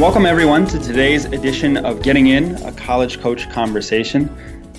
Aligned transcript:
Welcome, 0.00 0.24
everyone, 0.24 0.66
to 0.68 0.78
today's 0.78 1.26
edition 1.26 1.76
of 1.76 2.00
Getting 2.00 2.28
In, 2.28 2.54
a 2.64 2.72
college 2.72 3.20
coach 3.20 3.50
conversation. 3.50 4.34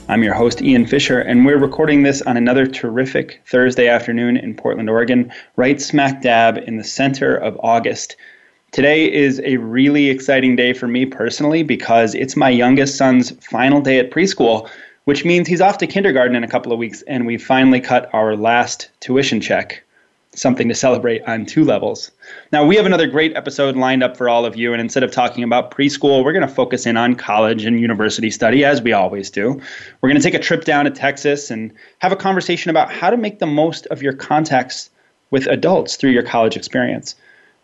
I'm 0.10 0.24
your 0.24 0.34
host, 0.34 0.64
Ian 0.64 0.88
Fisher, 0.88 1.20
and 1.20 1.46
we're 1.46 1.60
recording 1.60 2.02
this 2.02 2.24
on 2.24 2.38
another 2.38 2.66
terrific 2.66 3.40
Thursday 3.46 3.88
afternoon 3.88 4.36
in 4.36 4.56
Portland, 4.56 4.90
Oregon, 4.90 5.32
right 5.58 5.80
smack 5.80 6.24
dab 6.24 6.58
in 6.58 6.78
the 6.78 6.84
center 6.84 7.36
of 7.36 7.56
August. 7.62 8.16
Today 8.72 9.14
is 9.14 9.40
a 9.46 9.58
really 9.58 10.10
exciting 10.10 10.56
day 10.56 10.74
for 10.74 10.88
me 10.88 11.06
personally 11.06 11.62
because 11.62 12.16
it's 12.16 12.36
my 12.36 12.50
youngest 12.50 12.98
son's 12.98 13.30
final 13.46 13.80
day 13.80 14.00
at 14.00 14.10
preschool, 14.10 14.68
which 15.04 15.24
means 15.24 15.48
he's 15.48 15.62
off 15.62 15.78
to 15.78 15.86
kindergarten 15.86 16.36
in 16.36 16.44
a 16.44 16.50
couple 16.50 16.74
of 16.74 16.80
weeks, 16.80 17.04
and 17.04 17.28
we 17.28 17.38
finally 17.38 17.80
cut 17.80 18.10
our 18.12 18.36
last 18.36 18.90
tuition 19.02 19.40
check 19.40 19.84
something 20.34 20.70
to 20.70 20.76
celebrate 20.76 21.22
on 21.24 21.46
two 21.46 21.66
levels. 21.66 22.12
Now, 22.54 22.66
we 22.66 22.78
have 22.78 22.86
another 22.86 23.08
great 23.08 23.36
episode 23.36 23.76
lined 23.76 24.02
up 24.02 24.16
for 24.16 24.30
all 24.30 24.46
of 24.46 24.56
you, 24.56 24.72
and 24.72 24.80
instead 24.80 25.04
of 25.04 25.12
talking 25.12 25.44
about 25.44 25.72
preschool, 25.72 26.24
we're 26.24 26.32
going 26.32 26.48
to 26.48 26.54
focus 26.54 26.86
in 26.86 26.96
on 26.96 27.16
college 27.16 27.66
and 27.66 27.80
university 27.80 28.32
study, 28.32 28.64
as 28.64 28.82
we 28.82 28.94
always 28.94 29.30
do. 29.30 29.60
We're 30.00 30.10
going 30.10 30.22
to 30.22 30.24
take 30.24 30.34
a 30.34 30.40
trip 30.40 30.64
down 30.64 30.86
to 30.86 30.92
Texas 30.92 31.52
and 31.52 31.74
have 32.00 32.14
a 32.14 32.16
conversation 32.16 32.70
about 32.70 32.92
how 32.92 33.10
to 33.10 33.18
make 33.18 33.40
the 33.40 33.46
most 33.46 33.88
of 33.88 34.02
your 34.02 34.14
contacts 34.14 34.90
with 35.32 35.48
adults 35.48 35.98
through 35.98 36.12
your 36.12 36.24
college 36.24 36.56
experience. 36.56 37.16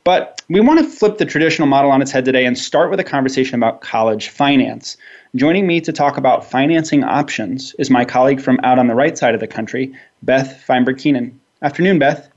But 0.03 0.41
we 0.49 0.59
want 0.61 0.79
to 0.79 0.85
flip 0.85 1.17
the 1.17 1.25
traditional 1.25 1.67
model 1.67 1.91
on 1.91 2.01
its 2.01 2.11
head 2.11 2.25
today 2.25 2.45
and 2.45 2.57
start 2.57 2.89
with 2.89 2.99
a 2.99 3.03
conversation 3.03 3.55
about 3.55 3.81
college 3.81 4.29
finance. 4.29 4.95
Joining 5.35 5.67
me 5.67 5.81
to 5.81 5.91
talk 5.91 6.17
about 6.17 6.49
financing 6.49 7.03
options 7.03 7.75
is 7.77 7.89
my 7.89 8.05
colleague 8.05 8.41
from 8.41 8.59
out 8.63 8.79
on 8.79 8.87
the 8.87 8.95
right 8.95 9.17
side 9.17 9.33
of 9.33 9.41
the 9.41 9.47
country, 9.47 9.93
Beth 10.23 10.61
Feinberg 10.65 10.97
Keenan. 10.97 11.37
Afternoon, 11.61 11.99
Beth. 11.99 12.29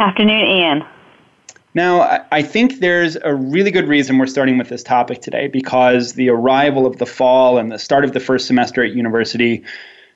Afternoon, 0.00 0.46
Ian. 0.46 0.84
Now, 1.74 2.24
I 2.30 2.42
think 2.42 2.78
there's 2.78 3.16
a 3.16 3.34
really 3.34 3.70
good 3.70 3.88
reason 3.88 4.18
we're 4.18 4.26
starting 4.26 4.58
with 4.58 4.68
this 4.68 4.82
topic 4.82 5.20
today 5.20 5.48
because 5.48 6.14
the 6.14 6.28
arrival 6.30 6.86
of 6.86 6.98
the 6.98 7.06
fall 7.06 7.58
and 7.58 7.70
the 7.70 7.78
start 7.78 8.04
of 8.04 8.12
the 8.12 8.20
first 8.20 8.46
semester 8.46 8.82
at 8.82 8.92
university 8.92 9.64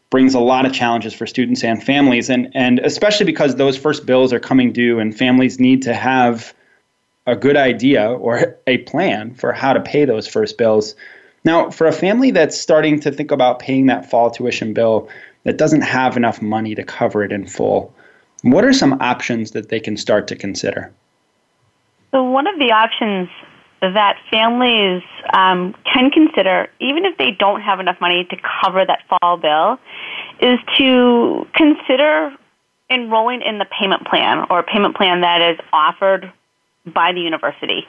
brings 0.09 0.35
a 0.35 0.41
lot 0.41 0.67
of 0.67 0.73
challenges 0.73 1.15
for 1.15 1.27
students 1.27 1.65
and 1.65 1.83
families, 1.83 2.31
and, 2.31 2.49
and 2.55 2.79
especially 2.81 3.27
because 3.27 3.57
those 3.57 3.77
first 3.77 4.07
bills 4.07 4.33
are 4.33 4.39
coming 4.39 4.73
due 4.73 4.99
and 4.99 5.17
families 5.17 5.59
need 5.59 5.83
to 5.83 5.95
have 5.95 6.55
a 7.27 7.35
good 7.35 7.57
idea 7.57 8.09
or 8.09 8.59
a 8.67 8.79
plan 8.79 9.35
for 9.35 9.53
how 9.53 9.73
to 9.73 9.81
pay 9.81 10.05
those 10.05 10.29
first 10.29 10.59
bills. 10.59 10.95
Now, 11.45 11.71
for 11.71 11.87
a 11.87 11.93
family 11.93 12.31
that's 12.31 12.61
starting 12.61 13.01
to 13.01 13.11
think 13.11 13.31
about 13.31 13.59
paying 13.59 13.87
that 13.87 14.09
fall 14.09 14.31
tuition 14.31 14.75
bill 14.75 15.09
that 15.45 15.59
doesn't 15.59 15.83
have 15.83 16.17
enough 16.17 16.41
money 16.41 16.75
to 16.75 16.85
cover 16.85 17.25
it 17.25 17.33
in 17.33 17.47
full, 17.47 17.95
what 18.43 18.65
are 18.65 18.73
some 18.73 18.95
options 19.01 19.53
that 19.53 19.69
they 19.69 19.81
can 19.81 19.97
start 19.97 20.29
to 20.29 20.37
consider? 20.37 20.93
So, 22.11 22.23
one 22.23 22.47
of 22.47 22.59
the 22.59 22.73
options 22.73 23.29
that 23.81 24.17
families 24.31 25.03
um, 25.33 25.75
can 25.93 26.11
consider, 26.11 26.69
even 26.81 27.05
if 27.05 27.19
they 27.19 27.33
don't 27.33 27.61
have 27.63 27.81
enough 27.81 28.01
money 28.01 28.25
to 28.31 28.37
cover 28.63 28.85
that 28.85 29.01
fall 29.09 29.37
bill, 29.37 29.79
is 30.41 30.59
to 30.79 31.47
consider 31.55 32.37
enrolling 32.91 33.43
in 33.43 33.59
the 33.59 33.65
payment 33.65 34.07
plan 34.07 34.45
or 34.51 34.61
a 34.61 34.63
payment 34.63 34.97
plan 34.97 35.23
that 35.23 35.41
is 35.41 35.59
offered 35.73 36.31
by 36.87 37.13
the 37.13 37.21
university. 37.21 37.87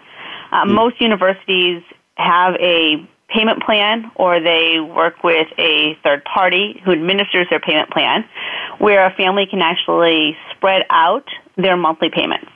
Uh, 0.52 0.66
mm. 0.66 0.74
Most 0.74 1.02
universities 1.02 1.84
have 2.16 2.56
a 2.56 3.08
payment 3.34 3.64
plan 3.64 4.12
or 4.16 4.40
they 4.40 4.80
work 4.80 5.24
with 5.24 5.48
a 5.58 5.98
third 6.04 6.24
party 6.24 6.82
who 6.86 6.92
administers 6.92 7.48
their 7.50 7.60
payment 7.60 7.90
plan 7.90 8.26
where 8.80 9.06
a 9.06 9.14
family 9.16 9.46
can 9.50 9.62
actually 9.62 10.38
spread 10.52 10.84
out 10.90 11.28
their 11.58 11.76
monthly 11.76 12.10
payments. 12.10 12.50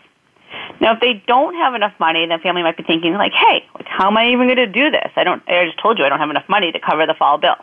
Now, 0.79 0.93
if 0.93 0.99
they 0.99 1.21
don't 1.27 1.55
have 1.55 1.73
enough 1.73 1.93
money, 1.99 2.25
the 2.25 2.38
family 2.41 2.63
might 2.63 2.77
be 2.77 2.83
thinking 2.83 3.13
like, 3.13 3.33
"Hey, 3.33 3.65
like, 3.75 3.88
how 3.88 4.07
am 4.07 4.17
I 4.17 4.29
even 4.29 4.47
going 4.47 4.57
to 4.57 4.67
do 4.67 4.91
this? 4.91 5.11
I 5.15 5.23
don't. 5.23 5.41
I 5.47 5.65
just 5.65 5.79
told 5.79 5.97
you 5.97 6.05
I 6.05 6.09
don't 6.09 6.19
have 6.19 6.29
enough 6.29 6.47
money 6.47 6.71
to 6.71 6.79
cover 6.79 7.05
the 7.05 7.15
fall 7.15 7.38
bill." 7.38 7.55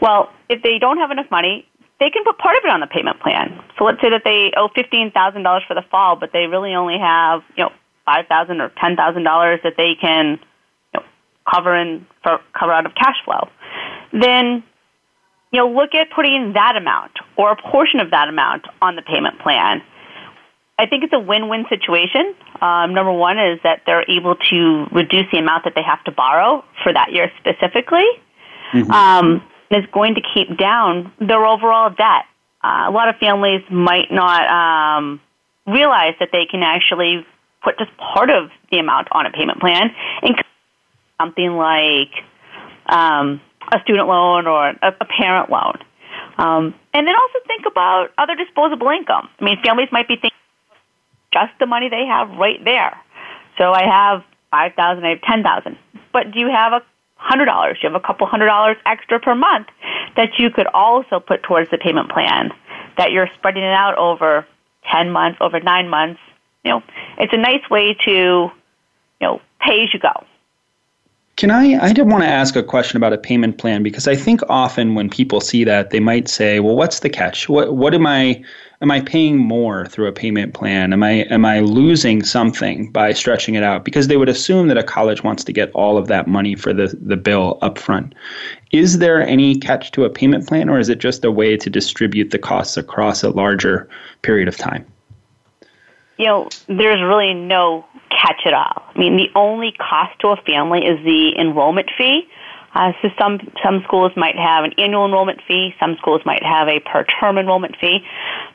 Well, 0.00 0.30
if 0.48 0.62
they 0.62 0.78
don't 0.78 0.98
have 0.98 1.10
enough 1.10 1.30
money, 1.30 1.66
they 1.98 2.10
can 2.10 2.24
put 2.24 2.38
part 2.38 2.56
of 2.56 2.64
it 2.64 2.70
on 2.70 2.80
the 2.80 2.86
payment 2.86 3.20
plan. 3.20 3.62
So 3.78 3.84
let's 3.84 4.00
say 4.00 4.10
that 4.10 4.22
they 4.24 4.52
owe 4.56 4.68
fifteen 4.68 5.10
thousand 5.10 5.42
dollars 5.42 5.62
for 5.68 5.74
the 5.74 5.84
fall, 5.90 6.16
but 6.16 6.32
they 6.32 6.46
really 6.46 6.74
only 6.74 6.98
have 6.98 7.42
you 7.56 7.64
know 7.64 7.72
five 8.06 8.26
thousand 8.26 8.60
or 8.60 8.72
ten 8.80 8.96
thousand 8.96 9.24
dollars 9.24 9.60
that 9.62 9.74
they 9.76 9.94
can 10.00 10.40
cover 11.52 11.76
in 11.76 12.06
for 12.22 12.40
cover 12.58 12.72
out 12.72 12.86
of 12.86 12.94
cash 12.94 13.16
flow, 13.24 13.48
then 14.12 14.62
you 15.52 15.58
know 15.58 15.68
look 15.68 15.94
at 15.94 16.10
putting 16.14 16.52
that 16.54 16.76
amount 16.76 17.12
or 17.36 17.52
a 17.52 17.56
portion 17.70 18.00
of 18.00 18.10
that 18.10 18.28
amount 18.28 18.66
on 18.80 18.96
the 18.96 19.02
payment 19.02 19.38
plan. 19.40 19.82
I 20.78 20.86
think 20.86 21.04
it's 21.04 21.12
a 21.12 21.20
win-win 21.20 21.66
situation. 21.68 22.34
Um, 22.62 22.94
number 22.94 23.12
one 23.12 23.38
is 23.38 23.60
that 23.64 23.82
they're 23.84 24.10
able 24.10 24.34
to 24.34 24.86
reduce 24.92 25.26
the 25.30 25.36
amount 25.36 25.64
that 25.64 25.74
they 25.74 25.82
have 25.82 26.02
to 26.04 26.10
borrow 26.10 26.64
for 26.82 26.90
that 26.90 27.12
year 27.12 27.30
specifically. 27.38 28.06
Mm-hmm. 28.72 28.90
Um, 28.90 29.42
is 29.70 29.84
going 29.92 30.16
to 30.16 30.20
keep 30.34 30.58
down 30.58 31.12
their 31.20 31.46
overall 31.46 31.90
debt. 31.90 32.24
Uh, 32.62 32.86
a 32.88 32.90
lot 32.90 33.08
of 33.08 33.16
families 33.16 33.62
might 33.70 34.10
not 34.10 34.48
um, 34.48 35.20
realize 35.66 36.14
that 36.18 36.30
they 36.32 36.44
can 36.44 36.62
actually 36.62 37.24
put 37.62 37.78
just 37.78 37.90
part 37.96 38.30
of 38.30 38.50
the 38.70 38.78
amount 38.78 39.08
on 39.12 39.26
a 39.26 39.30
payment 39.30 39.60
plan 39.60 39.90
and 40.22 40.36
something 41.20 41.56
like 41.56 42.12
um, 42.86 43.40
a 43.72 43.80
student 43.82 44.08
loan 44.08 44.46
or 44.46 44.70
a, 44.82 45.04
parent 45.18 45.50
loan. 45.50 45.78
Um, 46.38 46.74
and 46.94 47.06
then 47.06 47.14
also 47.14 47.38
think 47.46 47.64
about 47.70 48.08
other 48.16 48.34
disposable 48.34 48.88
income. 48.88 49.28
I 49.38 49.44
mean, 49.44 49.58
families 49.62 49.88
might 49.92 50.08
be 50.08 50.16
thinking 50.16 50.30
just 51.32 51.52
the 51.60 51.66
money 51.66 51.88
they 51.88 52.06
have 52.06 52.30
right 52.38 52.58
there. 52.64 52.96
So 53.58 53.72
I 53.72 53.84
have 53.84 54.24
five 54.50 54.72
thousand, 54.74 55.04
I 55.04 55.10
have 55.10 55.22
ten 55.22 55.42
thousand. 55.42 55.76
But 56.12 56.32
do 56.32 56.40
you 56.40 56.48
have 56.48 56.72
a 56.72 56.82
hundred 57.16 57.44
dollars? 57.44 57.76
Do 57.80 57.86
you 57.86 57.92
have 57.92 58.02
a 58.02 58.06
couple 58.06 58.26
hundred 58.26 58.46
dollars 58.46 58.76
extra 58.86 59.20
per 59.20 59.34
month 59.34 59.68
that 60.16 60.38
you 60.38 60.50
could 60.50 60.66
also 60.72 61.20
put 61.20 61.42
towards 61.42 61.70
the 61.70 61.78
payment 61.78 62.10
plan? 62.10 62.50
That 62.96 63.12
you're 63.12 63.28
spreading 63.38 63.62
it 63.62 63.72
out 63.72 63.96
over 63.98 64.46
ten 64.90 65.10
months, 65.10 65.38
over 65.40 65.60
nine 65.60 65.88
months. 65.88 66.20
You 66.64 66.72
know, 66.72 66.82
it's 67.18 67.32
a 67.32 67.38
nice 67.38 67.68
way 67.70 67.94
to, 68.06 68.10
you 68.10 68.52
know, 69.20 69.40
pay 69.60 69.84
as 69.84 69.94
you 69.94 70.00
go. 70.00 70.24
Can 71.40 71.50
I? 71.50 71.82
I 71.82 71.94
did 71.94 72.06
want 72.06 72.22
to 72.22 72.28
ask 72.28 72.54
a 72.54 72.62
question 72.62 72.98
about 72.98 73.14
a 73.14 73.16
payment 73.16 73.56
plan 73.56 73.82
because 73.82 74.06
I 74.06 74.14
think 74.14 74.42
often 74.50 74.94
when 74.94 75.08
people 75.08 75.40
see 75.40 75.64
that, 75.64 75.88
they 75.88 75.98
might 75.98 76.28
say, 76.28 76.60
"Well, 76.60 76.76
what's 76.76 77.00
the 77.00 77.08
catch? 77.08 77.48
What 77.48 77.76
what 77.76 77.94
am 77.94 78.06
I 78.06 78.44
am 78.82 78.90
I 78.90 79.00
paying 79.00 79.38
more 79.38 79.86
through 79.86 80.06
a 80.06 80.12
payment 80.12 80.52
plan? 80.52 80.92
Am 80.92 81.02
I 81.02 81.24
am 81.30 81.46
I 81.46 81.60
losing 81.60 82.22
something 82.22 82.92
by 82.92 83.14
stretching 83.14 83.54
it 83.54 83.62
out?" 83.62 83.86
Because 83.86 84.06
they 84.06 84.18
would 84.18 84.28
assume 84.28 84.68
that 84.68 84.76
a 84.76 84.82
college 84.82 85.24
wants 85.24 85.42
to 85.44 85.50
get 85.50 85.70
all 85.72 85.96
of 85.96 86.08
that 86.08 86.26
money 86.28 86.56
for 86.56 86.74
the 86.74 86.94
the 87.00 87.16
bill 87.16 87.56
up 87.62 87.78
front. 87.78 88.14
Is 88.70 88.98
there 88.98 89.26
any 89.26 89.56
catch 89.58 89.92
to 89.92 90.04
a 90.04 90.10
payment 90.10 90.46
plan, 90.46 90.68
or 90.68 90.78
is 90.78 90.90
it 90.90 90.98
just 90.98 91.24
a 91.24 91.30
way 91.30 91.56
to 91.56 91.70
distribute 91.70 92.32
the 92.32 92.38
costs 92.38 92.76
across 92.76 93.22
a 93.22 93.30
larger 93.30 93.88
period 94.20 94.46
of 94.46 94.58
time? 94.58 94.84
You 96.18 96.26
know, 96.26 96.48
there's 96.66 97.00
really 97.00 97.32
no 97.32 97.86
catch 98.10 98.42
it 98.44 98.52
all. 98.52 98.82
I 98.94 98.98
mean, 98.98 99.16
the 99.16 99.30
only 99.34 99.72
cost 99.72 100.18
to 100.20 100.28
a 100.28 100.36
family 100.36 100.84
is 100.84 101.02
the 101.04 101.32
enrollment 101.38 101.90
fee. 101.96 102.28
Uh, 102.74 102.92
so 103.02 103.08
some 103.18 103.40
some 103.64 103.82
schools 103.84 104.12
might 104.16 104.36
have 104.36 104.64
an 104.64 104.72
annual 104.78 105.04
enrollment 105.04 105.40
fee. 105.46 105.74
Some 105.80 105.96
schools 105.96 106.22
might 106.24 106.42
have 106.42 106.68
a 106.68 106.78
per 106.80 107.04
term 107.04 107.38
enrollment 107.38 107.76
fee. 107.80 108.04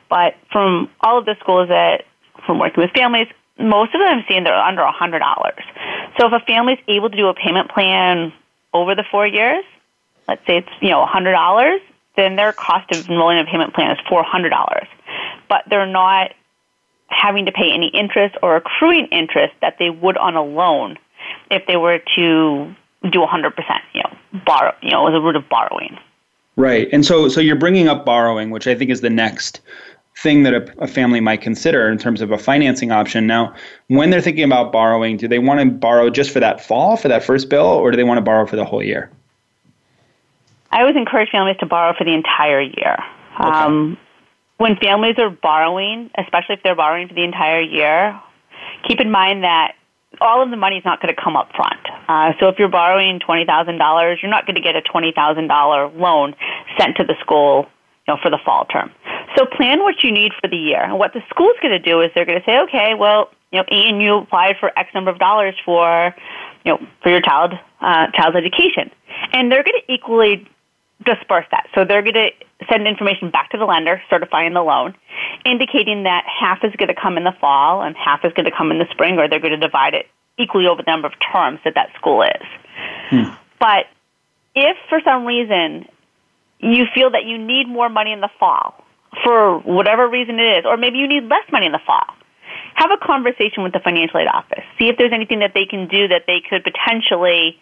But 0.08 0.36
from 0.50 0.88
all 1.00 1.18
of 1.18 1.26
the 1.26 1.36
schools 1.40 1.68
that 1.68 2.04
from 2.46 2.58
working 2.58 2.82
with 2.82 2.92
families, 2.92 3.28
most 3.58 3.94
of 3.94 4.00
them 4.00 4.24
seen 4.28 4.44
they're 4.44 4.54
under 4.54 4.82
a 4.82 4.92
hundred 4.92 5.18
dollars. 5.18 5.62
So 6.18 6.26
if 6.28 6.32
a 6.32 6.44
family 6.46 6.74
is 6.74 6.78
able 6.88 7.10
to 7.10 7.16
do 7.16 7.26
a 7.28 7.34
payment 7.34 7.70
plan 7.70 8.32
over 8.72 8.94
the 8.94 9.04
four 9.10 9.26
years, 9.26 9.64
let's 10.28 10.44
say 10.46 10.58
it's 10.58 10.68
you 10.80 10.90
know 10.90 11.02
a 11.02 11.06
hundred 11.06 11.32
dollars, 11.32 11.80
then 12.16 12.36
their 12.36 12.52
cost 12.52 12.90
of 12.92 13.08
enrolling 13.10 13.38
in 13.38 13.46
a 13.46 13.50
payment 13.50 13.74
plan 13.74 13.90
is 13.90 13.98
four 14.08 14.22
hundred 14.22 14.50
dollars. 14.50 14.86
But 15.48 15.64
they're 15.68 15.86
not 15.86 16.32
having 17.08 17.46
to 17.46 17.52
pay 17.52 17.70
any 17.72 17.88
interest 17.88 18.36
or 18.42 18.56
accruing 18.56 19.06
interest 19.06 19.54
that 19.60 19.76
they 19.78 19.90
would 19.90 20.16
on 20.18 20.34
a 20.34 20.42
loan 20.42 20.98
if 21.50 21.66
they 21.66 21.76
were 21.76 22.00
to 22.14 22.74
do 23.10 23.20
100%, 23.20 23.80
you 23.92 24.02
know, 24.02 24.16
borrow, 24.44 24.74
you 24.82 24.90
know, 24.90 25.06
as 25.06 25.14
a 25.14 25.20
route 25.20 25.36
of 25.36 25.48
borrowing. 25.48 25.98
Right. 26.56 26.88
And 26.92 27.04
so 27.04 27.28
so 27.28 27.40
you're 27.40 27.56
bringing 27.56 27.86
up 27.88 28.04
borrowing, 28.04 28.50
which 28.50 28.66
I 28.66 28.74
think 28.74 28.90
is 28.90 29.02
the 29.02 29.10
next 29.10 29.60
thing 30.16 30.42
that 30.44 30.54
a, 30.54 30.82
a, 30.82 30.86
family 30.86 31.20
might 31.20 31.42
consider 31.42 31.90
in 31.90 31.98
terms 31.98 32.22
of 32.22 32.30
a 32.30 32.38
financing 32.38 32.90
option. 32.90 33.26
Now, 33.26 33.54
when 33.88 34.08
they're 34.08 34.22
thinking 34.22 34.44
about 34.44 34.72
borrowing, 34.72 35.18
do 35.18 35.28
they 35.28 35.38
want 35.38 35.60
to 35.60 35.66
borrow 35.66 36.08
just 36.08 36.30
for 36.30 36.40
that 36.40 36.64
fall, 36.64 36.96
for 36.96 37.08
that 37.08 37.22
first 37.22 37.50
bill, 37.50 37.66
or 37.66 37.90
do 37.90 37.98
they 37.98 38.04
want 38.04 38.16
to 38.16 38.22
borrow 38.22 38.46
for 38.46 38.56
the 38.56 38.64
whole 38.64 38.82
year? 38.82 39.10
I 40.70 40.80
always 40.80 40.96
encourage 40.96 41.30
families 41.30 41.58
to 41.58 41.66
borrow 41.66 41.94
for 41.96 42.04
the 42.04 42.14
entire 42.14 42.62
year. 42.62 42.96
Okay. 43.38 43.48
Um, 43.48 43.98
when 44.58 44.76
families 44.76 45.16
are 45.18 45.30
borrowing, 45.30 46.10
especially 46.16 46.54
if 46.54 46.62
they're 46.62 46.76
borrowing 46.76 47.08
for 47.08 47.14
the 47.14 47.24
entire 47.24 47.60
year, 47.60 48.20
keep 48.88 49.00
in 49.00 49.10
mind 49.10 49.44
that 49.44 49.74
all 50.20 50.42
of 50.42 50.50
the 50.50 50.56
money 50.56 50.76
is 50.76 50.84
not 50.84 51.00
going 51.02 51.14
to 51.14 51.20
come 51.20 51.36
up 51.36 51.50
front. 51.54 51.80
Uh, 52.08 52.32
so 52.40 52.48
if 52.48 52.58
you're 52.58 52.68
borrowing 52.68 53.20
twenty 53.20 53.44
thousand 53.44 53.78
dollars, 53.78 54.18
you're 54.22 54.30
not 54.30 54.46
going 54.46 54.54
to 54.54 54.62
get 54.62 54.74
a 54.74 54.82
twenty 54.82 55.12
thousand 55.14 55.48
dollar 55.48 55.88
loan 55.88 56.34
sent 56.78 56.96
to 56.96 57.04
the 57.04 57.14
school, 57.20 57.66
you 58.06 58.14
know, 58.14 58.18
for 58.22 58.30
the 58.30 58.38
fall 58.44 58.64
term. 58.66 58.90
So 59.36 59.44
plan 59.44 59.80
what 59.82 60.02
you 60.02 60.10
need 60.10 60.32
for 60.40 60.48
the 60.48 60.56
year. 60.56 60.82
And 60.82 60.98
what 60.98 61.12
the 61.12 61.20
school's 61.28 61.56
going 61.60 61.72
to 61.72 61.78
do 61.78 62.00
is 62.00 62.10
they're 62.14 62.24
going 62.24 62.40
to 62.40 62.44
say, 62.46 62.58
okay, 62.60 62.94
well, 62.94 63.30
you 63.52 63.58
know, 63.58 63.64
Ian, 63.70 64.00
you 64.00 64.18
applied 64.18 64.56
for 64.58 64.72
X 64.78 64.88
number 64.94 65.10
of 65.10 65.18
dollars 65.18 65.54
for, 65.64 66.14
you 66.64 66.72
know, 66.72 66.86
for 67.02 67.10
your 67.10 67.20
child 67.20 67.52
uh, 67.80 68.06
child's 68.12 68.36
education, 68.36 68.90
and 69.32 69.52
they're 69.52 69.64
going 69.64 69.80
to 69.86 69.92
equally 69.92 70.48
disperse 71.04 71.46
that. 71.50 71.66
So 71.74 71.84
they're 71.84 72.02
going 72.02 72.14
to 72.14 72.30
send 72.70 72.86
information 72.86 73.30
back 73.30 73.50
to 73.50 73.58
the 73.58 73.64
lender 73.64 74.00
certifying 74.08 74.54
the 74.54 74.62
loan, 74.62 74.94
indicating 75.44 76.04
that 76.04 76.24
half 76.26 76.64
is 76.64 76.72
going 76.76 76.88
to 76.88 76.94
come 76.94 77.16
in 77.16 77.24
the 77.24 77.34
fall 77.40 77.82
and 77.82 77.96
half 77.96 78.24
is 78.24 78.32
going 78.32 78.46
to 78.46 78.56
come 78.56 78.70
in 78.70 78.78
the 78.78 78.86
spring, 78.90 79.18
or 79.18 79.28
they're 79.28 79.40
going 79.40 79.58
to 79.58 79.60
divide 79.60 79.94
it 79.94 80.06
equally 80.38 80.66
over 80.66 80.82
the 80.82 80.90
number 80.90 81.06
of 81.06 81.14
terms 81.32 81.60
that 81.64 81.74
that 81.74 81.90
school 81.96 82.22
is. 82.22 82.46
Hmm. 83.10 83.34
But 83.60 83.86
if 84.54 84.76
for 84.88 85.00
some 85.04 85.24
reason 85.26 85.86
you 86.58 86.84
feel 86.94 87.10
that 87.10 87.24
you 87.24 87.38
need 87.38 87.68
more 87.68 87.88
money 87.88 88.12
in 88.12 88.20
the 88.20 88.30
fall, 88.38 88.84
for 89.22 89.58
whatever 89.60 90.08
reason 90.08 90.38
it 90.38 90.58
is, 90.58 90.64
or 90.66 90.76
maybe 90.76 90.98
you 90.98 91.08
need 91.08 91.24
less 91.24 91.44
money 91.52 91.66
in 91.66 91.72
the 91.72 91.80
fall, 91.86 92.06
have 92.74 92.90
a 92.90 92.98
conversation 92.98 93.62
with 93.62 93.72
the 93.72 93.80
financial 93.80 94.20
aid 94.20 94.28
office. 94.28 94.64
See 94.78 94.88
if 94.88 94.96
there's 94.98 95.12
anything 95.12 95.40
that 95.40 95.52
they 95.54 95.64
can 95.64 95.88
do 95.88 96.08
that 96.08 96.24
they 96.26 96.42
could 96.48 96.64
potentially 96.64 97.58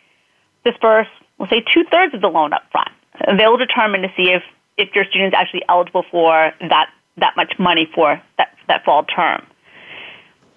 disperse, 0.65 1.07
we'll 1.39 1.49
say 1.49 1.63
two 1.73 1.85
thirds 1.91 2.15
of 2.15 2.21
the 2.21 2.29
loan 2.29 2.53
up 2.53 2.63
front 2.73 2.91
they'll 3.39 3.57
determine 3.57 4.03
to 4.03 4.09
see 4.17 4.31
if, 4.31 4.43
if 4.77 4.95
your 4.95 5.05
student 5.05 5.35
is 5.35 5.37
actually 5.37 5.63
eligible 5.69 6.05
for 6.11 6.53
that, 6.61 6.91
that 7.17 7.37
much 7.37 7.55
money 7.59 7.91
for 7.95 8.21
that, 8.39 8.49
that 8.69 8.85
fall 8.85 9.05
term. 9.05 9.47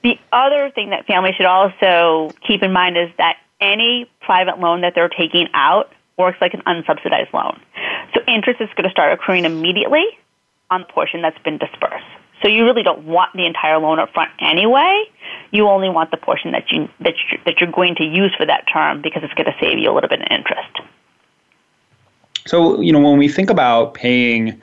The 0.04 0.18
other 0.32 0.72
thing 0.74 0.92
that 0.92 1.06
families 1.06 1.36
should 1.36 1.46
also 1.46 2.34
keep 2.46 2.64
in 2.64 2.72
mind 2.72 2.98
is 2.98 3.10
that 3.18 3.38
any 3.60 4.10
private 4.22 4.60
loan 4.60 4.82
that 4.82 4.94
they're 4.96 5.10
taking 5.10 5.48
out 5.54 5.92
works 6.18 6.38
like 6.42 6.54
an 6.54 6.62
unsubsidized 6.62 7.34
loan. 7.34 7.60
So 8.14 8.22
interest 8.28 8.62
is 8.62 8.70
going 8.76 8.86
to 8.86 8.92
start 8.92 9.14
accruing 9.14 9.46
immediately 9.46 10.06
on 10.70 10.82
the 10.82 10.94
portion 10.94 11.22
that's 11.22 11.38
been 11.44 11.58
dispersed. 11.58 12.06
So 12.42 12.48
you 12.48 12.66
really 12.66 12.84
don't 12.84 13.06
want 13.06 13.34
the 13.34 13.46
entire 13.46 13.80
loan 13.80 14.00
up 14.00 14.14
front 14.14 14.32
anyway. 14.40 15.06
You 15.52 15.68
only 15.68 15.90
want 15.90 16.12
the 16.12 16.18
portion 16.18 16.52
that 16.52 16.72
you 16.72 16.88
that 17.00 17.14
you, 17.18 17.40
that 17.46 17.60
you're 17.60 17.72
going 17.72 17.96
to 17.96 18.04
use 18.04 18.34
for 18.38 18.46
that 18.46 18.66
term 18.72 19.02
because 19.02 19.24
it's 19.24 19.34
going 19.34 19.48
to 19.48 19.56
save 19.60 19.80
you 19.80 19.92
a 19.92 19.94
little 19.94 20.10
bit 20.10 20.22
of 20.22 20.28
interest. 20.30 20.80
So, 22.48 22.82
you 22.82 22.92
know, 22.92 23.00
when 23.00 23.18
we 23.18 23.28
think 23.28 23.50
about 23.50 23.94
paying 23.94 24.60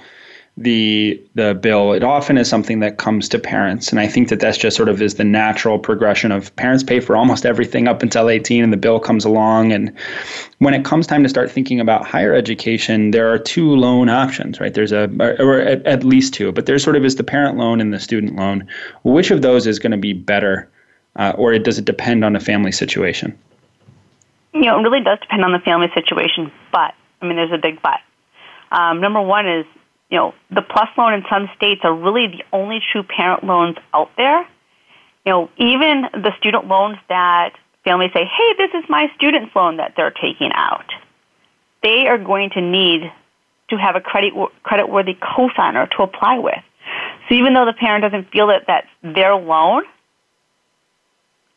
the 0.56 1.20
the 1.34 1.52
bill 1.52 1.92
it 1.92 2.04
often 2.04 2.38
is 2.38 2.48
something 2.48 2.78
that 2.78 2.96
comes 2.96 3.28
to 3.28 3.40
parents. 3.40 3.90
And 3.90 3.98
i 3.98 4.06
think 4.06 4.28
that 4.28 4.38
that's 4.38 4.56
just 4.56 4.76
sort 4.76 4.88
of 4.88 5.02
is 5.02 5.14
the 5.14 5.24
natural 5.24 5.80
progression 5.80 6.30
of 6.30 6.54
parents 6.54 6.84
pay 6.84 7.00
for 7.00 7.16
almost 7.16 7.44
everything 7.44 7.88
up 7.88 8.04
until 8.04 8.30
18 8.30 8.62
and 8.62 8.72
the 8.72 8.76
bill 8.76 9.00
comes 9.00 9.24
along. 9.24 9.72
And 9.72 9.92
when 10.58 10.72
it 10.72 10.84
comes 10.84 11.08
time 11.08 11.24
to 11.24 11.28
start 11.28 11.50
thinking 11.50 11.80
about 11.80 12.06
higher 12.06 12.34
education 12.34 13.10
there 13.10 13.32
are 13.32 13.38
two 13.38 13.74
loan 13.74 14.08
options 14.08 14.60
right? 14.60 14.72
There's 14.72 14.92
a 14.92 15.10
or 15.40 15.58
at, 15.58 15.84
at 15.86 16.04
least 16.04 16.34
two 16.34 16.52
but 16.52 16.66
there 16.66 16.78
sort 16.78 16.94
of 16.94 17.04
is 17.04 17.16
the 17.16 17.24
parent 17.24 17.58
loan 17.58 17.80
and 17.80 17.92
the 17.92 17.98
student 17.98 18.36
loan. 18.36 18.68
Which 19.02 19.32
of 19.32 19.42
those 19.42 19.66
is 19.66 19.80
going 19.80 19.92
to 19.92 19.98
be 19.98 20.12
better 20.12 20.70
uh, 21.16 21.32
or 21.36 21.58
does 21.58 21.78
it 21.78 21.84
depend 21.84 22.24
on 22.24 22.32
the 22.32 22.40
family 22.40 22.70
situation? 22.70 23.36
You 24.52 24.66
know 24.66 24.78
it 24.78 24.82
really 24.82 25.02
does 25.02 25.18
depend 25.18 25.44
on 25.44 25.50
the 25.50 25.58
family 25.58 25.90
situation 25.94 26.52
but 26.70 26.94
I 27.24 27.28
mean, 27.28 27.36
there's 27.36 27.52
a 27.52 27.58
big 27.58 27.80
but. 27.82 28.00
Um, 28.70 29.00
number 29.00 29.20
one 29.20 29.48
is, 29.48 29.66
you 30.10 30.18
know, 30.18 30.34
the 30.50 30.62
PLUS 30.62 30.88
loan 30.98 31.14
in 31.14 31.24
some 31.30 31.48
states 31.56 31.80
are 31.84 31.94
really 31.94 32.28
the 32.28 32.44
only 32.52 32.80
true 32.92 33.02
parent 33.02 33.44
loans 33.44 33.76
out 33.92 34.10
there. 34.16 34.40
You 35.24 35.32
know, 35.32 35.50
even 35.56 36.02
the 36.12 36.32
student 36.38 36.66
loans 36.66 36.98
that 37.08 37.54
families 37.84 38.10
say, 38.12 38.24
hey, 38.24 38.54
this 38.58 38.70
is 38.74 38.84
my 38.88 39.10
student's 39.16 39.54
loan 39.56 39.78
that 39.78 39.94
they're 39.96 40.10
taking 40.10 40.50
out, 40.52 40.90
they 41.82 42.06
are 42.06 42.18
going 42.18 42.50
to 42.50 42.60
need 42.60 43.10
to 43.70 43.76
have 43.76 43.96
a 43.96 44.00
credit 44.00 44.34
creditworthy 44.64 45.18
cosigner 45.18 45.90
to 45.96 46.02
apply 46.02 46.38
with. 46.38 46.62
So 47.28 47.34
even 47.34 47.54
though 47.54 47.64
the 47.64 47.72
parent 47.72 48.02
doesn't 48.02 48.30
feel 48.30 48.48
that 48.48 48.64
that's 48.66 48.88
their 49.02 49.34
loan, 49.34 49.84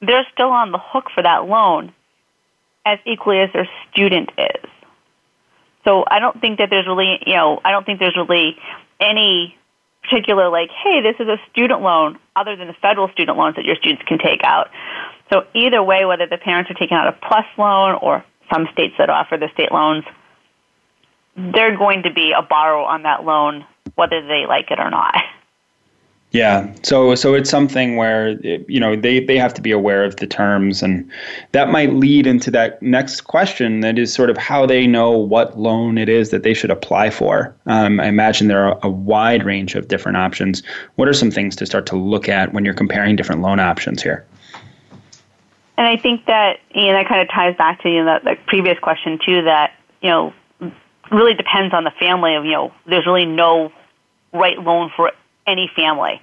they're 0.01 0.25
still 0.31 0.49
on 0.49 0.71
the 0.71 0.79
hook 0.81 1.05
for 1.13 1.23
that 1.23 1.45
loan 1.47 1.93
as 2.85 2.99
equally 3.05 3.39
as 3.39 3.49
their 3.51 3.67
student 3.91 4.29
is. 4.37 4.69
So 5.87 6.03
I 6.05 6.19
don't 6.19 6.39
think 6.41 6.59
that 6.59 6.69
there's 6.69 6.85
really, 6.85 7.17
you 7.25 7.35
know, 7.35 7.61
I 7.63 7.71
don't 7.71 7.85
think 7.85 7.99
there's 7.99 8.17
really 8.17 8.57
any 8.99 9.55
particular 10.03 10.49
like, 10.49 10.69
hey, 10.69 11.01
this 11.01 11.15
is 11.17 11.29
a 11.29 11.37
student 11.49 11.81
loan 11.81 12.19
other 12.35 12.57
than 12.57 12.67
the 12.67 12.73
federal 12.73 13.07
student 13.09 13.37
loans 13.37 13.55
that 13.55 13.63
your 13.63 13.77
students 13.77 14.03
can 14.05 14.17
take 14.17 14.43
out. 14.43 14.69
So 15.31 15.45
either 15.53 15.81
way, 15.81 16.03
whether 16.03 16.27
the 16.27 16.37
parents 16.37 16.69
are 16.69 16.73
taking 16.73 16.97
out 16.97 17.07
a 17.07 17.13
plus 17.13 17.45
loan 17.57 17.97
or 18.01 18.25
some 18.53 18.67
states 18.73 18.95
that 18.97 19.09
offer 19.09 19.37
the 19.37 19.47
state 19.53 19.71
loans, 19.71 20.03
they're 21.37 21.77
going 21.77 22.03
to 22.03 22.11
be 22.11 22.33
a 22.37 22.41
borrower 22.41 22.85
on 22.85 23.03
that 23.03 23.23
loan 23.23 23.65
whether 23.95 24.21
they 24.21 24.45
like 24.45 24.69
it 24.71 24.79
or 24.79 24.89
not. 24.89 25.15
Yeah, 26.37 26.71
so 26.83 27.15
so 27.15 27.33
it's 27.33 27.49
something 27.49 27.95
where 27.95 28.33
you 28.43 28.79
know 28.79 28.95
they 28.95 29.19
they 29.19 29.39
have 29.39 29.55
to 29.55 29.61
be 29.61 29.71
aware 29.71 30.03
of 30.03 30.17
the 30.17 30.27
terms, 30.27 30.83
and 30.83 31.09
that 31.53 31.71
might 31.71 31.93
lead 31.93 32.27
into 32.27 32.51
that 32.51 32.79
next 32.79 33.21
question. 33.21 33.79
That 33.79 33.97
is 33.97 34.13
sort 34.13 34.29
of 34.29 34.37
how 34.37 34.67
they 34.67 34.85
know 34.85 35.09
what 35.09 35.57
loan 35.57 35.97
it 35.97 36.09
is 36.09 36.29
that 36.29 36.43
they 36.43 36.53
should 36.53 36.69
apply 36.69 37.09
for. 37.09 37.55
Um, 37.65 37.99
I 37.99 38.05
imagine 38.05 38.49
there 38.49 38.67
are 38.67 38.79
a 38.83 38.89
wide 38.89 39.43
range 39.47 39.73
of 39.73 39.87
different 39.87 40.15
options. 40.15 40.61
What 40.93 41.07
are 41.07 41.13
some 41.13 41.31
things 41.31 41.55
to 41.55 41.65
start 41.65 41.87
to 41.87 41.95
look 41.95 42.29
at 42.29 42.53
when 42.53 42.63
you're 42.63 42.75
comparing 42.75 43.15
different 43.15 43.41
loan 43.41 43.59
options 43.59 44.03
here? 44.03 44.23
And 45.75 45.87
I 45.87 45.97
think 45.97 46.27
that 46.27 46.59
Ian, 46.75 46.93
that 46.93 47.07
kind 47.07 47.19
of 47.19 47.29
ties 47.29 47.57
back 47.57 47.81
to 47.81 47.89
you 47.89 48.05
know, 48.05 48.19
the 48.23 48.37
previous 48.45 48.77
question 48.77 49.17
too. 49.25 49.41
That 49.41 49.73
you 50.03 50.09
know 50.09 50.33
really 51.11 51.33
depends 51.33 51.73
on 51.73 51.83
the 51.83 51.91
family. 51.99 52.35
Of 52.35 52.45
you 52.45 52.51
know, 52.51 52.71
there's 52.85 53.07
really 53.07 53.25
no 53.25 53.71
right 54.33 54.59
loan 54.59 54.91
for 54.95 55.13
any 55.47 55.67
family. 55.75 56.21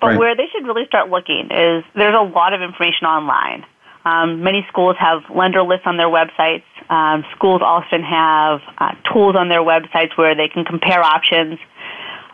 But 0.00 0.08
right. 0.08 0.18
where 0.18 0.36
they 0.36 0.46
should 0.52 0.66
really 0.66 0.86
start 0.86 1.10
looking 1.10 1.48
is 1.50 1.84
there's 1.94 2.14
a 2.14 2.22
lot 2.22 2.52
of 2.52 2.62
information 2.62 3.06
online. 3.06 3.64
Um, 4.04 4.42
many 4.42 4.66
schools 4.68 4.96
have 4.98 5.22
lender 5.34 5.62
lists 5.62 5.86
on 5.86 5.96
their 5.96 6.08
websites. 6.08 6.64
Um, 6.90 7.24
schools 7.34 7.62
often 7.62 8.02
have 8.02 8.60
uh, 8.76 8.92
tools 9.12 9.34
on 9.36 9.48
their 9.48 9.62
websites 9.62 10.16
where 10.16 10.34
they 10.34 10.48
can 10.48 10.64
compare 10.64 11.02
options. 11.02 11.58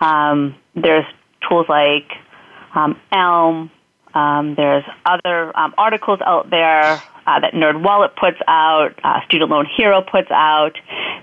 Um, 0.01 0.57
there's 0.75 1.05
tools 1.49 1.67
like 1.69 2.11
um, 2.75 2.99
Elm. 3.13 3.71
Um, 4.15 4.55
there's 4.57 4.85
other 5.07 5.57
um, 5.57 5.75
articles 5.79 6.19
out 6.27 6.51
there 6.51 7.01
uh, 7.27 7.41
that 7.41 7.53
NerdWallet 7.53 8.17
puts 8.17 8.39
out, 8.49 8.99
uh, 9.05 9.21
Student 9.27 9.51
Loan 9.51 9.67
Hero 9.77 10.03
puts 10.03 10.31
out, 10.31 10.73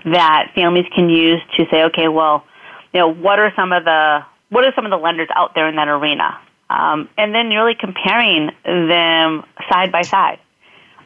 that 0.06 0.52
families 0.54 0.86
can 0.94 1.10
use 1.10 1.40
to 1.58 1.66
say, 1.70 1.82
okay, 1.84 2.08
well, 2.08 2.46
you 2.94 3.00
know, 3.00 3.12
what 3.12 3.38
are 3.38 3.52
some 3.54 3.72
of 3.72 3.84
the 3.84 4.20
what 4.50 4.64
are 4.64 4.72
some 4.74 4.84
of 4.84 4.90
the 4.90 4.96
lenders 4.96 5.28
out 5.34 5.54
there 5.54 5.68
in 5.68 5.76
that 5.76 5.88
arena? 5.88 6.38
Um, 6.70 7.08
and 7.16 7.34
then 7.34 7.48
really 7.48 7.74
comparing 7.74 8.50
them 8.64 9.44
side 9.70 9.90
by 9.90 10.02
side. 10.02 10.38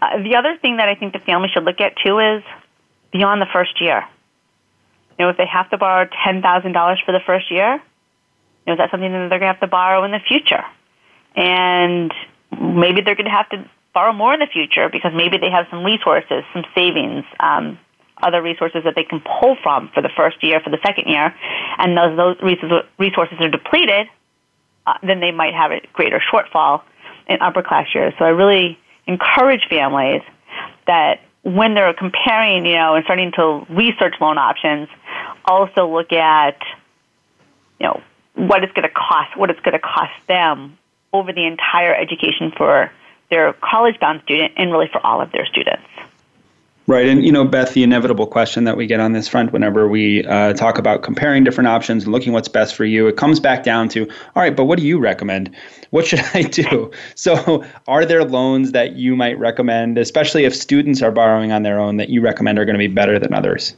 Uh, 0.00 0.22
the 0.22 0.36
other 0.36 0.56
thing 0.60 0.78
that 0.78 0.88
I 0.88 0.96
think 0.96 1.12
the 1.12 1.20
family 1.20 1.48
should 1.52 1.64
look 1.64 1.80
at 1.80 1.94
too 2.04 2.18
is 2.18 2.42
beyond 3.12 3.40
the 3.40 3.46
first 3.52 3.80
year. 3.80 4.04
You 5.18 5.26
know, 5.26 5.30
if 5.30 5.36
they 5.36 5.46
have 5.46 5.70
to 5.70 5.78
borrow 5.78 6.08
ten 6.24 6.42
thousand 6.42 6.72
dollars 6.72 7.00
for 7.04 7.12
the 7.12 7.20
first 7.24 7.50
year, 7.50 7.74
you 7.74 7.80
know, 8.66 8.72
is 8.72 8.78
that 8.78 8.90
something 8.90 9.12
that 9.12 9.28
they're 9.28 9.38
going 9.38 9.52
to 9.52 9.54
have 9.54 9.60
to 9.60 9.68
borrow 9.68 10.02
in 10.02 10.10
the 10.10 10.20
future? 10.26 10.64
And 11.36 12.12
maybe 12.50 13.02
they're 13.02 13.14
going 13.14 13.26
to 13.26 13.30
have 13.30 13.48
to 13.50 13.64
borrow 13.94 14.12
more 14.12 14.34
in 14.34 14.40
the 14.40 14.46
future 14.46 14.88
because 14.88 15.12
maybe 15.14 15.38
they 15.38 15.50
have 15.50 15.66
some 15.70 15.84
resources, 15.84 16.44
some 16.52 16.64
savings, 16.74 17.24
um, 17.38 17.78
other 18.22 18.42
resources 18.42 18.84
that 18.84 18.94
they 18.94 19.04
can 19.04 19.20
pull 19.20 19.56
from 19.62 19.88
for 19.94 20.02
the 20.02 20.10
first 20.16 20.42
year, 20.42 20.60
for 20.60 20.70
the 20.70 20.78
second 20.84 21.08
year, 21.08 21.34
and 21.78 21.96
those, 21.96 22.16
those 22.16 22.84
resources 22.98 23.38
are 23.40 23.48
depleted, 23.48 24.08
uh, 24.86 24.94
then 25.02 25.20
they 25.20 25.32
might 25.32 25.54
have 25.54 25.70
a 25.70 25.80
greater 25.92 26.20
shortfall 26.32 26.82
in 27.28 27.40
upper 27.40 27.62
class 27.62 27.86
years. 27.94 28.12
So 28.18 28.24
I 28.24 28.30
really 28.30 28.78
encourage 29.06 29.66
families 29.68 30.22
that 30.86 31.20
when 31.42 31.74
they're 31.74 31.94
comparing, 31.94 32.66
you 32.66 32.76
know, 32.76 32.94
and 32.94 33.04
starting 33.04 33.32
to 33.32 33.66
research 33.68 34.14
loan 34.20 34.38
options, 34.38 34.88
also 35.44 35.88
look 35.88 36.12
at, 36.12 36.56
you 37.80 37.86
know, 37.86 38.00
what 38.34 38.62
it's 38.62 38.72
going 38.72 38.88
to 38.88 38.94
cost, 38.94 39.36
what 39.36 39.50
it's 39.50 39.60
going 39.60 39.72
to 39.72 39.78
cost 39.78 40.12
them 40.28 40.78
over 41.12 41.32
the 41.32 41.46
entire 41.46 41.94
education 41.94 42.52
for 42.56 42.90
their 43.30 43.52
college 43.54 43.98
bound 44.00 44.22
student 44.22 44.52
and 44.56 44.70
really 44.70 44.88
for 44.92 45.04
all 45.04 45.20
of 45.20 45.32
their 45.32 45.46
students. 45.46 45.82
Right. 46.88 47.06
And, 47.06 47.24
you 47.24 47.30
know, 47.30 47.44
Beth, 47.44 47.74
the 47.74 47.84
inevitable 47.84 48.26
question 48.26 48.64
that 48.64 48.76
we 48.76 48.86
get 48.86 48.98
on 48.98 49.12
this 49.12 49.28
front 49.28 49.52
whenever 49.52 49.86
we 49.86 50.24
uh, 50.26 50.52
talk 50.54 50.78
about 50.78 51.02
comparing 51.02 51.44
different 51.44 51.68
options 51.68 52.02
and 52.04 52.12
looking 52.12 52.32
what's 52.32 52.48
best 52.48 52.74
for 52.74 52.84
you, 52.84 53.06
it 53.06 53.16
comes 53.16 53.38
back 53.38 53.62
down 53.62 53.88
to, 53.90 54.08
all 54.34 54.42
right, 54.42 54.56
but 54.56 54.64
what 54.64 54.80
do 54.80 54.84
you 54.84 54.98
recommend? 54.98 55.54
What 55.90 56.06
should 56.06 56.20
I 56.34 56.42
do? 56.42 56.90
So, 57.14 57.64
are 57.86 58.04
there 58.04 58.24
loans 58.24 58.72
that 58.72 58.96
you 58.96 59.14
might 59.14 59.38
recommend, 59.38 59.96
especially 59.96 60.44
if 60.44 60.56
students 60.56 61.02
are 61.02 61.12
borrowing 61.12 61.52
on 61.52 61.62
their 61.62 61.78
own, 61.78 61.98
that 61.98 62.08
you 62.08 62.20
recommend 62.20 62.58
are 62.58 62.64
going 62.64 62.74
to 62.74 62.78
be 62.78 62.92
better 62.92 63.18
than 63.18 63.32
others? 63.32 63.76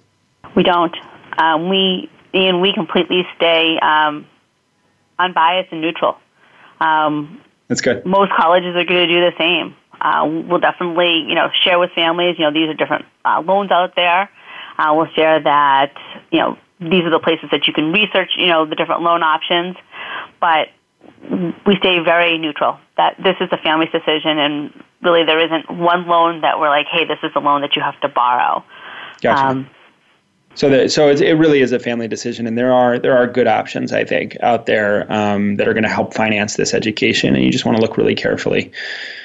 We 0.57 0.63
don't. 0.63 0.97
Um, 1.37 1.69
we 1.69 2.09
and 2.33 2.61
we 2.61 2.73
completely 2.73 3.27
stay 3.37 3.79
um, 3.81 4.27
unbiased 5.19 5.73
and 5.73 5.81
neutral. 5.81 6.17
Um, 6.81 7.41
That's 7.69 7.81
good. 7.81 8.05
Most 8.07 8.33
colleges 8.33 8.77
are 8.77 8.85
going 8.85 9.07
to 9.07 9.13
do 9.13 9.21
the 9.21 9.33
same. 9.37 9.77
Uh, 10.05 10.43
we'll 10.47 10.61
definitely, 10.61 11.25
you 11.27 11.35
know, 11.35 11.49
share 11.63 11.79
with 11.79 11.91
families. 11.93 12.37
You 12.39 12.45
know, 12.45 12.53
these 12.53 12.69
are 12.69 12.75
different 12.75 13.07
uh, 13.25 13.41
loans 13.41 13.71
out 13.71 13.97
there. 13.97 14.31
Uh, 14.77 14.93
we'll 14.95 15.11
share 15.15 15.41
that, 15.41 15.93
you 16.31 16.39
know, 16.39 16.59
these 16.79 17.05
are 17.05 17.11
the 17.11 17.19
places 17.19 17.49
that 17.51 17.67
you 17.67 17.73
can 17.73 17.91
research, 17.91 18.33
you 18.37 18.49
know, 18.49 18.67
the 18.67 18.75
different 18.75 19.03
loan 19.03 19.23
options. 19.23 19.77
But 20.41 20.69
we 21.67 21.77
stay 21.79 22.01
very 22.01 22.37
neutral. 22.37 22.79
That 22.97 23.17
this 23.23 23.37
is 23.41 23.49
the 23.51 23.57
family's 23.57 23.91
decision, 23.91 24.39
and 24.39 24.85
really 25.03 25.25
there 25.25 25.41
isn't 25.41 25.71
one 25.71 26.07
loan 26.07 26.43
that 26.43 26.61
we're 26.61 26.69
like, 26.69 26.87
hey, 26.87 27.05
this 27.07 27.19
is 27.23 27.33
the 27.33 27.41
loan 27.41 27.63
that 27.63 27.75
you 27.75 27.83
have 27.83 27.99
to 28.01 28.09
borrow. 28.09 28.63
Gotcha. 29.23 29.47
Um, 29.47 29.71
so 30.55 30.69
that 30.69 30.93
so 30.93 31.09
it 31.09 31.33
really 31.33 31.61
is 31.61 31.73
a 31.73 31.81
family 31.81 32.07
decision, 32.07 32.47
and 32.47 32.57
there 32.57 32.73
are 32.73 32.99
there 32.99 33.17
are 33.17 33.27
good 33.27 33.49
options 33.49 33.93
I 33.93 34.05
think 34.05 34.37
out 34.41 34.67
there 34.67 35.11
um, 35.13 35.57
that 35.57 35.67
are 35.67 35.73
going 35.73 35.85
to 35.85 35.89
help 35.89 36.15
finance 36.15 36.57
this 36.57 36.75
education, 36.75 37.35
and 37.35 37.45
you 37.45 37.51
just 37.51 37.65
want 37.65 37.77
to 37.77 37.83
look 37.83 37.97
really 37.97 38.15
carefully. 38.15 38.71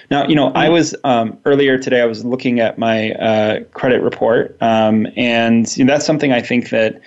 Now, 0.10 0.28
you 0.28 0.36
know, 0.36 0.52
I 0.56 0.66
mm-hmm. 0.66 0.74
was 0.74 0.96
um, 1.04 1.40
earlier 1.46 1.78
today. 1.78 2.02
I 2.02 2.06
was 2.06 2.26
looking 2.26 2.60
at 2.60 2.78
my 2.78 3.12
uh, 3.12 3.64
credit 3.74 4.02
report, 4.02 4.58
um, 4.62 5.08
and 5.16 5.76
you 5.78 5.86
know, 5.86 5.94
that's 5.94 6.06
something 6.06 6.32
I 6.32 6.42
think 6.42 6.70
that 6.70 7.02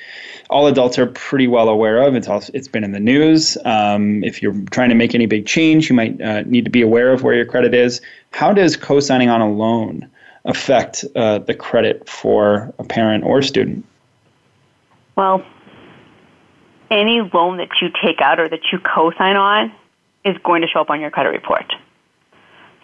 all 0.50 0.66
adults 0.66 0.98
are 0.98 1.06
pretty 1.06 1.48
well 1.48 1.68
aware 1.68 2.02
of. 2.02 2.14
It's 2.14 2.28
also, 2.28 2.52
it's 2.54 2.68
been 2.68 2.84
in 2.84 2.92
the 2.92 3.00
news. 3.00 3.56
Um, 3.64 4.22
if 4.22 4.42
you're 4.42 4.54
trying 4.70 4.90
to 4.90 4.94
make 4.94 5.14
any 5.14 5.26
big 5.26 5.46
change, 5.46 5.88
you 5.88 5.96
might 5.96 6.20
uh, 6.20 6.42
need 6.42 6.64
to 6.64 6.70
be 6.70 6.82
aware 6.82 7.12
of 7.12 7.22
where 7.22 7.34
your 7.34 7.46
credit 7.46 7.74
is. 7.74 8.00
How 8.30 8.52
does 8.52 8.76
co-signing 8.76 9.30
on 9.30 9.40
a 9.40 9.50
loan 9.50 10.08
affect 10.44 11.04
uh, 11.16 11.38
the 11.38 11.54
credit 11.54 12.08
for 12.08 12.72
a 12.78 12.84
parent 12.84 13.24
or 13.24 13.42
student? 13.42 13.84
Well, 15.16 15.44
any 16.90 17.20
loan 17.32 17.56
that 17.58 17.68
you 17.80 17.88
take 18.04 18.20
out 18.20 18.38
or 18.38 18.48
that 18.48 18.60
you 18.70 18.78
co-sign 18.78 19.36
on 19.36 19.72
is 20.24 20.36
going 20.44 20.62
to 20.62 20.68
show 20.68 20.80
up 20.80 20.90
on 20.90 21.00
your 21.00 21.10
credit 21.10 21.30
report. 21.30 21.72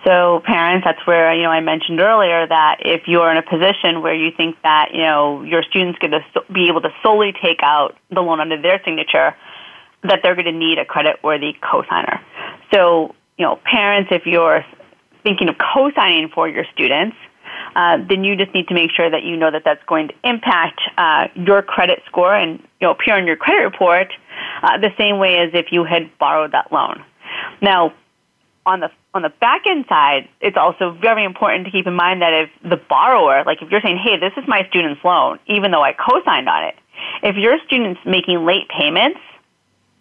So 0.04 0.40
parents, 0.44 0.84
that's 0.84 1.04
where, 1.06 1.34
you 1.34 1.42
know, 1.42 1.50
I 1.50 1.60
mentioned 1.60 2.00
earlier 2.00 2.46
that 2.46 2.78
if 2.80 3.02
you're 3.06 3.30
in 3.30 3.36
a 3.36 3.42
position 3.42 4.00
where 4.00 4.14
you 4.14 4.30
think 4.36 4.56
that, 4.62 4.90
you 4.92 5.02
know, 5.02 5.42
your 5.42 5.62
student's 5.64 5.98
going 5.98 6.12
to 6.12 6.22
be 6.52 6.68
able 6.68 6.80
to 6.82 6.90
solely 7.02 7.32
take 7.42 7.60
out 7.62 7.96
the 8.10 8.20
loan 8.20 8.40
under 8.40 8.60
their 8.60 8.80
signature, 8.84 9.34
that 10.04 10.20
they're 10.22 10.36
going 10.36 10.46
to 10.46 10.52
need 10.52 10.78
a 10.78 10.84
credit-worthy 10.84 11.54
cosigner. 11.60 12.20
So, 12.72 13.14
you 13.36 13.44
know, 13.44 13.58
parents, 13.64 14.10
if 14.12 14.24
you're 14.24 14.64
thinking 15.24 15.48
of 15.48 15.56
co-signing 15.58 16.30
for 16.32 16.48
your 16.48 16.64
students, 16.72 17.16
uh, 17.74 17.98
then 18.08 18.24
you 18.24 18.36
just 18.36 18.54
need 18.54 18.68
to 18.68 18.74
make 18.74 18.90
sure 18.90 19.10
that 19.10 19.24
you 19.24 19.36
know 19.36 19.50
that 19.50 19.62
that's 19.64 19.82
going 19.86 20.08
to 20.08 20.14
impact 20.24 20.80
uh, 20.96 21.28
your 21.34 21.62
credit 21.62 22.02
score 22.06 22.34
and 22.34 22.60
you 22.80 22.86
know 22.86 22.92
appear 22.92 23.16
on 23.16 23.26
your 23.26 23.36
credit 23.36 23.62
report 23.64 24.12
uh, 24.62 24.78
the 24.78 24.90
same 24.98 25.18
way 25.18 25.38
as 25.38 25.50
if 25.54 25.66
you 25.70 25.84
had 25.84 26.10
borrowed 26.18 26.52
that 26.52 26.72
loan. 26.72 27.04
Now, 27.60 27.94
on 28.66 28.80
the 28.80 28.90
on 29.18 29.22
the 29.22 29.34
back 29.40 29.66
end 29.66 29.84
side, 29.88 30.28
it's 30.40 30.56
also 30.56 30.96
very 31.02 31.24
important 31.24 31.64
to 31.64 31.72
keep 31.72 31.88
in 31.88 31.94
mind 31.94 32.22
that 32.22 32.32
if 32.32 32.50
the 32.62 32.76
borrower, 32.76 33.42
like 33.44 33.60
if 33.60 33.68
you're 33.68 33.80
saying, 33.80 33.98
hey, 33.98 34.16
this 34.16 34.32
is 34.36 34.44
my 34.46 34.64
student's 34.68 35.02
loan, 35.04 35.40
even 35.46 35.72
though 35.72 35.82
I 35.82 35.92
co-signed 35.92 36.48
on 36.48 36.62
it, 36.64 36.76
if 37.24 37.34
your 37.36 37.58
student's 37.66 38.00
making 38.06 38.46
late 38.46 38.68
payments, 38.68 39.18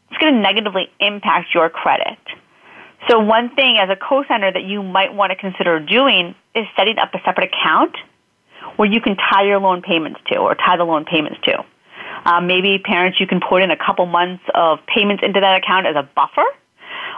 it's 0.09 0.19
going 0.19 0.35
to 0.35 0.39
negatively 0.39 0.89
impact 0.99 1.49
your 1.53 1.67
credit. 1.69 2.19
So 3.09 3.17
one 3.19 3.55
thing 3.55 3.77
as 3.81 3.89
a 3.89 3.95
co-signer 3.95 4.51
that 4.53 4.63
you 4.63 4.83
might 4.83 5.13
want 5.13 5.31
to 5.31 5.35
consider 5.35 5.79
doing 5.79 6.35
is 6.53 6.65
setting 6.77 6.99
up 6.99 7.13
a 7.15 7.19
separate 7.25 7.51
account 7.51 7.95
where 8.75 8.87
you 8.87 9.01
can 9.01 9.17
tie 9.17 9.45
your 9.45 9.59
loan 9.59 9.81
payments 9.81 10.19
to 10.27 10.37
or 10.37 10.53
tie 10.53 10.77
the 10.77 10.83
loan 10.83 11.05
payments 11.05 11.39
to. 11.43 11.65
Um, 12.25 12.45
maybe 12.45 12.77
parents, 12.77 13.19
you 13.19 13.25
can 13.25 13.39
put 13.41 13.63
in 13.63 13.71
a 13.71 13.77
couple 13.77 14.05
months 14.05 14.43
of 14.53 14.79
payments 14.85 15.23
into 15.25 15.39
that 15.39 15.57
account 15.57 15.87
as 15.87 15.95
a 15.95 16.03
buffer 16.15 16.45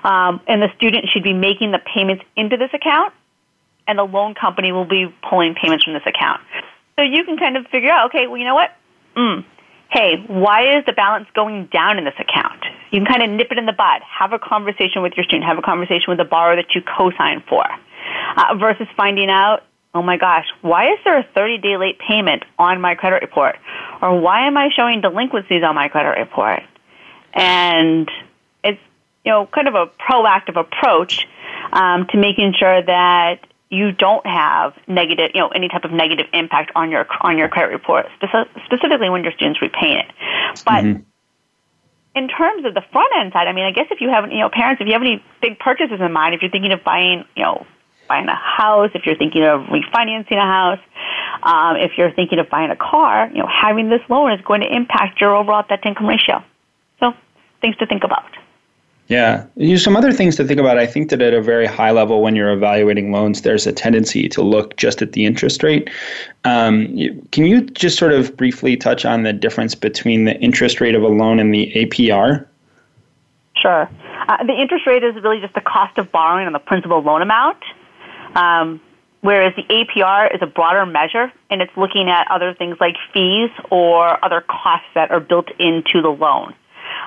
um, 0.04 0.42
and 0.48 0.62
the 0.62 0.70
student 0.78 1.06
should 1.12 1.24
be 1.24 1.34
making 1.34 1.72
the 1.72 1.80
payments 1.80 2.24
into 2.36 2.58
this 2.58 2.70
account, 2.74 3.14
and 3.88 3.98
the 4.00 4.04
loan 4.04 4.36
company 4.36 4.72
will 4.72 4.86
be 4.86 5.14
pulling 5.28 5.56
payments 5.56 5.84
from 5.84 5.94
this 5.94 6.06
account. 6.06 6.42
So 6.98 7.04
you 7.04 7.24
can 7.24 7.38
kind 7.38 7.58
of 7.58 7.66
figure 7.68 7.92
out, 7.92 8.08
okay, 8.10 8.28
well, 8.28 8.38
you 8.38 8.46
know 8.46 8.56
what? 8.56 8.72
Mm, 9.16 9.46
hey, 9.90 10.24
why 10.28 10.78
is 10.78 10.86
the 10.86 10.94
balance 10.94 11.28
going 11.34 11.68
down 11.72 11.98
in 11.98 12.06
this 12.06 12.14
account? 12.20 12.64
You 12.92 13.00
can 13.00 13.08
kind 13.08 13.24
of 13.24 13.30
nip 13.30 13.48
it 13.52 13.58
in 13.58 13.66
the 13.66 13.74
bud. 13.74 14.02
Have 14.08 14.34
a 14.34 14.40
conversation 14.40 15.02
with 15.02 15.14
your 15.16 15.24
student. 15.24 15.46
Have 15.46 15.58
a 15.58 15.62
conversation 15.62 16.06
with 16.08 16.18
the 16.18 16.26
borrower 16.26 16.56
that 16.56 16.76
you 16.76 16.82
co-sign 16.82 17.44
for, 17.48 17.64
uh, 18.36 18.56
versus 18.60 18.88
finding 18.96 19.30
out, 19.30 19.64
oh 19.94 20.04
my 20.04 20.18
gosh, 20.18 20.46
why 20.62 20.92
is 20.92 21.00
there 21.04 21.18
a 21.18 21.24
30-day 21.36 21.78
late 21.78 21.98
payment 22.00 22.44
on 22.58 22.80
my 22.80 22.96
credit 22.96 23.22
report, 23.22 23.58
or 24.02 24.20
why 24.20 24.46
am 24.46 24.58
I 24.58 24.70
showing 24.76 25.02
delinquencies 25.02 25.64
on 25.64 25.74
my 25.76 25.88
credit 25.88 26.20
report? 26.20 26.62
And 27.34 28.10
you 29.26 29.32
know, 29.32 29.48
kind 29.48 29.68
of 29.68 29.76
a 29.76 29.88
proactive 30.02 30.60
approach 30.60 31.28
um, 31.72 32.08
to 32.08 32.18
making 32.18 32.54
sure 32.58 32.82
that 32.82 33.46
you 33.70 33.92
don't 33.92 34.26
have 34.26 34.74
negative, 34.88 35.32
you 35.34 35.42
know, 35.42 35.50
any 35.50 35.68
type 35.70 35.84
of 35.84 35.92
negative 35.92 36.26
impact 36.34 36.72
on 36.76 36.90
your 36.90 37.06
on 37.22 37.38
your 37.38 37.48
credit 37.48 37.72
report, 37.72 38.08
specifically 38.66 39.10
when 39.10 39.24
your 39.24 39.34
students 39.34 39.62
repay 39.62 40.00
it. 40.00 40.06
But 40.66 40.84
mm-hmm. 40.84 41.04
in 42.16 42.28
terms 42.28 42.66
of 42.66 42.74
the 42.74 42.82
front 42.92 43.12
end 43.20 43.32
side, 43.34 43.48
I 43.48 43.54
mean, 43.54 43.66
I 43.66 43.72
guess 43.72 43.86
if 43.92 44.02
you 44.02 44.10
have, 44.10 44.32
you 44.32 44.40
know, 44.40 44.50
parents, 44.50 44.82
if 44.82 44.88
you 44.88 44.94
have 44.94 45.04
any 45.04 45.24
big 45.42 45.60
purchases 45.60 46.00
in 46.02 46.12
mind, 46.12 46.34
if 46.34 46.42
you're 46.42 46.52
thinking 46.52 46.72
of 46.72 46.84
buying, 46.84 47.26
you 47.36 47.44
know, 47.44 47.68
buying 48.08 48.28
a 48.28 48.36
house, 48.36 48.90
if 48.96 49.06
you're 49.06 49.18
thinking 49.18 49.44
of 49.44 49.62
refinancing 49.68 50.38
a 50.38 50.42
house, 50.42 50.80
um, 51.44 51.78
if 51.78 51.92
you're 51.96 52.12
thinking 52.12 52.40
of 52.40 52.50
buying 52.50 52.72
a 52.72 52.76
car, 52.76 53.30
you 53.30 53.38
know, 53.38 53.48
having 53.48 53.90
this 53.90 54.02
loan 54.10 54.34
is 54.34 54.42
going 54.42 54.62
to 54.62 54.68
impact 54.68 55.22
your 55.22 55.36
overall 55.36 55.64
debt 55.70 55.84
to 55.84 55.90
income 55.90 56.08
ratio. 56.08 56.44
So, 57.00 57.14
things 57.62 57.78
to 57.78 57.86
think 57.86 58.04
about. 58.04 58.26
Yeah. 59.10 59.46
Some 59.76 59.98
other 59.98 60.14
things 60.14 60.36
to 60.36 60.46
think 60.46 60.60
about. 60.60 60.78
I 60.78 60.86
think 60.86 61.10
that 61.10 61.20
at 61.20 61.34
a 61.34 61.42
very 61.42 61.66
high 61.66 61.90
level, 61.90 62.22
when 62.22 62.36
you're 62.36 62.52
evaluating 62.52 63.12
loans, 63.12 63.42
there's 63.42 63.66
a 63.66 63.74
tendency 63.74 64.30
to 64.30 64.44
look 64.44 64.78
just 64.78 65.02
at 65.02 65.14
the 65.14 65.26
interest 65.26 65.64
rate. 65.64 65.90
Um, 66.46 66.96
can 67.32 67.46
you 67.46 67.62
just 67.62 67.98
sort 67.98 68.14
of 68.14 68.38
briefly 68.38 68.78
touch 68.78 69.06
on 69.06 69.24
the 69.24 69.34
difference 69.34 69.74
between 69.74 70.26
the 70.26 70.40
interest 70.40 70.80
rate 70.80 70.94
of 70.94 71.02
a 71.02 71.08
loan 71.08 71.40
and 71.40 71.52
the 71.52 71.72
APR? 71.76 72.46
Sure. 73.60 73.90
Uh, 74.28 74.44
the 74.44 74.54
interest 74.54 74.86
rate 74.86 75.04
is 75.04 75.16
really 75.24 75.42
just 75.42 75.56
the 75.56 75.62
cost 75.62 75.98
of 75.98 76.12
borrowing 76.12 76.46
on 76.46 76.54
the 76.54 76.60
principal 76.60 77.02
loan 77.02 77.24
amount, 77.24 77.58
um, 78.36 78.80
whereas 79.22 79.56
the 79.56 79.64
APR 79.64 80.34
is 80.34 80.42
a 80.44 80.48
broader 80.48 80.86
measure 80.86 81.34
and 81.50 81.64
it's 81.64 81.76
looking 81.76 82.10
at 82.10 82.30
other 82.30 82.54
things 82.54 82.78
like 82.80 82.96
fees 83.12 83.50
or 83.72 84.24
other 84.24 84.42
costs 84.42 84.88
that 84.94 85.10
are 85.10 85.20
built 85.20 85.50
into 85.58 86.00
the 86.04 86.10
loan. 86.10 86.54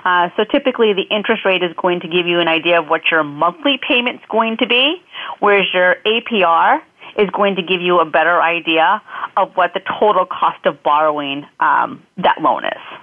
Uh, 0.05 0.29
so 0.37 0.45
typically 0.45 0.93
the 0.93 1.03
interest 1.15 1.45
rate 1.45 1.63
is 1.63 1.73
going 1.77 2.01
to 2.01 2.09
give 2.09 2.27
you 2.27 2.41
an 2.41 2.49
idea 2.49 2.81
of 2.81 2.89
what 2.89 3.03
your 3.11 3.23
monthly 3.23 3.79
payment's 3.87 4.25
going 4.29 4.57
to 4.59 4.67
be, 4.67 5.03
whereas 5.41 5.67
your 5.73 5.97
APR 6.07 6.81
is 7.17 7.29
going 7.31 7.57
to 7.57 7.63
give 7.63 7.81
you 7.81 8.01
a 8.01 8.05
better 8.05 8.41
idea 8.41 9.03
of 9.37 9.55
what 9.57 9.75
the 9.75 9.81
total 9.99 10.25
cost 10.25 10.65
of 10.67 10.83
borrowing 10.83 11.47
um, 11.61 12.03
that 12.17 12.41
loan 12.41 12.65
is. 12.65 13.01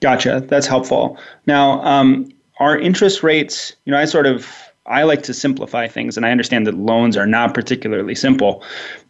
Gotcha. 0.00 0.44
That's 0.46 0.66
helpful. 0.66 1.18
Now, 1.46 1.82
um, 1.82 2.32
are 2.58 2.78
interest 2.78 3.22
rates, 3.22 3.74
you 3.84 3.92
know, 3.92 3.98
I 3.98 4.04
sort 4.04 4.26
of 4.26 4.69
I 4.90 5.04
like 5.04 5.22
to 5.22 5.34
simplify 5.34 5.86
things, 5.86 6.16
and 6.16 6.26
I 6.26 6.32
understand 6.32 6.66
that 6.66 6.74
loans 6.74 7.16
are 7.16 7.26
not 7.26 7.54
particularly 7.54 8.16
simple. 8.16 8.64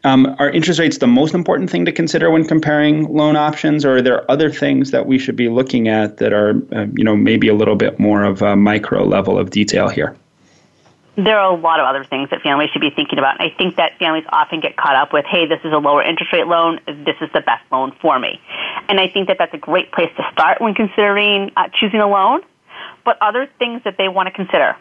Um, 0.05 0.37
are 0.39 0.51
interest 0.51 0.79
rates 0.79 0.99
the 0.99 1.07
most 1.07 1.33
important 1.33 1.71
thing 1.71 1.87
to 1.87 1.93
consider 1.93 2.31
when 2.31 2.45
comparing 2.45 3.13
loan 3.13 3.35
options, 3.35 3.85
or 3.85 3.97
are 3.97 4.03
there 4.03 4.31
other 4.31 4.51
things 4.51 4.91
that 4.91 5.07
we 5.07 5.19
should 5.19 5.37
be 5.37 5.49
looking 5.49 5.89
at 5.89 6.19
that 6.19 6.35
are, 6.35 6.51
uh, 6.77 6.87
you 6.95 7.03
know, 7.03 7.17
maybe 7.17 7.49
a 7.49 7.55
little 7.55 7.77
bit 7.77 7.99
more 7.99 8.23
of 8.25 8.43
a 8.43 8.57
micro 8.57 9.05
level 9.05 9.39
of 9.39 9.51
detail 9.51 9.89
here? 9.89 10.15
There 11.17 11.39
are 11.39 11.51
a 11.51 11.57
lot 11.57 11.81
of 11.81 11.87
other 11.87 12.05
things 12.05 12.29
that 12.29 12.43
families 12.43 12.71
should 12.71 12.83
be 12.83 12.91
thinking 12.91 13.19
about. 13.19 13.41
I 13.41 13.49
think 13.57 13.77
that 13.77 13.99
families 13.99 14.25
often 14.29 14.61
get 14.61 14.77
caught 14.77 14.97
up 14.97 15.15
with, 15.15 15.25
hey, 15.25 15.47
this 15.47 15.61
is 15.65 15.73
a 15.73 15.79
lower 15.79 16.03
interest 16.03 16.33
rate 16.33 16.47
loan, 16.47 16.79
this 16.87 17.17
is 17.23 17.31
the 17.33 17.41
best 17.41 17.65
loan 17.73 17.93
for 18.03 18.19
me. 18.19 18.39
And 18.89 19.01
I 19.01 19.09
think 19.09 19.29
that 19.29 19.39
that's 19.39 19.55
a 19.55 19.59
great 19.59 19.93
place 19.93 20.11
to 20.19 20.23
start 20.33 20.61
when 20.61 20.75
considering 20.75 21.53
uh, 21.57 21.69
choosing 21.73 22.01
a 22.01 22.07
loan. 22.07 22.43
But 23.03 23.17
other 23.23 23.49
things 23.59 23.83
that 23.85 23.97
they 23.97 24.09
want 24.09 24.27
to 24.27 24.31
consider 24.31 24.77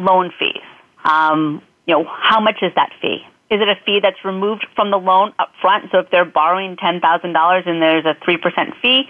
loan 0.00 0.32
fees. 0.38 0.62
Um, 1.04 1.62
you 1.86 1.94
know, 1.94 2.04
how 2.04 2.40
much 2.40 2.58
is 2.62 2.72
that 2.76 2.90
fee? 3.00 3.24
Is 3.50 3.60
it 3.60 3.68
a 3.68 3.74
fee 3.84 3.98
that's 4.00 4.24
removed 4.24 4.66
from 4.76 4.90
the 4.90 4.96
loan 4.96 5.32
up 5.38 5.52
front? 5.60 5.90
So 5.90 5.98
if 5.98 6.10
they're 6.10 6.24
borrowing 6.24 6.76
ten 6.76 7.00
thousand 7.00 7.32
dollars 7.32 7.64
and 7.66 7.82
there's 7.82 8.04
a 8.04 8.16
three 8.24 8.36
percent 8.36 8.74
fee, 8.80 9.04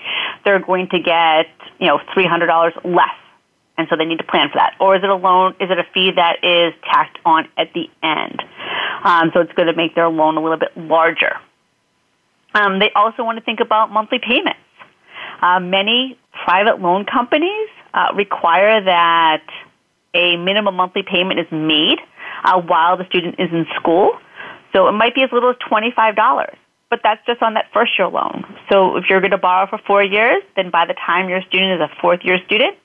they're 0.44 0.60
going 0.60 0.88
to 0.90 0.98
get 0.98 1.46
you 1.78 1.86
know 1.88 2.00
three 2.14 2.26
hundred 2.26 2.46
dollars 2.46 2.72
less, 2.82 3.14
and 3.76 3.86
so 3.90 3.96
they 3.96 4.06
need 4.06 4.18
to 4.18 4.24
plan 4.24 4.48
for 4.48 4.56
that. 4.56 4.76
Or 4.80 4.96
is 4.96 5.02
it 5.02 5.10
a 5.10 5.14
loan? 5.14 5.56
Is 5.60 5.70
it 5.70 5.78
a 5.78 5.84
fee 5.92 6.12
that 6.16 6.42
is 6.42 6.72
tacked 6.90 7.18
on 7.26 7.48
at 7.58 7.72
the 7.74 7.90
end? 8.02 8.42
Um, 9.04 9.30
so 9.34 9.40
it's 9.40 9.52
going 9.52 9.68
to 9.68 9.76
make 9.76 9.94
their 9.94 10.08
loan 10.08 10.38
a 10.38 10.40
little 10.40 10.58
bit 10.58 10.74
larger. 10.76 11.36
Um, 12.54 12.78
they 12.78 12.90
also 12.94 13.22
want 13.22 13.38
to 13.38 13.44
think 13.44 13.60
about 13.60 13.92
monthly 13.92 14.18
payments. 14.18 14.58
Uh, 15.42 15.60
many 15.60 16.18
private 16.44 16.80
loan 16.80 17.04
companies 17.04 17.68
uh, 17.94 18.12
require 18.14 18.82
that 18.84 19.44
a 20.14 20.36
minimum 20.36 20.76
monthly 20.76 21.02
payment 21.02 21.40
is 21.40 21.46
made 21.50 21.98
uh, 22.44 22.60
while 22.60 22.96
the 22.96 23.04
student 23.06 23.36
is 23.38 23.48
in 23.52 23.66
school. 23.76 24.12
So 24.72 24.88
it 24.88 24.92
might 24.92 25.14
be 25.14 25.22
as 25.22 25.30
little 25.32 25.50
as 25.50 25.56
$25. 25.56 26.14
but 26.90 27.00
that's 27.02 27.24
just 27.24 27.40
on 27.40 27.54
that 27.54 27.66
first 27.72 27.92
year 27.98 28.08
loan. 28.08 28.44
So 28.70 28.96
if 28.96 29.04
you're 29.08 29.20
going 29.20 29.30
to 29.30 29.38
borrow 29.38 29.66
for 29.68 29.78
four 29.86 30.02
years, 30.02 30.42
then 30.56 30.70
by 30.70 30.86
the 30.86 30.94
time 30.94 31.28
your 31.28 31.40
student 31.42 31.80
is 31.80 31.80
a 31.80 31.90
fourth 32.00 32.20
year 32.24 32.38
student, 32.46 32.76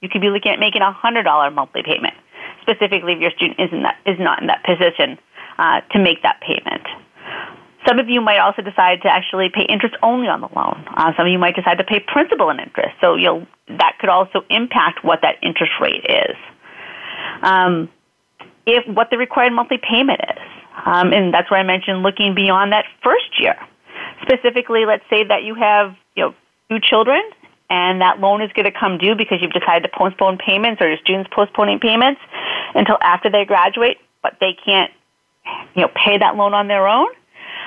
you 0.00 0.08
could 0.08 0.20
be 0.20 0.28
looking 0.28 0.52
at 0.52 0.58
making 0.58 0.82
a 0.82 0.92
$100 0.92 1.54
monthly 1.54 1.82
payment, 1.82 2.14
specifically 2.62 3.12
if 3.12 3.20
your 3.20 3.30
student 3.30 3.60
is, 3.60 3.70
in 3.72 3.82
that, 3.82 3.96
is 4.06 4.18
not 4.18 4.40
in 4.40 4.48
that 4.48 4.64
position 4.64 5.18
uh, 5.58 5.80
to 5.92 5.98
make 5.98 6.22
that 6.22 6.40
payment. 6.40 6.86
Some 7.86 7.98
of 7.98 8.08
you 8.08 8.20
might 8.20 8.38
also 8.38 8.62
decide 8.62 9.02
to 9.02 9.08
actually 9.08 9.50
pay 9.52 9.62
interest 9.68 9.94
only 10.02 10.28
on 10.28 10.40
the 10.40 10.48
loan. 10.54 10.84
Uh, 10.96 11.12
some 11.16 11.26
of 11.26 11.32
you 11.32 11.38
might 11.38 11.54
decide 11.54 11.78
to 11.78 11.84
pay 11.84 12.00
principal 12.00 12.50
and 12.50 12.60
interest. 12.60 12.94
So 13.00 13.16
you'll, 13.16 13.46
that 13.68 13.98
could 14.00 14.08
also 14.08 14.44
impact 14.48 15.04
what 15.04 15.20
that 15.22 15.36
interest 15.42 15.72
rate 15.80 16.04
is. 16.08 16.36
Um, 17.42 17.90
if 18.66 18.86
what 18.86 19.10
the 19.10 19.18
required 19.18 19.52
monthly 19.52 19.78
payment 19.78 20.20
is. 20.20 20.42
Um, 20.86 21.12
and 21.12 21.32
that's 21.32 21.50
where 21.50 21.60
I 21.60 21.62
mentioned 21.62 22.02
looking 22.02 22.34
beyond 22.34 22.72
that 22.72 22.84
first 23.02 23.40
year. 23.40 23.56
Specifically, 24.22 24.84
let's 24.86 25.04
say 25.08 25.24
that 25.24 25.44
you 25.44 25.54
have 25.54 25.94
you 26.16 26.24
know 26.24 26.34
two 26.68 26.78
children, 26.80 27.20
and 27.70 28.00
that 28.00 28.20
loan 28.20 28.42
is 28.42 28.50
going 28.52 28.64
to 28.64 28.76
come 28.76 28.98
due 28.98 29.14
because 29.14 29.38
you've 29.40 29.52
decided 29.52 29.82
to 29.84 29.90
postpone 29.96 30.38
payments, 30.38 30.82
or 30.82 30.88
your 30.88 30.98
students 30.98 31.30
postponing 31.34 31.78
payments 31.78 32.20
until 32.74 32.96
after 33.00 33.30
they 33.30 33.44
graduate, 33.44 33.98
but 34.22 34.36
they 34.40 34.56
can't 34.64 34.90
you 35.74 35.82
know 35.82 35.90
pay 35.94 36.18
that 36.18 36.36
loan 36.36 36.54
on 36.54 36.68
their 36.68 36.88
own. 36.88 37.08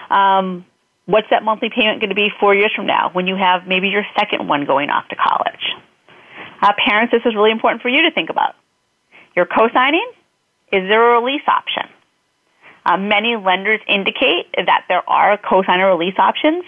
Um, 0.10 0.66
what's 1.06 1.30
that 1.30 1.44
monthly 1.44 1.70
payment 1.70 2.00
going 2.00 2.10
to 2.10 2.16
be 2.16 2.30
four 2.40 2.56
years 2.56 2.72
from 2.76 2.86
now 2.86 3.10
when 3.12 3.28
you 3.28 3.36
have 3.36 3.68
maybe 3.68 3.90
your 3.90 4.06
second 4.18 4.48
one 4.48 4.66
going 4.66 4.90
off 4.90 5.08
to 5.10 5.16
college? 5.16 5.76
Uh, 6.62 6.74
parents, 6.86 7.12
this 7.12 7.22
is 7.26 7.36
really 7.36 7.52
important 7.52 7.82
for 7.82 7.90
you 7.90 8.04
to 8.04 8.12
think 8.12 8.30
about. 8.30 8.56
You're 9.36 9.46
co-signing. 9.46 10.10
Is 10.72 10.88
there 10.90 11.16
a 11.16 11.22
release 11.22 11.44
option? 11.48 11.84
Uh, 12.86 12.98
many 12.98 13.36
lenders 13.36 13.82
indicate 13.88 14.48
that 14.56 14.86
there 14.88 15.08
are 15.10 15.38
co-signer 15.38 15.88
release 15.88 16.16
options, 16.18 16.64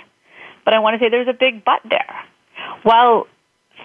but 0.65 0.73
I 0.73 0.79
want 0.79 0.99
to 0.99 1.03
say 1.03 1.09
there's 1.09 1.27
a 1.27 1.33
big 1.33 1.63
but 1.63 1.81
there. 1.89 2.23
While 2.83 3.27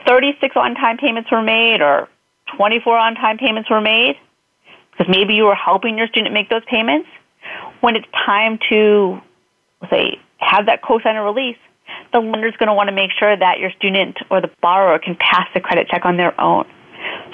36 0.06 0.56
on-time 0.56 0.98
payments 0.98 1.30
were 1.30 1.42
made 1.42 1.80
or 1.80 2.08
24 2.56 2.98
on-time 2.98 3.38
payments 3.38 3.70
were 3.70 3.80
made, 3.80 4.16
because 4.90 5.06
maybe 5.08 5.34
you 5.34 5.44
were 5.44 5.54
helping 5.54 5.96
your 5.96 6.08
student 6.08 6.34
make 6.34 6.50
those 6.50 6.64
payments, 6.66 7.08
when 7.80 7.96
it's 7.96 8.06
time 8.26 8.58
to, 8.70 9.20
say, 9.90 10.18
have 10.38 10.66
that 10.66 10.82
cosigner 10.82 11.24
release, 11.24 11.56
the 12.12 12.20
lender's 12.20 12.56
going 12.56 12.68
to 12.68 12.74
want 12.74 12.88
to 12.88 12.94
make 12.94 13.10
sure 13.18 13.36
that 13.36 13.58
your 13.58 13.70
student 13.72 14.18
or 14.30 14.40
the 14.40 14.50
borrower 14.62 14.98
can 14.98 15.16
pass 15.16 15.48
the 15.54 15.60
credit 15.60 15.88
check 15.88 16.04
on 16.04 16.16
their 16.16 16.38
own. 16.40 16.64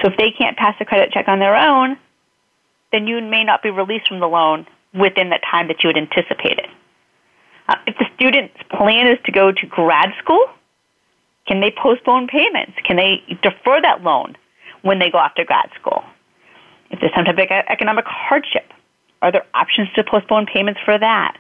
So 0.01 0.09
if 0.11 0.17
they 0.17 0.31
can't 0.31 0.57
pass 0.57 0.75
the 0.79 0.85
credit 0.85 1.13
check 1.13 1.29
on 1.29 1.39
their 1.39 1.57
own, 1.57 1.97
then 2.93 3.07
you 3.07 3.21
may 3.21 3.45
not 3.45 3.63
be 3.63 3.71
released 3.71 4.09
from 4.09 4.21
the 4.21 4.29
loan 4.29 4.67
within 4.93 5.31
the 5.31 5.39
time 5.51 5.69
that 5.69 5.83
you 5.83 5.89
had 5.89 5.97
anticipated. 5.97 6.67
Uh, 7.69 7.77
if 7.87 7.97
the 7.99 8.07
student's 8.17 8.57
plan 8.71 9.07
is 9.07 9.19
to 9.25 9.33
go 9.33 9.53
to 9.53 9.67
grad 9.67 10.11
school, 10.19 10.45
can 11.47 11.61
they 11.61 11.71
postpone 11.71 12.27
payments? 12.27 12.73
Can 12.85 12.97
they 12.97 13.23
defer 13.43 13.81
that 13.83 14.03
loan 14.03 14.37
when 14.83 14.99
they 14.99 15.11
go 15.11 15.19
off 15.19 15.35
to 15.35 15.45
grad 15.45 15.71
school? 15.81 16.03
If 16.91 17.01
there's 17.01 17.15
some 17.15 17.25
type 17.25 17.39
of 17.39 17.51
economic 17.69 18.05
hardship, 18.07 18.73
are 19.23 19.33
there 19.33 19.47
options 19.55 19.89
to 19.95 20.05
postpone 20.05 20.47
payments 20.47 20.81
for 20.85 20.99
that? 20.99 21.37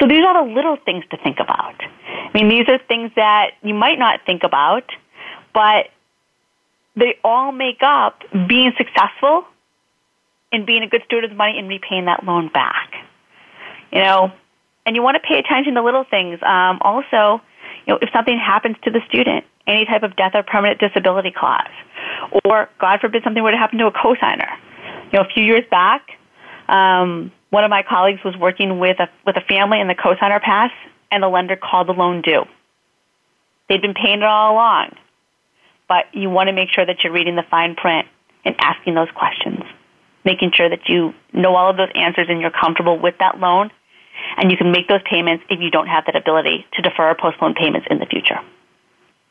So 0.00 0.06
these 0.06 0.24
are 0.24 0.46
the 0.46 0.52
little 0.52 0.76
things 0.84 1.04
to 1.10 1.16
think 1.16 1.38
about. 1.40 1.80
I 1.80 2.30
mean, 2.34 2.48
these 2.48 2.68
are 2.68 2.78
things 2.78 3.12
that 3.16 3.52
you 3.62 3.74
might 3.74 3.98
not 3.98 4.20
think 4.26 4.42
about, 4.42 4.84
but 5.52 5.86
they 6.96 7.18
all 7.24 7.52
make 7.52 7.82
up 7.82 8.22
being 8.48 8.72
successful 8.76 9.44
in 10.52 10.64
being 10.64 10.82
a 10.82 10.88
good 10.88 11.02
steward 11.06 11.24
of 11.24 11.30
the 11.30 11.36
money 11.36 11.58
and 11.58 11.68
repaying 11.68 12.04
that 12.06 12.24
loan 12.24 12.48
back. 12.48 12.92
You 13.90 14.00
know, 14.00 14.32
and 14.86 14.96
you 14.96 15.02
want 15.02 15.16
to 15.16 15.26
pay 15.26 15.38
attention 15.38 15.74
to 15.74 15.82
little 15.82 16.04
things. 16.04 16.40
Um, 16.42 16.78
also, 16.82 17.40
you 17.86 17.92
know, 17.92 17.98
if 18.02 18.10
something 18.12 18.38
happens 18.38 18.76
to 18.84 18.90
the 18.90 19.00
student, 19.08 19.44
any 19.66 19.84
type 19.84 20.02
of 20.02 20.16
death 20.16 20.32
or 20.34 20.42
permanent 20.42 20.80
disability 20.80 21.32
clause, 21.34 21.70
or 22.44 22.68
God 22.80 23.00
forbid 23.00 23.22
something 23.24 23.42
were 23.42 23.50
to 23.50 23.56
happen 23.56 23.78
to 23.78 23.86
a 23.86 23.92
cosigner. 23.92 24.50
You 25.12 25.18
know, 25.18 25.24
a 25.24 25.32
few 25.32 25.44
years 25.44 25.64
back, 25.70 26.02
um, 26.68 27.32
one 27.50 27.64
of 27.64 27.70
my 27.70 27.82
colleagues 27.82 28.20
was 28.24 28.36
working 28.36 28.78
with 28.78 28.98
a 29.00 29.08
with 29.26 29.36
a 29.36 29.42
family 29.42 29.80
in 29.80 29.88
the 29.88 29.94
cosigner 29.94 30.40
passed, 30.40 30.74
and 31.10 31.22
the 31.22 31.28
lender 31.28 31.56
called 31.56 31.88
the 31.88 31.92
loan 31.92 32.22
due. 32.22 32.44
They'd 33.68 33.82
been 33.82 33.94
paying 33.94 34.18
it 34.18 34.24
all 34.24 34.52
along, 34.52 34.96
but 35.88 36.06
you 36.12 36.30
want 36.30 36.48
to 36.48 36.52
make 36.52 36.68
sure 36.70 36.84
that 36.84 36.96
you're 37.02 37.12
reading 37.12 37.36
the 37.36 37.44
fine 37.50 37.74
print 37.76 38.06
and 38.44 38.54
asking 38.58 38.94
those 38.94 39.10
questions 39.14 39.62
making 40.24 40.52
sure 40.54 40.68
that 40.68 40.88
you 40.88 41.14
know 41.32 41.54
all 41.54 41.70
of 41.70 41.76
those 41.76 41.90
answers 41.94 42.26
and 42.28 42.40
you're 42.40 42.50
comfortable 42.50 42.98
with 42.98 43.14
that 43.18 43.38
loan. 43.38 43.70
And 44.36 44.50
you 44.50 44.56
can 44.56 44.72
make 44.72 44.88
those 44.88 45.02
payments 45.08 45.44
if 45.50 45.60
you 45.60 45.70
don't 45.70 45.86
have 45.86 46.06
that 46.06 46.16
ability 46.16 46.66
to 46.74 46.82
defer 46.82 47.10
or 47.10 47.14
postpone 47.14 47.54
payments 47.54 47.86
in 47.90 47.98
the 47.98 48.06
future. 48.06 48.40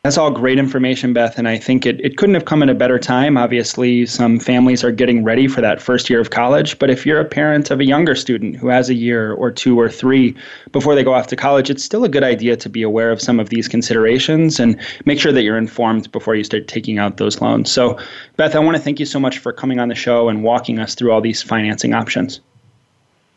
That's 0.03 0.17
all 0.17 0.31
great 0.31 0.59
information, 0.59 1.13
Beth, 1.13 1.37
and 1.37 1.47
I 1.47 1.57
think 1.57 1.85
it, 1.85 2.01
it 2.01 2.17
couldn't 2.17 2.35
have 2.35 2.43
come 2.43 2.61
at 2.61 2.67
a 2.67 2.73
better 2.73 2.99
time. 2.99 3.37
Obviously, 3.37 4.05
some 4.05 4.37
families 4.37 4.83
are 4.83 4.91
getting 4.91 5.23
ready 5.23 5.47
for 5.47 5.61
that 5.61 5.81
first 5.81 6.09
year 6.09 6.19
of 6.19 6.29
college, 6.29 6.77
but 6.77 6.89
if 6.89 7.05
you're 7.05 7.21
a 7.21 7.25
parent 7.25 7.71
of 7.71 7.79
a 7.79 7.85
younger 7.85 8.13
student 8.13 8.57
who 8.57 8.67
has 8.67 8.89
a 8.89 8.93
year 8.93 9.31
or 9.31 9.49
two 9.49 9.79
or 9.79 9.89
three 9.89 10.35
before 10.73 10.93
they 10.93 11.05
go 11.05 11.13
off 11.13 11.27
to 11.27 11.37
college, 11.37 11.69
it's 11.69 11.85
still 11.85 12.03
a 12.03 12.09
good 12.09 12.21
idea 12.21 12.57
to 12.57 12.67
be 12.67 12.81
aware 12.81 13.11
of 13.11 13.21
some 13.21 13.39
of 13.39 13.47
these 13.47 13.69
considerations 13.69 14.59
and 14.59 14.77
make 15.05 15.21
sure 15.21 15.31
that 15.31 15.43
you're 15.43 15.57
informed 15.57 16.11
before 16.11 16.35
you 16.35 16.43
start 16.43 16.67
taking 16.67 16.97
out 16.97 17.15
those 17.15 17.39
loans. 17.39 17.71
So, 17.71 17.97
Beth, 18.35 18.57
I 18.57 18.59
want 18.59 18.75
to 18.75 18.83
thank 18.83 18.99
you 18.99 19.05
so 19.05 19.21
much 19.21 19.37
for 19.37 19.53
coming 19.53 19.79
on 19.79 19.87
the 19.87 19.95
show 19.95 20.27
and 20.27 20.43
walking 20.43 20.79
us 20.79 20.95
through 20.95 21.13
all 21.13 21.21
these 21.21 21.41
financing 21.41 21.93
options. 21.93 22.41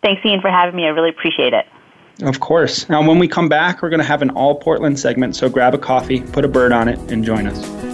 Thanks, 0.02 0.20
Ian, 0.26 0.40
for 0.40 0.50
having 0.50 0.74
me. 0.74 0.86
I 0.86 0.88
really 0.88 1.10
appreciate 1.10 1.52
it. 1.52 1.66
Of 2.22 2.40
course. 2.40 2.88
Now, 2.88 3.06
when 3.06 3.18
we 3.18 3.28
come 3.28 3.48
back, 3.48 3.82
we're 3.82 3.90
going 3.90 4.00
to 4.00 4.06
have 4.06 4.22
an 4.22 4.30
all 4.30 4.54
Portland 4.54 4.98
segment, 4.98 5.36
so 5.36 5.48
grab 5.48 5.74
a 5.74 5.78
coffee, 5.78 6.20
put 6.20 6.44
a 6.44 6.48
bird 6.48 6.72
on 6.72 6.88
it, 6.88 6.98
and 7.10 7.24
join 7.24 7.46
us. 7.46 7.86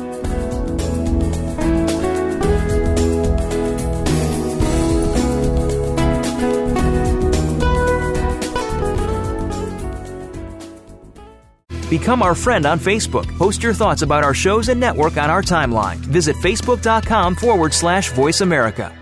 Become 11.90 12.22
our 12.22 12.34
friend 12.34 12.64
on 12.64 12.78
Facebook. 12.78 13.26
Post 13.36 13.62
your 13.62 13.74
thoughts 13.74 14.00
about 14.00 14.24
our 14.24 14.32
shows 14.32 14.70
and 14.70 14.80
network 14.80 15.18
on 15.18 15.28
our 15.28 15.42
timeline. 15.42 15.96
Visit 15.96 16.36
facebook.com 16.36 17.34
forward 17.34 17.74
slash 17.74 18.10
voice 18.12 18.40
America. 18.40 19.01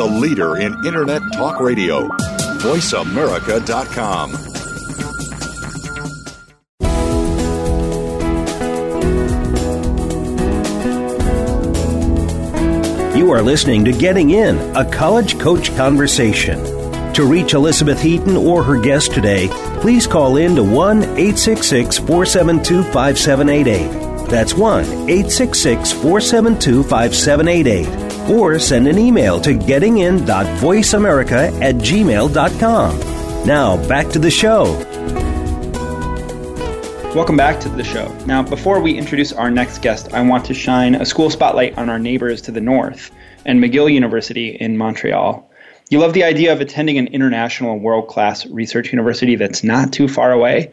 the 0.00 0.06
leader 0.06 0.56
in 0.56 0.72
Internet 0.86 1.20
Talk 1.34 1.60
Radio, 1.60 2.08
voiceamerica.com. 2.62 4.30
You 13.14 13.30
are 13.30 13.42
listening 13.42 13.84
to 13.84 13.92
Getting 13.92 14.30
In, 14.30 14.56
a 14.74 14.90
college 14.90 15.38
coach 15.38 15.76
conversation. 15.76 16.64
To 17.12 17.26
reach 17.26 17.52
Elizabeth 17.52 18.00
Heaton 18.00 18.38
or 18.38 18.62
her 18.62 18.80
guest 18.80 19.12
today, 19.12 19.48
please 19.82 20.06
call 20.06 20.38
in 20.38 20.56
to 20.56 20.64
1 20.64 21.02
866 21.02 21.98
472 21.98 22.84
5788. 22.84 24.30
That's 24.30 24.54
1 24.54 24.84
866 24.84 25.92
472 25.92 26.84
5788. 26.84 28.09
Or 28.30 28.58
send 28.58 28.86
an 28.86 28.98
email 28.98 29.40
to 29.40 29.54
gettingin.voiceamerica 29.54 31.60
at 31.60 31.76
gmail.com. 31.76 33.46
Now, 33.46 33.88
back 33.88 34.08
to 34.10 34.18
the 34.18 34.30
show. 34.30 34.64
Welcome 37.14 37.36
back 37.36 37.58
to 37.62 37.68
the 37.68 37.82
show. 37.82 38.06
Now, 38.26 38.40
before 38.40 38.78
we 38.78 38.96
introduce 38.96 39.32
our 39.32 39.50
next 39.50 39.82
guest, 39.82 40.12
I 40.12 40.20
want 40.20 40.44
to 40.44 40.54
shine 40.54 40.94
a 40.94 41.04
school 41.04 41.28
spotlight 41.28 41.76
on 41.76 41.90
our 41.90 41.98
neighbors 41.98 42.40
to 42.42 42.52
the 42.52 42.60
north 42.60 43.10
and 43.44 43.60
McGill 43.60 43.92
University 43.92 44.50
in 44.50 44.76
Montreal. 44.76 45.50
You 45.88 45.98
love 45.98 46.12
the 46.12 46.22
idea 46.22 46.52
of 46.52 46.60
attending 46.60 46.98
an 46.98 47.08
international 47.08 47.80
world 47.80 48.06
class 48.06 48.46
research 48.46 48.92
university 48.92 49.34
that's 49.34 49.64
not 49.64 49.92
too 49.92 50.06
far 50.06 50.30
away? 50.30 50.70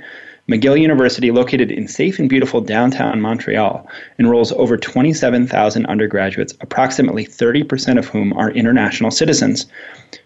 McGill 0.50 0.80
University, 0.80 1.30
located 1.30 1.72
in 1.72 1.90
safe 1.90 2.20
and 2.20 2.30
beautiful 2.30 2.62
downtown 2.62 3.20
Montreal, 3.20 3.86
enrolls 4.18 4.54
over 4.54 4.78
27,000 4.78 5.86
undergraduates, 5.88 6.54
approximately 6.62 7.26
30% 7.26 7.98
of 7.98 8.08
whom 8.08 8.32
are 8.32 8.52
international 8.52 9.12
citizens. 9.12 9.66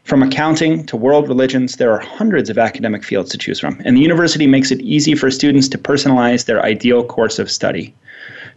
From 0.04 0.22
accounting 0.22 0.86
to 0.86 0.96
world 0.96 1.28
religions, 1.28 1.78
there 1.78 1.92
are 1.92 1.98
hundreds 1.98 2.52
of 2.52 2.60
academic 2.60 3.04
fields 3.04 3.32
to 3.32 3.38
choose 3.40 3.60
from, 3.60 3.82
and 3.84 3.98
the 3.98 4.02
university 4.02 4.46
makes 4.46 4.70
it 4.70 4.82
easy 4.82 5.16
for 5.16 5.32
students 5.32 5.68
to 5.70 5.80
personalize 5.80 6.46
their 6.46 6.64
ideal 6.64 7.04
course 7.04 7.40
of 7.40 7.50
study. 7.50 7.92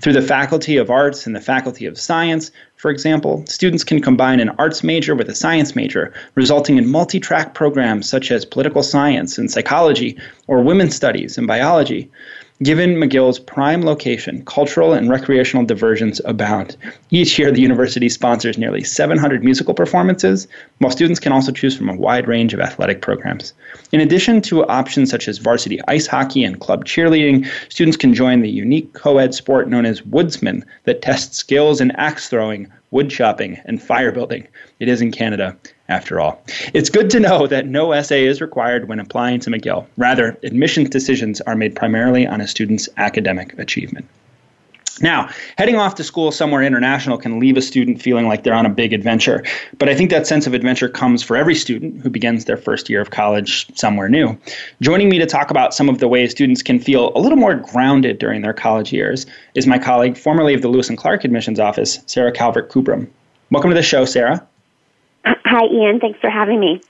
Through 0.00 0.14
the 0.14 0.22
Faculty 0.22 0.76
of 0.76 0.90
Arts 0.90 1.26
and 1.26 1.34
the 1.34 1.40
Faculty 1.40 1.86
of 1.86 1.98
Science, 1.98 2.50
for 2.76 2.90
example, 2.90 3.44
students 3.46 3.84
can 3.84 4.00
combine 4.00 4.40
an 4.40 4.50
arts 4.58 4.82
major 4.82 5.14
with 5.14 5.28
a 5.28 5.34
science 5.34 5.74
major, 5.74 6.12
resulting 6.34 6.76
in 6.76 6.90
multi 6.90 7.20
track 7.20 7.54
programs 7.54 8.08
such 8.08 8.30
as 8.30 8.44
political 8.44 8.82
science 8.82 9.38
and 9.38 9.50
psychology, 9.50 10.18
or 10.46 10.62
women's 10.62 10.94
studies 10.94 11.38
and 11.38 11.46
biology. 11.46 12.10
Given 12.62 12.94
McGill's 12.94 13.40
prime 13.40 13.82
location, 13.82 14.44
cultural 14.44 14.92
and 14.92 15.10
recreational 15.10 15.66
diversions 15.66 16.20
abound. 16.24 16.76
Each 17.10 17.36
year, 17.36 17.50
the 17.50 17.60
university 17.60 18.08
sponsors 18.08 18.56
nearly 18.56 18.84
700 18.84 19.42
musical 19.42 19.74
performances, 19.74 20.46
while 20.78 20.92
students 20.92 21.18
can 21.18 21.32
also 21.32 21.50
choose 21.50 21.76
from 21.76 21.88
a 21.88 21.96
wide 21.96 22.28
range 22.28 22.54
of 22.54 22.60
athletic 22.60 23.02
programs. 23.02 23.54
In 23.90 24.00
addition 24.00 24.40
to 24.42 24.64
options 24.66 25.10
such 25.10 25.26
as 25.26 25.38
varsity 25.38 25.80
ice 25.88 26.06
hockey 26.06 26.44
and 26.44 26.60
club 26.60 26.84
cheerleading, 26.84 27.44
students 27.70 27.96
can 27.96 28.14
join 28.14 28.40
the 28.40 28.48
unique 28.48 28.92
co 28.92 29.18
ed 29.18 29.34
sport 29.34 29.68
known 29.68 29.84
as 29.84 30.06
Woodsman 30.06 30.64
that 30.84 31.02
tests 31.02 31.36
skills 31.36 31.80
in 31.80 31.90
axe 31.92 32.28
throwing, 32.28 32.70
wood 32.92 33.10
chopping, 33.10 33.58
and 33.64 33.82
fire 33.82 34.12
building. 34.12 34.46
It 34.78 34.88
is 34.88 35.02
in 35.02 35.10
Canada, 35.10 35.56
after 35.88 36.20
all. 36.20 36.42
It's 36.72 36.90
good 36.90 37.10
to 37.10 37.20
know 37.20 37.46
that 37.46 37.66
no 37.66 37.92
essay 37.92 38.24
is 38.24 38.40
required 38.40 38.88
when 38.88 39.00
applying 39.00 39.40
to 39.40 39.50
McGill. 39.50 39.86
Rather, 39.96 40.38
admissions 40.42 40.90
decisions 40.90 41.40
are 41.42 41.56
made 41.56 41.76
primarily 41.76 42.26
on 42.26 42.40
a 42.40 42.48
student's 42.48 42.88
academic 42.96 43.58
achievement. 43.58 44.06
Now, 45.00 45.28
heading 45.58 45.74
off 45.74 45.96
to 45.96 46.04
school 46.04 46.30
somewhere 46.30 46.62
international 46.62 47.18
can 47.18 47.40
leave 47.40 47.56
a 47.56 47.62
student 47.62 48.00
feeling 48.00 48.28
like 48.28 48.44
they're 48.44 48.54
on 48.54 48.64
a 48.64 48.70
big 48.70 48.92
adventure. 48.92 49.42
But 49.78 49.88
I 49.88 49.94
think 49.94 50.10
that 50.10 50.24
sense 50.26 50.46
of 50.46 50.54
adventure 50.54 50.88
comes 50.88 51.20
for 51.20 51.36
every 51.36 51.56
student 51.56 52.00
who 52.00 52.10
begins 52.10 52.44
their 52.44 52.56
first 52.56 52.88
year 52.88 53.00
of 53.00 53.10
college 53.10 53.66
somewhere 53.76 54.08
new. 54.08 54.38
Joining 54.80 55.08
me 55.08 55.18
to 55.18 55.26
talk 55.26 55.50
about 55.50 55.74
some 55.74 55.88
of 55.88 55.98
the 55.98 56.06
ways 56.06 56.30
students 56.30 56.62
can 56.62 56.78
feel 56.78 57.10
a 57.16 57.18
little 57.18 57.38
more 57.38 57.56
grounded 57.56 58.20
during 58.20 58.42
their 58.42 58.52
college 58.52 58.92
years 58.92 59.26
is 59.56 59.66
my 59.66 59.80
colleague, 59.80 60.16
formerly 60.16 60.54
of 60.54 60.62
the 60.62 60.68
Lewis 60.68 60.88
and 60.88 60.96
Clark 60.96 61.24
Admissions 61.24 61.58
Office, 61.58 61.98
Sarah 62.06 62.32
Calvert 62.32 62.70
Kubram. 62.70 63.08
Welcome 63.50 63.70
to 63.70 63.76
the 63.76 63.82
show, 63.82 64.04
Sarah. 64.04 64.46
Hi, 65.46 65.66
Ian. 65.66 66.00
Thanks 66.00 66.18
for 66.20 66.30
having 66.30 66.60
me. 66.60 66.80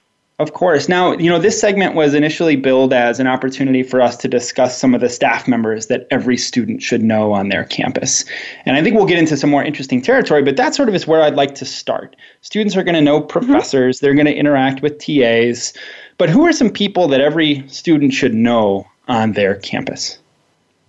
Of 0.40 0.52
course. 0.52 0.88
Now, 0.88 1.12
you 1.12 1.30
know, 1.30 1.38
this 1.38 1.60
segment 1.60 1.94
was 1.94 2.12
initially 2.12 2.56
billed 2.56 2.92
as 2.92 3.20
an 3.20 3.28
opportunity 3.28 3.84
for 3.84 4.00
us 4.00 4.16
to 4.16 4.26
discuss 4.26 4.76
some 4.76 4.92
of 4.92 5.00
the 5.00 5.08
staff 5.08 5.46
members 5.46 5.86
that 5.86 6.08
every 6.10 6.36
student 6.36 6.82
should 6.82 7.04
know 7.04 7.32
on 7.32 7.50
their 7.50 7.64
campus. 7.64 8.24
And 8.66 8.76
I 8.76 8.82
think 8.82 8.96
we'll 8.96 9.06
get 9.06 9.18
into 9.18 9.36
some 9.36 9.48
more 9.48 9.62
interesting 9.62 10.02
territory, 10.02 10.42
but 10.42 10.56
that 10.56 10.74
sort 10.74 10.88
of 10.88 10.94
is 10.96 11.06
where 11.06 11.22
I'd 11.22 11.36
like 11.36 11.54
to 11.56 11.64
start. 11.64 12.16
Students 12.40 12.76
are 12.76 12.82
going 12.82 12.96
to 12.96 13.00
know 13.00 13.20
mm-hmm. 13.20 13.28
professors, 13.28 13.96
mm-hmm. 13.96 14.06
they're 14.06 14.14
going 14.14 14.26
to 14.26 14.34
interact 14.34 14.82
with 14.82 14.98
TAs, 14.98 15.72
but 16.18 16.28
who 16.28 16.44
are 16.44 16.52
some 16.52 16.70
people 16.70 17.06
that 17.08 17.20
every 17.20 17.66
student 17.68 18.12
should 18.12 18.34
know 18.34 18.88
on 19.06 19.34
their 19.34 19.54
campus? 19.54 20.18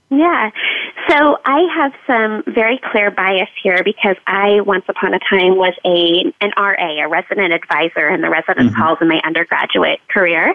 Yeah. 0.09 0.49
So 1.15 1.39
I 1.45 1.61
have 1.73 1.93
some 2.05 2.43
very 2.53 2.77
clear 2.91 3.09
bias 3.09 3.49
here 3.63 3.83
because 3.83 4.17
I 4.27 4.59
once 4.61 4.83
upon 4.89 5.13
a 5.13 5.19
time 5.19 5.55
was 5.55 5.73
a 5.85 6.33
an 6.41 6.51
RA, 6.57 7.05
a 7.05 7.07
resident 7.07 7.53
advisor 7.53 8.09
in 8.09 8.21
the 8.21 8.29
residence 8.29 8.71
mm-hmm. 8.71 8.81
halls 8.81 8.97
in 8.99 9.07
my 9.07 9.21
undergraduate 9.23 10.01
career. 10.09 10.53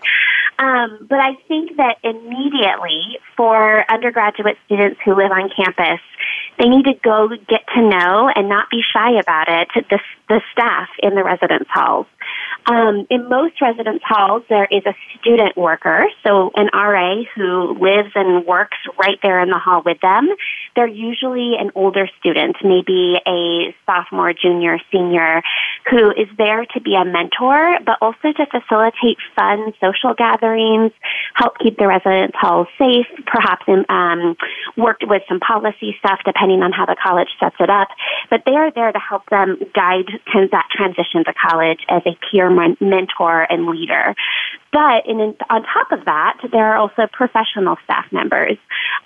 Um, 0.58 1.06
but 1.08 1.18
I 1.18 1.36
think 1.48 1.78
that 1.78 1.96
immediately 2.02 3.18
for 3.36 3.90
undergraduate 3.90 4.58
students 4.66 5.00
who 5.02 5.14
live 5.14 5.30
on 5.30 5.48
campus, 5.48 6.00
they 6.58 6.68
need 6.68 6.84
to 6.84 6.94
go 7.02 7.28
get 7.48 7.64
to 7.74 7.80
know 7.80 8.28
and 8.28 8.48
not 8.48 8.68
be 8.70 8.82
shy 8.92 9.12
about 9.12 9.48
it 9.48 9.68
the, 9.88 9.98
the 10.28 10.42
staff 10.52 10.88
in 11.02 11.14
the 11.14 11.24
residence 11.24 11.68
halls. 11.70 12.06
Um, 12.66 13.06
in 13.10 13.28
most 13.28 13.60
residence 13.60 14.02
halls, 14.04 14.42
there 14.48 14.68
is 14.70 14.82
a 14.86 14.94
student 15.18 15.56
worker, 15.56 16.06
so 16.24 16.50
an 16.54 16.68
RA 16.72 17.22
who 17.34 17.76
lives 17.80 18.10
and 18.14 18.46
works 18.46 18.76
right 18.98 19.18
there 19.22 19.40
in 19.40 19.48
the 19.48 19.58
hall 19.58 19.82
with 19.84 20.00
them. 20.00 20.28
They're 20.76 20.86
usually 20.86 21.54
an 21.58 21.70
older 21.74 22.08
student, 22.18 22.56
maybe 22.62 23.16
a 23.26 23.74
sophomore, 23.86 24.32
junior, 24.32 24.78
senior, 24.92 25.42
who 25.88 26.10
is 26.10 26.28
there 26.36 26.64
to 26.74 26.80
be 26.80 26.94
a 26.94 27.04
mentor, 27.04 27.78
but 27.84 27.96
also 28.00 28.32
to 28.32 28.46
facilitate 28.46 29.18
fun 29.34 29.72
social 29.80 30.14
gatherings, 30.14 30.92
help 31.34 31.58
keep 31.58 31.78
the 31.78 31.86
residence 31.86 32.32
halls 32.34 32.68
safe, 32.78 33.06
perhaps 33.26 33.64
um, 33.88 34.36
worked 34.76 35.04
with 35.06 35.22
some 35.28 35.40
policy 35.40 35.96
stuff 35.98 36.20
depending 36.24 36.62
on 36.62 36.72
how 36.72 36.86
the 36.86 36.96
college 37.02 37.28
sets 37.38 37.56
it 37.60 37.70
up. 37.70 37.88
But 38.28 38.42
they 38.46 38.52
are 38.52 38.70
there 38.70 38.92
to 38.92 38.98
help 38.98 39.28
them 39.30 39.58
guide 39.74 40.10
that 40.52 40.68
transition 40.72 41.24
to 41.24 41.34
college 41.34 41.80
as 41.88 42.02
a 42.06 42.16
peer 42.30 42.50
mentor 42.80 43.46
and 43.50 43.66
leader. 43.66 44.14
But 44.72 45.06
in, 45.06 45.34
on 45.50 45.62
top 45.64 45.90
of 45.90 46.04
that, 46.04 46.38
there 46.52 46.72
are 46.72 46.76
also 46.76 47.08
professional 47.12 47.76
staff 47.84 48.06
members. 48.12 48.56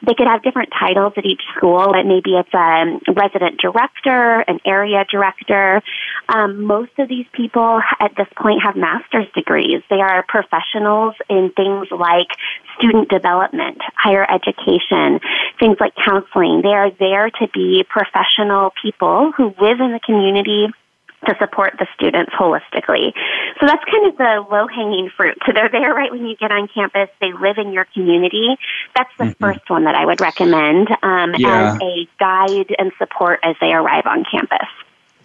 They 0.06 0.12
could 0.14 0.26
have 0.26 0.42
different 0.42 0.70
titles 0.78 1.14
at 1.16 1.24
each 1.24 1.40
school, 1.56 1.92
but 1.92 2.04
maybe 2.04 2.36
it's 2.36 2.52
a 2.52 3.12
resident 3.12 3.60
director, 3.60 4.40
an 4.46 4.60
area 4.66 5.04
director. 5.10 5.82
Um, 6.28 6.63
most 6.64 6.92
of 6.98 7.08
these 7.08 7.26
people 7.32 7.80
at 8.00 8.12
this 8.16 8.28
point 8.36 8.62
have 8.62 8.76
master's 8.76 9.26
degrees. 9.34 9.82
They 9.90 10.00
are 10.00 10.24
professionals 10.26 11.14
in 11.28 11.52
things 11.56 11.88
like 11.90 12.28
student 12.78 13.08
development, 13.08 13.78
higher 13.96 14.26
education, 14.30 15.20
things 15.58 15.76
like 15.80 15.94
counseling. 15.96 16.62
They 16.62 16.74
are 16.74 16.90
there 16.90 17.30
to 17.30 17.48
be 17.52 17.84
professional 17.88 18.72
people 18.80 19.32
who 19.36 19.54
live 19.60 19.80
in 19.80 19.92
the 19.92 20.00
community 20.04 20.68
to 21.26 21.34
support 21.38 21.74
the 21.78 21.86
students 21.94 22.32
holistically. 22.32 23.12
So 23.60 23.66
that's 23.66 23.82
kind 23.84 24.06
of 24.06 24.16
the 24.16 24.44
low 24.50 24.66
hanging 24.66 25.10
fruit. 25.16 25.38
So 25.46 25.52
they're 25.52 25.70
there 25.70 25.94
right 25.94 26.10
when 26.10 26.26
you 26.26 26.36
get 26.36 26.52
on 26.52 26.68
campus. 26.68 27.08
They 27.20 27.32
live 27.32 27.58
in 27.58 27.72
your 27.72 27.86
community. 27.94 28.56
That's 28.94 29.10
the 29.18 29.24
mm-hmm. 29.24 29.44
first 29.44 29.68
one 29.68 29.84
that 29.84 29.94
I 29.94 30.04
would 30.04 30.20
recommend 30.20 30.88
um, 31.02 31.34
yeah. 31.36 31.72
as 31.72 31.78
a 31.80 32.08
guide 32.18 32.74
and 32.78 32.92
support 32.98 33.40
as 33.42 33.56
they 33.60 33.72
arrive 33.72 34.06
on 34.06 34.24
campus. 34.30 34.68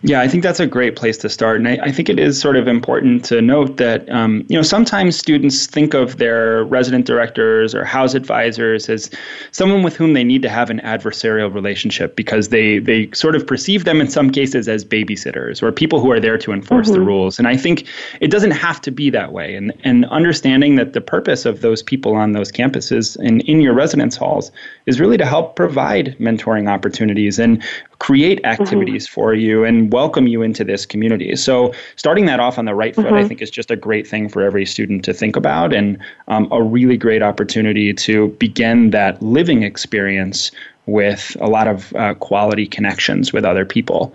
Yeah, 0.01 0.21
I 0.21 0.29
think 0.29 0.43
that's 0.43 0.62
a 0.62 0.67
great 0.67 0.95
place 0.95 1.17
to 1.17 1.29
start, 1.29 1.57
and 1.57 1.67
I, 1.67 1.77
I 1.83 1.91
think 1.91 2.07
it 2.07 2.19
is 2.19 2.39
sort 2.39 2.55
of 2.55 2.69
important 2.69 3.25
to 3.25 3.41
note 3.41 3.75
that 3.77 4.09
um, 4.09 4.45
you 4.47 4.55
know 4.55 4.62
sometimes 4.62 5.17
students 5.17 5.67
think 5.67 5.93
of 5.93 6.17
their 6.17 6.63
resident 6.63 7.05
directors 7.05 7.75
or 7.75 7.83
house 7.83 8.13
advisors 8.13 8.88
as 8.88 9.09
someone 9.51 9.83
with 9.83 9.97
whom 9.97 10.13
they 10.13 10.23
need 10.23 10.41
to 10.43 10.49
have 10.49 10.69
an 10.69 10.79
adversarial 10.85 11.53
relationship 11.53 12.15
because 12.15 12.47
they 12.47 12.79
they 12.79 13.09
sort 13.12 13.35
of 13.35 13.45
perceive 13.45 13.83
them 13.83 13.99
in 13.99 14.07
some 14.07 14.29
cases 14.29 14.69
as 14.69 14.85
babysitters 14.85 15.62
or 15.62 15.69
people 15.69 15.99
who 15.99 16.12
are 16.12 16.19
there 16.21 16.38
to 16.38 16.53
enforce 16.53 16.88
mm-hmm. 16.88 16.99
the 16.99 17.05
rules. 17.05 17.38
And 17.38 17.45
I 17.45 17.57
think 17.57 17.85
it 18.21 18.31
doesn't 18.31 18.51
have 18.51 18.79
to 18.81 18.91
be 18.91 19.09
that 19.09 19.33
way. 19.33 19.53
And 19.53 19.73
and 19.83 20.05
understanding 20.05 20.77
that 20.77 20.93
the 20.93 21.01
purpose 21.01 21.45
of 21.45 21.59
those 21.59 21.83
people 21.83 22.15
on 22.15 22.31
those 22.31 22.53
campuses 22.53 23.17
and 23.17 23.41
in 23.41 23.59
your 23.59 23.73
residence 23.73 24.15
halls 24.15 24.49
is 24.85 25.01
really 25.01 25.17
to 25.17 25.25
help 25.25 25.57
provide 25.57 26.15
mentoring 26.19 26.69
opportunities 26.69 27.38
and 27.38 27.62
create 27.99 28.43
activities 28.45 29.05
mm-hmm. 29.05 29.13
for 29.13 29.33
you 29.33 29.63
and 29.63 29.91
welcome 29.93 30.25
you 30.25 30.41
into 30.41 30.63
this 30.63 30.85
community. 30.85 31.35
So, 31.35 31.73
starting 31.95 32.25
that 32.25 32.39
off 32.39 32.57
on 32.57 32.65
the 32.65 32.73
right 32.73 32.95
foot, 32.95 33.05
mm-hmm. 33.05 33.15
I 33.15 33.27
think, 33.27 33.41
is 33.41 33.51
just 33.51 33.69
a 33.69 33.75
great 33.75 34.07
thing 34.07 34.29
for 34.29 34.41
every 34.41 34.65
student 34.65 35.03
to 35.05 35.13
think 35.13 35.35
about 35.35 35.73
and 35.73 35.97
um, 36.27 36.47
a 36.51 36.63
really 36.63 36.97
great 36.97 37.21
opportunity 37.21 37.93
to 37.93 38.29
begin 38.39 38.89
that 38.91 39.21
living 39.21 39.63
experience 39.63 40.51
with 40.85 41.38
a 41.39 41.47
lot 41.47 41.67
of 41.67 41.93
uh, 41.95 42.15
quality 42.15 42.65
connections 42.65 43.31
with 43.31 43.45
other 43.45 43.65
people. 43.65 44.13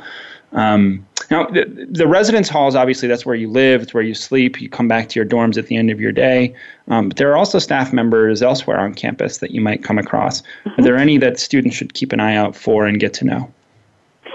Um, 0.52 1.04
now, 1.30 1.46
the, 1.46 1.64
the, 1.90 2.06
residence 2.06 2.48
halls, 2.48 2.76
obviously, 2.76 3.08
that's 3.08 3.26
where 3.26 3.34
you 3.34 3.50
live, 3.50 3.82
it's 3.82 3.94
where 3.94 4.04
you 4.04 4.14
sleep. 4.14 4.60
You 4.60 4.68
come 4.68 4.86
back 4.86 5.08
to 5.08 5.18
your 5.18 5.26
dorms 5.26 5.58
at 5.58 5.66
the 5.66 5.76
end 5.76 5.90
of 5.90 6.00
your 6.00 6.12
day. 6.12 6.54
Um, 6.88 7.08
but 7.08 7.16
there 7.16 7.30
are 7.32 7.36
also 7.36 7.58
staff 7.58 7.92
members 7.92 8.40
elsewhere 8.40 8.78
on 8.78 8.94
campus 8.94 9.38
that 9.38 9.50
you 9.50 9.60
might 9.60 9.82
come 9.82 9.98
across. 9.98 10.42
Mm-hmm. 10.42 10.80
Are 10.80 10.84
there 10.84 10.96
any 10.96 11.18
that 11.18 11.40
students 11.40 11.76
should 11.76 11.94
keep 11.94 12.12
an 12.12 12.20
eye 12.20 12.36
out 12.36 12.54
for 12.54 12.86
and 12.86 13.00
get 13.00 13.14
to 13.14 13.24
know? 13.24 13.52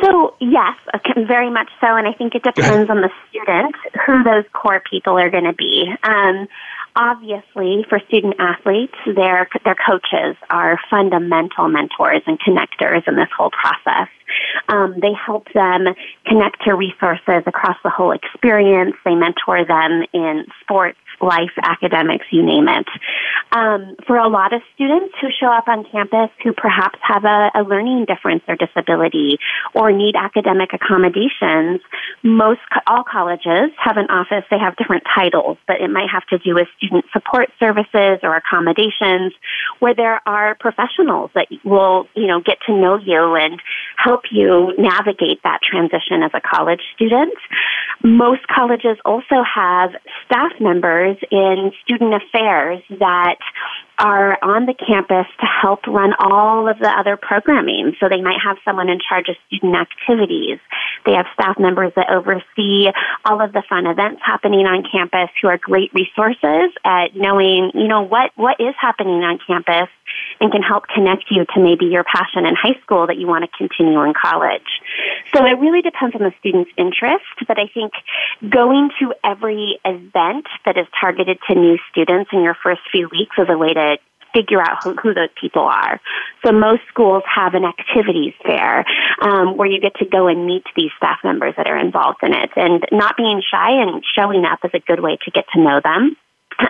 So, 0.02 0.36
yes, 0.40 0.76
very 1.28 1.50
much 1.50 1.70
so. 1.82 1.88
And 1.96 2.08
I 2.08 2.14
think 2.14 2.36
it 2.36 2.44
depends 2.44 2.90
on 2.90 3.02
the 3.02 3.10
student 3.30 3.76
who 4.06 4.24
those 4.24 4.46
core 4.54 4.82
people 4.90 5.18
are 5.18 5.30
going 5.30 5.46
to 5.46 5.54
be. 5.54 5.92
Um, 6.04 6.48
obviously 6.96 7.86
for 7.88 8.00
student 8.08 8.36
athletes, 8.40 8.96
their 9.06 9.48
their 9.64 9.76
coaches 9.76 10.36
are 10.50 10.80
fundamental 10.90 11.68
mentors 11.68 12.22
and 12.26 12.40
connectors 12.40 13.08
in 13.08 13.16
this 13.16 13.30
whole 13.36 13.52
process. 13.52 14.10
Um, 14.68 14.96
they 15.02 15.14
help 15.14 15.48
them 15.54 15.86
connect 16.26 16.64
to 16.64 16.76
resources 16.76 17.44
across 17.46 17.78
the 17.84 17.90
whole 17.90 18.12
experience. 18.12 18.96
They 19.06 19.16
mentor 19.16 19.66
them 19.66 20.04
in 20.14 20.46
sports, 20.62 20.98
life, 21.22 21.52
academics, 21.62 22.26
you 22.32 22.44
name 22.44 22.68
it. 22.68 22.88
Um, 23.52 23.96
for 24.06 24.18
a 24.18 24.30
lot 24.30 24.54
of 24.54 24.62
students 24.76 25.16
who 25.20 25.28
show 25.40 25.52
up 25.52 25.68
on 25.68 25.86
campus 25.92 26.30
who 26.44 26.54
perhaps 26.54 27.00
have 27.02 27.26
a, 27.26 27.52
a 27.56 27.64
learning 27.64 28.06
difference 28.06 28.44
or 28.48 28.56
disability 28.56 29.38
or 29.74 29.92
need 29.92 30.16
academic 30.16 30.70
accommodations, 30.74 31.82
most 32.24 32.60
all 32.88 33.04
colleges 33.04 33.72
have 33.78 33.98
an 33.98 34.08
office. 34.10 34.46
They 34.50 34.60
have 34.60 34.76
different 34.76 35.04
titles, 35.14 35.58
but 35.68 35.82
it 35.82 35.90
might 35.90 36.10
have 36.12 36.26
to 36.28 36.38
do 36.38 36.56
with 36.56 36.68
student 36.78 37.06
support 37.12 37.50
services 37.60 38.20
or 38.24 38.36
accommodations, 38.36 39.34
where 39.80 39.96
there 39.96 40.22
are 40.28 40.56
professionals 40.56 41.32
that 41.36 41.48
will 41.64 42.08
you 42.16 42.28
know 42.28 42.42
get 42.42 42.58
to 42.68 42.74
know 42.74 42.98
you 42.98 43.36
and 43.36 43.62
help 44.20 44.32
you 44.32 44.74
navigate 44.78 45.42
that 45.44 45.60
transition 45.62 46.24
as 46.24 46.32
a 46.34 46.42
college 46.42 46.82
student. 46.96 47.34
Most 48.04 48.48
colleges 48.48 48.98
also 49.04 49.44
have 49.44 49.92
staff 50.26 50.54
members 50.60 51.18
in 51.32 51.72
student 51.84 52.14
affairs 52.14 52.82
that 53.00 53.36
are 54.00 54.38
on 54.42 54.66
the 54.66 54.74
campus 54.74 55.28
to 55.42 55.46
help 55.46 55.86
run 55.86 56.14
all 56.20 56.70
of 56.70 56.80
the 56.80 56.88
other 56.88 57.18
programming. 57.18 57.94
So 58.00 58.08
they 58.08 58.22
might 58.22 58.40
have 58.42 58.58
someone 58.64 58.88
in 58.88 59.00
charge 59.00 59.28
of 59.28 59.36
student 59.48 59.76
activities. 59.76 60.60
They 61.06 61.14
have 61.14 61.26
staff 61.34 61.60
members 61.60 61.92
that 61.98 62.10
oversee 62.10 62.88
all 63.26 63.42
of 63.42 63.52
the 63.52 63.64
fun 63.68 63.86
events 63.86 64.22
happening 64.24 64.66
on 64.66 64.84
campus 64.90 65.30
who 65.42 65.50
are 65.50 65.58
great 65.58 65.94
resources 65.94 66.72
at 66.86 67.16
knowing, 67.16 67.72
you 67.74 67.90
know, 67.90 68.02
what, 68.02 68.32
what 68.36 68.56
is 68.62 68.74
happening 68.80 69.22
on 69.24 69.40
campus 69.46 69.90
and 70.40 70.52
can 70.52 70.62
help 70.62 70.88
connect 70.88 71.26
you 71.30 71.46
to 71.54 71.60
maybe 71.60 71.86
your 71.86 72.04
passion 72.04 72.46
in 72.46 72.56
high 72.56 72.80
school 72.82 73.08
that 73.08 73.18
you 73.18 73.28
want 73.28 73.44
to 73.44 73.52
continue 73.58 74.02
in 74.04 74.14
college. 74.14 74.80
So 75.34 75.46
it 75.46 75.60
really 75.60 75.82
depends 75.82 76.16
on 76.16 76.22
the 76.22 76.34
student's 76.40 76.72
interest, 76.78 77.26
but 77.48 77.60
I 77.60 77.68
think 77.74 77.94
going 78.50 78.90
to 79.00 79.14
every 79.24 79.80
event 79.86 80.48
that 80.66 80.78
is 80.78 80.88
targeted 81.00 81.40
to 81.48 81.56
new 81.56 81.78
students 81.92 82.32
in 82.34 82.42
your 82.42 82.56
first 82.62 82.82
few 82.92 83.08
weeks 83.10 83.36
is 83.38 83.48
a 83.50 83.58
way 83.58 83.74
to 83.74 83.98
figure 84.34 84.62
out 84.62 84.84
who, 84.84 84.94
who, 84.96 85.14
those 85.14 85.30
people 85.40 85.64
are. 85.64 86.00
So 86.46 86.52
most 86.52 86.82
schools 86.88 87.24
have 87.34 87.54
an 87.54 87.66
activities 87.66 88.34
fair 88.46 88.86
um, 89.22 89.58
where 89.58 89.68
you 89.68 89.80
get 89.80 89.96
to 89.96 90.06
go 90.06 90.28
and 90.28 90.46
meet 90.46 90.64
these 90.76 90.92
staff 90.98 91.20
members 91.24 91.56
that 91.58 91.68
are 91.68 91.78
involved 91.78 92.20
in 92.24 92.34
it. 92.34 92.52
And 92.56 92.86
not 92.92 93.18
being 93.18 93.42
shy 93.42 93.72
and 93.82 94.04
showing 94.16 94.46
up 94.46 94.60
is 94.64 94.72
a 94.74 94.80
good 94.80 95.00
way 95.00 95.18
to 95.26 95.32
get 95.32 95.46
to 95.54 95.62
know 95.62 95.82
them. 95.84 96.16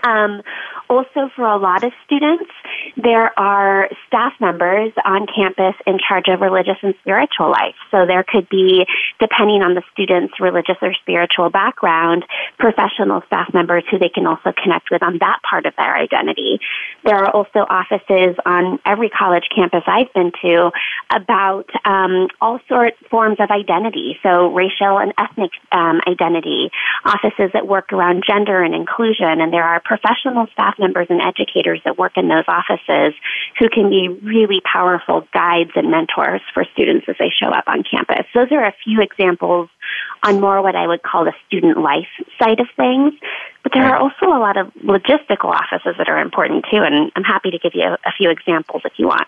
Um, 0.03 0.41
also, 0.89 1.29
for 1.35 1.45
a 1.45 1.57
lot 1.57 1.83
of 1.83 1.91
students, 2.05 2.49
there 2.97 3.37
are 3.39 3.89
staff 4.07 4.33
members 4.39 4.91
on 5.05 5.27
campus 5.27 5.75
in 5.85 5.99
charge 5.99 6.25
of 6.27 6.41
religious 6.41 6.77
and 6.81 6.95
spiritual 7.01 7.51
life. 7.51 7.75
So 7.91 8.05
there 8.05 8.23
could 8.27 8.49
be, 8.49 8.85
depending 9.19 9.61
on 9.61 9.75
the 9.75 9.83
student's 9.93 10.39
religious 10.39 10.77
or 10.81 10.93
spiritual 10.95 11.49
background, 11.49 12.25
professional 12.57 13.21
staff 13.27 13.53
members 13.53 13.83
who 13.91 13.99
they 13.99 14.09
can 14.09 14.25
also 14.25 14.51
connect 14.51 14.89
with 14.89 15.03
on 15.03 15.19
that 15.19 15.39
part 15.47 15.65
of 15.65 15.75
their 15.77 15.95
identity. 15.95 16.59
There 17.03 17.15
are 17.15 17.29
also 17.29 17.65
offices 17.69 18.35
on 18.45 18.79
every 18.85 19.09
college 19.09 19.47
campus 19.53 19.83
I've 19.85 20.11
been 20.13 20.31
to 20.41 20.71
about 21.13 21.69
um, 21.85 22.27
all 22.41 22.59
sorts 22.67 22.97
forms 23.09 23.37
of 23.39 23.51
identity, 23.51 24.17
so 24.23 24.51
racial 24.53 24.97
and 24.97 25.13
ethnic 25.17 25.51
um, 25.71 26.01
identity. 26.07 26.71
Offices 27.05 27.51
that 27.53 27.67
work 27.67 27.93
around 27.93 28.23
gender 28.27 28.61
and 28.63 28.73
inclusion, 28.73 29.41
and 29.41 29.53
there 29.53 29.63
are 29.63 29.78
professional 29.79 30.47
staff 30.53 30.75
members 30.79 31.07
and 31.09 31.21
educators 31.21 31.81
that 31.85 31.97
work 31.97 32.13
in 32.17 32.27
those 32.27 32.45
offices 32.47 33.13
who 33.57 33.69
can 33.69 33.89
be 33.89 34.07
really 34.07 34.61
powerful 34.61 35.27
guides 35.33 35.71
and 35.75 35.91
mentors 35.91 36.41
for 36.53 36.65
students 36.73 37.05
as 37.07 37.15
they 37.19 37.29
show 37.29 37.47
up 37.47 37.65
on 37.67 37.83
campus. 37.83 38.25
Those 38.33 38.51
are 38.51 38.65
a 38.65 38.73
few 38.83 39.01
examples 39.01 39.69
on 40.23 40.39
more 40.39 40.61
what 40.61 40.75
I 40.75 40.87
would 40.87 41.03
call 41.03 41.25
the 41.25 41.33
student 41.47 41.77
life 41.77 42.07
side 42.41 42.59
of 42.59 42.67
things. 42.75 43.13
But 43.63 43.73
there 43.73 43.83
are 43.83 43.97
also 43.97 44.27
a 44.27 44.39
lot 44.39 44.57
of 44.57 44.73
logistical 44.75 45.51
offices 45.51 45.95
that 45.97 46.07
are 46.07 46.19
important 46.19 46.65
too, 46.71 46.81
and 46.81 47.11
I'm 47.15 47.23
happy 47.23 47.51
to 47.51 47.59
give 47.59 47.73
you 47.75 47.83
a 47.83 48.11
few 48.17 48.29
examples 48.29 48.83
if 48.85 48.93
you 48.97 49.07
want. 49.07 49.27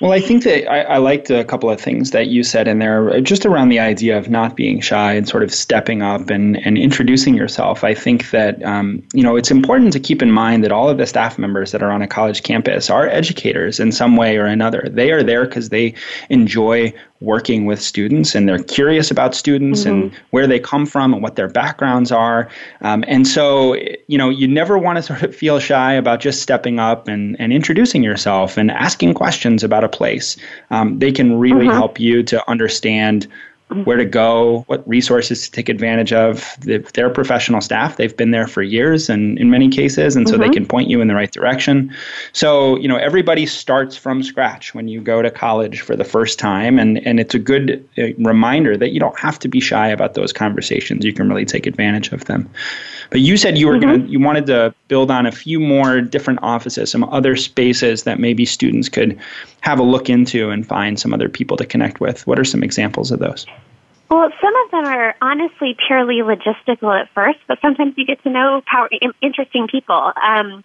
Well, 0.00 0.10
I 0.10 0.18
think 0.18 0.42
that 0.42 0.68
I, 0.68 0.80
I, 0.80 0.98
liked 0.98 1.30
a 1.30 1.44
couple 1.44 1.70
of 1.70 1.80
things 1.80 2.10
that 2.10 2.26
you 2.26 2.42
said 2.42 2.66
in 2.66 2.80
there, 2.80 3.20
just 3.20 3.46
around 3.46 3.68
the 3.68 3.78
idea 3.78 4.18
of 4.18 4.28
not 4.28 4.56
being 4.56 4.80
shy 4.80 5.12
and 5.12 5.28
sort 5.28 5.44
of 5.44 5.54
stepping 5.54 6.02
up 6.02 6.30
and, 6.30 6.56
and 6.66 6.76
introducing 6.76 7.36
yourself. 7.36 7.84
I 7.84 7.94
think 7.94 8.30
that, 8.30 8.60
um, 8.64 9.04
you 9.12 9.22
know, 9.22 9.36
it's 9.36 9.52
important 9.52 9.92
to 9.92 10.00
keep 10.00 10.20
in 10.20 10.32
mind 10.32 10.64
that 10.64 10.72
all 10.72 10.88
of 10.88 10.98
the 10.98 11.06
staff 11.06 11.38
members 11.38 11.70
that 11.70 11.80
are 11.80 11.92
on 11.92 12.02
a 12.02 12.08
college 12.08 12.42
campus 12.42 12.90
are 12.90 13.06
educators 13.06 13.78
in 13.78 13.92
some 13.92 14.16
way 14.16 14.36
or 14.36 14.46
another. 14.46 14.84
They 14.90 15.12
are 15.12 15.22
there 15.22 15.46
because 15.46 15.68
they 15.68 15.94
enjoy 16.28 16.92
working 17.24 17.64
with 17.64 17.80
students 17.80 18.34
and 18.34 18.48
they're 18.48 18.62
curious 18.62 19.10
about 19.10 19.34
students 19.34 19.80
mm-hmm. 19.80 20.02
and 20.08 20.14
where 20.30 20.46
they 20.46 20.58
come 20.58 20.86
from 20.86 21.12
and 21.12 21.22
what 21.22 21.36
their 21.36 21.48
backgrounds 21.48 22.12
are. 22.12 22.48
Um, 22.80 23.04
and 23.08 23.26
so, 23.26 23.74
you 24.06 24.18
know, 24.18 24.28
you 24.28 24.46
never 24.46 24.78
want 24.78 24.96
to 24.96 25.02
sort 25.02 25.22
of 25.22 25.34
feel 25.34 25.58
shy 25.58 25.92
about 25.92 26.20
just 26.20 26.42
stepping 26.42 26.78
up 26.78 27.08
and, 27.08 27.36
and 27.40 27.52
introducing 27.52 28.02
yourself 28.02 28.56
and 28.56 28.70
asking 28.70 29.14
questions 29.14 29.64
about 29.64 29.84
a 29.84 29.88
place. 29.88 30.36
Um, 30.70 30.98
they 30.98 31.12
can 31.12 31.38
really 31.38 31.66
mm-hmm. 31.66 31.74
help 31.74 31.98
you 31.98 32.22
to 32.24 32.50
understand 32.50 33.26
where 33.68 33.96
to 33.96 34.04
go, 34.04 34.62
what 34.66 34.86
resources 34.86 35.44
to 35.44 35.50
take 35.50 35.68
advantage 35.68 36.12
of. 36.12 36.56
They're 36.60 37.10
professional 37.10 37.60
staff. 37.60 37.96
They've 37.96 38.16
been 38.16 38.30
there 38.30 38.46
for 38.46 38.62
years 38.62 39.08
and 39.08 39.38
in 39.38 39.50
many 39.50 39.68
cases, 39.68 40.16
and 40.16 40.28
so 40.28 40.34
mm-hmm. 40.34 40.42
they 40.42 40.50
can 40.50 40.66
point 40.66 40.88
you 40.88 41.00
in 41.00 41.08
the 41.08 41.14
right 41.14 41.30
direction. 41.30 41.92
So, 42.32 42.76
you 42.78 42.88
know, 42.88 42.96
everybody 42.96 43.46
starts 43.46 43.96
from 43.96 44.22
scratch 44.22 44.74
when 44.74 44.86
you 44.88 45.00
go 45.00 45.22
to 45.22 45.30
college 45.30 45.80
for 45.80 45.96
the 45.96 46.04
first 46.04 46.38
time, 46.38 46.78
and, 46.78 47.04
and 47.06 47.18
it's 47.18 47.34
a 47.34 47.38
good 47.38 47.86
uh, 47.98 48.12
reminder 48.18 48.76
that 48.76 48.90
you 48.90 49.00
don't 49.00 49.18
have 49.18 49.38
to 49.40 49.48
be 49.48 49.60
shy 49.60 49.88
about 49.88 50.14
those 50.14 50.32
conversations. 50.32 51.04
You 51.04 51.12
can 51.12 51.28
really 51.28 51.46
take 51.46 51.66
advantage 51.66 52.12
of 52.12 52.26
them. 52.26 52.48
But 53.10 53.20
you 53.20 53.36
said 53.36 53.58
you 53.58 53.66
were 53.66 53.78
mm-hmm. 53.78 54.02
gonna 54.02 54.04
you 54.10 54.20
wanted 54.20 54.46
to 54.46 54.74
build 54.88 55.10
on 55.10 55.26
a 55.26 55.32
few 55.32 55.58
more 55.58 56.00
different 56.00 56.40
offices, 56.42 56.90
some 56.90 57.04
other 57.04 57.36
spaces 57.36 58.04
that 58.04 58.18
maybe 58.18 58.44
students 58.44 58.88
could 58.88 59.18
have 59.64 59.78
a 59.78 59.82
look 59.82 60.10
into 60.10 60.50
and 60.50 60.66
find 60.66 61.00
some 61.00 61.14
other 61.14 61.30
people 61.30 61.56
to 61.56 61.64
connect 61.64 61.98
with. 61.98 62.26
What 62.26 62.38
are 62.38 62.44
some 62.44 62.62
examples 62.62 63.10
of 63.10 63.18
those? 63.18 63.46
Well, 64.10 64.30
some 64.38 64.54
of 64.54 64.70
them 64.70 64.84
are 64.84 65.14
honestly 65.22 65.74
purely 65.86 66.16
logistical 66.16 67.00
at 67.00 67.08
first, 67.14 67.38
but 67.48 67.58
sometimes 67.62 67.94
you 67.96 68.04
get 68.04 68.22
to 68.24 68.30
know 68.30 68.60
power, 68.66 68.90
interesting 69.22 69.66
people. 69.66 70.12
Um, 70.22 70.64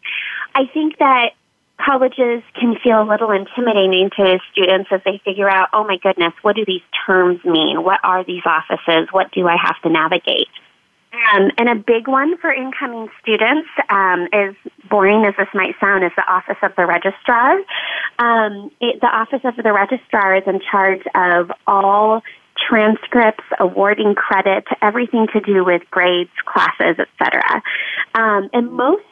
I 0.53 0.65
think 0.73 0.97
that 0.97 1.29
colleges 1.77 2.43
can 2.59 2.75
feel 2.83 3.01
a 3.01 3.07
little 3.07 3.31
intimidating 3.31 4.09
to 4.17 4.38
students 4.51 4.89
as 4.91 4.99
they 5.05 5.21
figure 5.23 5.49
out, 5.49 5.69
oh 5.71 5.85
my 5.85 5.95
goodness, 5.95 6.33
what 6.41 6.57
do 6.57 6.65
these 6.65 6.83
terms 7.05 7.39
mean? 7.45 7.81
What 7.81 8.01
are 8.03 8.25
these 8.25 8.43
offices? 8.45 9.07
What 9.12 9.31
do 9.31 9.47
I 9.47 9.55
have 9.55 9.81
to 9.83 9.89
navigate? 9.89 10.49
Um, 11.13 11.51
and 11.57 11.69
a 11.69 11.75
big 11.75 12.09
one 12.09 12.38
for 12.38 12.51
incoming 12.51 13.07
students 13.21 13.69
um, 13.89 14.27
is 14.33 14.55
boring 14.89 15.25
as 15.25 15.36
this 15.38 15.47
might 15.54 15.75
sound, 15.80 16.04
is 16.04 16.12
the 16.15 16.32
Office 16.32 16.58
of 16.62 16.75
the 16.75 16.86
Registrar. 16.86 17.58
Um, 18.19 18.71
it, 18.82 19.02
the 19.02 19.08
Office 19.08 19.41
of 19.43 19.56
the 19.56 19.73
Registrar 19.73 20.36
is 20.36 20.43
in 20.47 20.60
charge 20.71 21.04
of 21.15 21.52
all 21.67 22.21
transcripts, 22.67 23.43
awarding 23.60 24.15
credit, 24.15 24.65
everything 24.82 25.28
to 25.34 25.39
do 25.39 25.63
with 25.63 25.82
grades, 25.91 26.32
classes, 26.45 26.97
etc. 26.99 27.41
Um, 28.15 28.49
and 28.54 28.71
most 28.71 29.04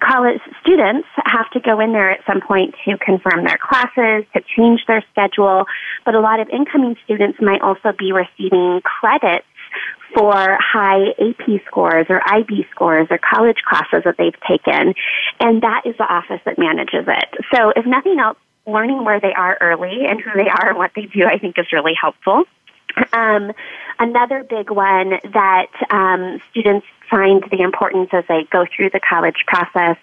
college 0.00 0.40
students 0.62 1.08
have 1.24 1.50
to 1.50 1.60
go 1.60 1.80
in 1.80 1.92
there 1.92 2.10
at 2.10 2.20
some 2.26 2.40
point 2.40 2.74
to 2.84 2.96
confirm 2.98 3.44
their 3.44 3.58
classes, 3.58 4.24
to 4.34 4.42
change 4.56 4.80
their 4.86 5.04
schedule, 5.10 5.64
but 6.04 6.14
a 6.14 6.20
lot 6.20 6.40
of 6.40 6.48
incoming 6.48 6.96
students 7.04 7.38
might 7.40 7.60
also 7.60 7.92
be 7.98 8.12
receiving 8.12 8.80
credits 8.82 9.46
for 10.14 10.58
high 10.60 11.08
AP 11.18 11.60
scores 11.66 12.06
or 12.08 12.20
IB 12.26 12.66
scores 12.70 13.08
or 13.10 13.18
college 13.18 13.58
classes 13.68 14.02
that 14.04 14.16
they've 14.16 14.38
taken. 14.48 14.94
And 15.40 15.62
that 15.62 15.82
is 15.84 15.96
the 15.96 16.04
office 16.04 16.40
that 16.44 16.58
manages 16.58 17.06
it. 17.08 17.28
So 17.52 17.72
if 17.74 17.84
nothing 17.84 18.18
else 18.20 18.38
learning 18.66 19.04
where 19.04 19.20
they 19.20 19.32
are 19.32 19.58
early 19.60 20.06
and 20.08 20.20
who 20.20 20.30
they 20.34 20.48
are 20.48 20.70
and 20.70 20.78
what 20.78 20.92
they 20.94 21.06
do, 21.06 21.24
I 21.24 21.38
think, 21.38 21.58
is 21.58 21.66
really 21.72 21.94
helpful. 22.00 22.44
Um, 23.12 23.52
another 23.98 24.44
big 24.44 24.70
one 24.70 25.18
that 25.32 25.70
um, 25.90 26.40
students 26.50 26.86
find 27.10 27.44
the 27.50 27.60
importance 27.60 28.10
as 28.12 28.24
they 28.28 28.46
go 28.50 28.64
through 28.74 28.90
the 28.90 29.00
college 29.00 29.44
process 29.46 29.96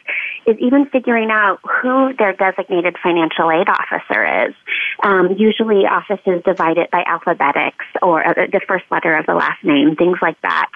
is 0.46 0.58
even 0.60 0.86
figuring 0.88 1.30
out 1.32 1.60
who 1.64 2.14
their 2.18 2.34
designated 2.34 2.96
financial 3.02 3.52
aid 3.52 3.68
officer 3.70 4.48
is. 4.48 4.56
Um, 5.04 5.36
usually, 5.38 5.86
offices 5.86 6.42
divide 6.44 6.78
it 6.78 6.92
by 6.92 7.04
alphabetics 7.06 7.86
or 8.02 8.26
uh, 8.26 8.34
the 8.34 8.62
first 8.68 8.86
letter 8.92 9.16
of 9.16 9.26
the 9.26 9.34
last 9.34 9.64
name, 9.64 9.96
things 9.96 10.18
like 10.22 10.40
that. 10.42 10.70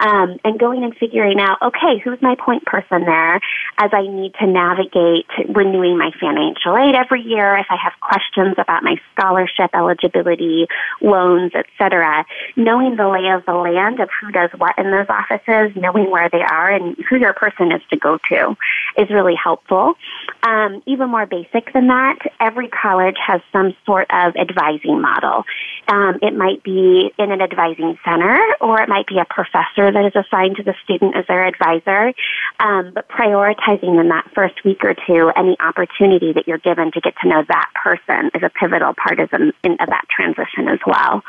Um, 0.00 0.38
and 0.44 0.58
going 0.58 0.84
and 0.84 0.96
figuring 0.96 1.40
out, 1.40 1.58
okay, 1.62 1.98
who's 2.02 2.20
my 2.22 2.34
point 2.34 2.64
person 2.64 3.04
there 3.04 3.36
as 3.78 3.90
I 3.92 4.02
need 4.02 4.34
to 4.40 4.46
navigate 4.46 5.26
renewing 5.48 5.98
my 5.98 6.10
financial 6.18 6.76
aid 6.76 6.94
every 6.94 7.22
year, 7.22 7.56
if 7.56 7.66
I 7.70 7.76
have 7.76 7.92
questions 8.00 8.54
about 8.58 8.82
my 8.82 8.96
scholarship 9.12 9.70
eligibility, 9.74 10.66
loans, 11.00 11.52
etc. 11.54 12.24
Knowing 12.56 12.96
the 12.96 13.08
lay 13.08 13.30
of 13.30 13.44
the 13.46 13.54
land 13.54 14.00
of 14.00 14.08
who 14.20 14.30
does 14.32 14.50
what 14.56 14.78
in 14.78 14.90
those 14.90 15.06
offices, 15.08 15.71
knowing 15.76 16.10
where 16.10 16.28
they 16.30 16.42
are 16.42 16.70
and 16.70 16.96
who 17.08 17.16
your 17.16 17.32
person 17.32 17.72
is 17.72 17.82
to 17.90 17.96
go 17.96 18.18
to 18.30 18.56
is 18.96 19.10
really 19.10 19.34
helpful. 19.34 19.94
Um, 20.42 20.82
even 20.86 21.10
more 21.10 21.26
basic 21.26 21.72
than 21.72 21.88
that, 21.88 22.18
every 22.40 22.68
college 22.68 23.16
has 23.24 23.40
some 23.52 23.74
sort 23.86 24.08
of 24.10 24.34
advising 24.36 25.00
model. 25.00 25.44
Um, 25.88 26.18
it 26.22 26.34
might 26.34 26.62
be 26.62 27.12
in 27.18 27.32
an 27.32 27.40
advising 27.40 27.98
center, 28.04 28.38
or 28.60 28.80
it 28.80 28.88
might 28.88 29.06
be 29.06 29.18
a 29.18 29.24
professor 29.24 29.90
that 29.90 30.04
is 30.04 30.12
assigned 30.14 30.56
to 30.56 30.62
the 30.62 30.74
student 30.84 31.16
as 31.16 31.26
their 31.26 31.44
advisor. 31.44 32.12
Um, 32.60 32.92
but 32.94 33.08
prioritizing 33.08 34.00
in 34.00 34.08
that 34.08 34.30
first 34.34 34.64
week 34.64 34.84
or 34.84 34.94
two 34.94 35.30
any 35.36 35.56
opportunity 35.60 36.32
that 36.32 36.46
you're 36.46 36.58
given 36.58 36.92
to 36.92 37.00
get 37.00 37.14
to 37.22 37.28
know 37.28 37.42
that 37.48 37.70
person 37.82 38.30
is 38.34 38.42
a 38.42 38.50
pivotal 38.50 38.94
part 38.94 39.20
of, 39.20 39.30
the, 39.30 39.52
in, 39.62 39.72
of 39.72 39.88
that 39.88 40.06
transition 40.08 40.68
as 40.68 40.78
well. 40.86 41.22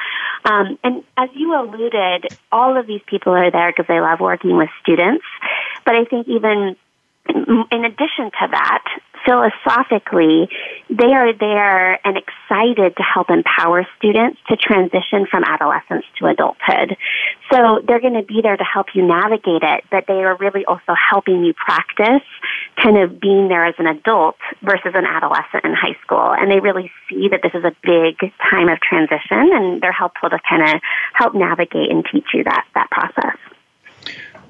Um, 0.45 0.77
and 0.83 1.03
as 1.17 1.29
you 1.33 1.53
alluded, 1.55 2.37
all 2.51 2.77
of 2.77 2.87
these 2.87 3.01
people 3.05 3.33
are 3.33 3.51
there 3.51 3.71
because 3.71 3.87
they 3.87 3.99
love 3.99 4.19
working 4.19 4.57
with 4.57 4.69
students. 4.81 5.23
But 5.85 5.95
I 5.95 6.05
think 6.05 6.27
even 6.27 6.75
in 7.25 7.85
addition 7.85 8.31
to 8.31 8.47
that, 8.51 8.83
philosophically, 9.25 10.49
they 10.89 11.13
are 11.13 11.33
there 11.33 12.05
and 12.05 12.17
excited 12.17 12.95
to 12.97 13.03
help 13.03 13.29
empower 13.29 13.87
students 13.97 14.39
to 14.49 14.57
transition 14.57 15.25
from 15.29 15.43
adolescence 15.45 16.05
to 16.19 16.27
adulthood. 16.27 16.97
So 17.51 17.81
they're 17.87 18.01
going 18.01 18.15
to 18.15 18.23
be 18.23 18.41
there 18.41 18.57
to 18.57 18.63
help 18.63 18.87
you 18.93 19.05
navigate 19.07 19.63
it, 19.63 19.85
but 19.89 20.05
they 20.07 20.23
are 20.23 20.35
really 20.35 20.65
also 20.65 20.93
helping 20.93 21.43
you 21.43 21.53
practice 21.53 22.27
kind 22.81 22.97
of 22.97 23.19
being 23.19 23.47
there 23.47 23.65
as 23.65 23.75
an 23.77 23.87
adult 23.87 24.37
versus 24.61 24.93
an 24.93 25.05
adolescent 25.05 25.63
in 25.63 25.73
high 25.73 25.97
school. 26.03 26.33
And 26.33 26.51
they 26.51 26.59
really 26.59 26.91
see 27.09 27.29
that 27.29 27.41
this 27.43 27.53
is 27.53 27.63
a 27.63 27.75
big 27.83 28.31
time 28.49 28.69
of 28.69 28.79
transition 28.81 29.51
and 29.53 29.81
they're 29.81 29.91
helpful 29.91 30.29
to 30.29 30.39
kind 30.47 30.63
of 30.63 30.81
help 31.13 31.35
navigate 31.35 31.91
and 31.91 32.05
teach 32.11 32.27
you 32.33 32.43
that, 32.43 32.65
that 32.75 32.89
process. 32.91 33.37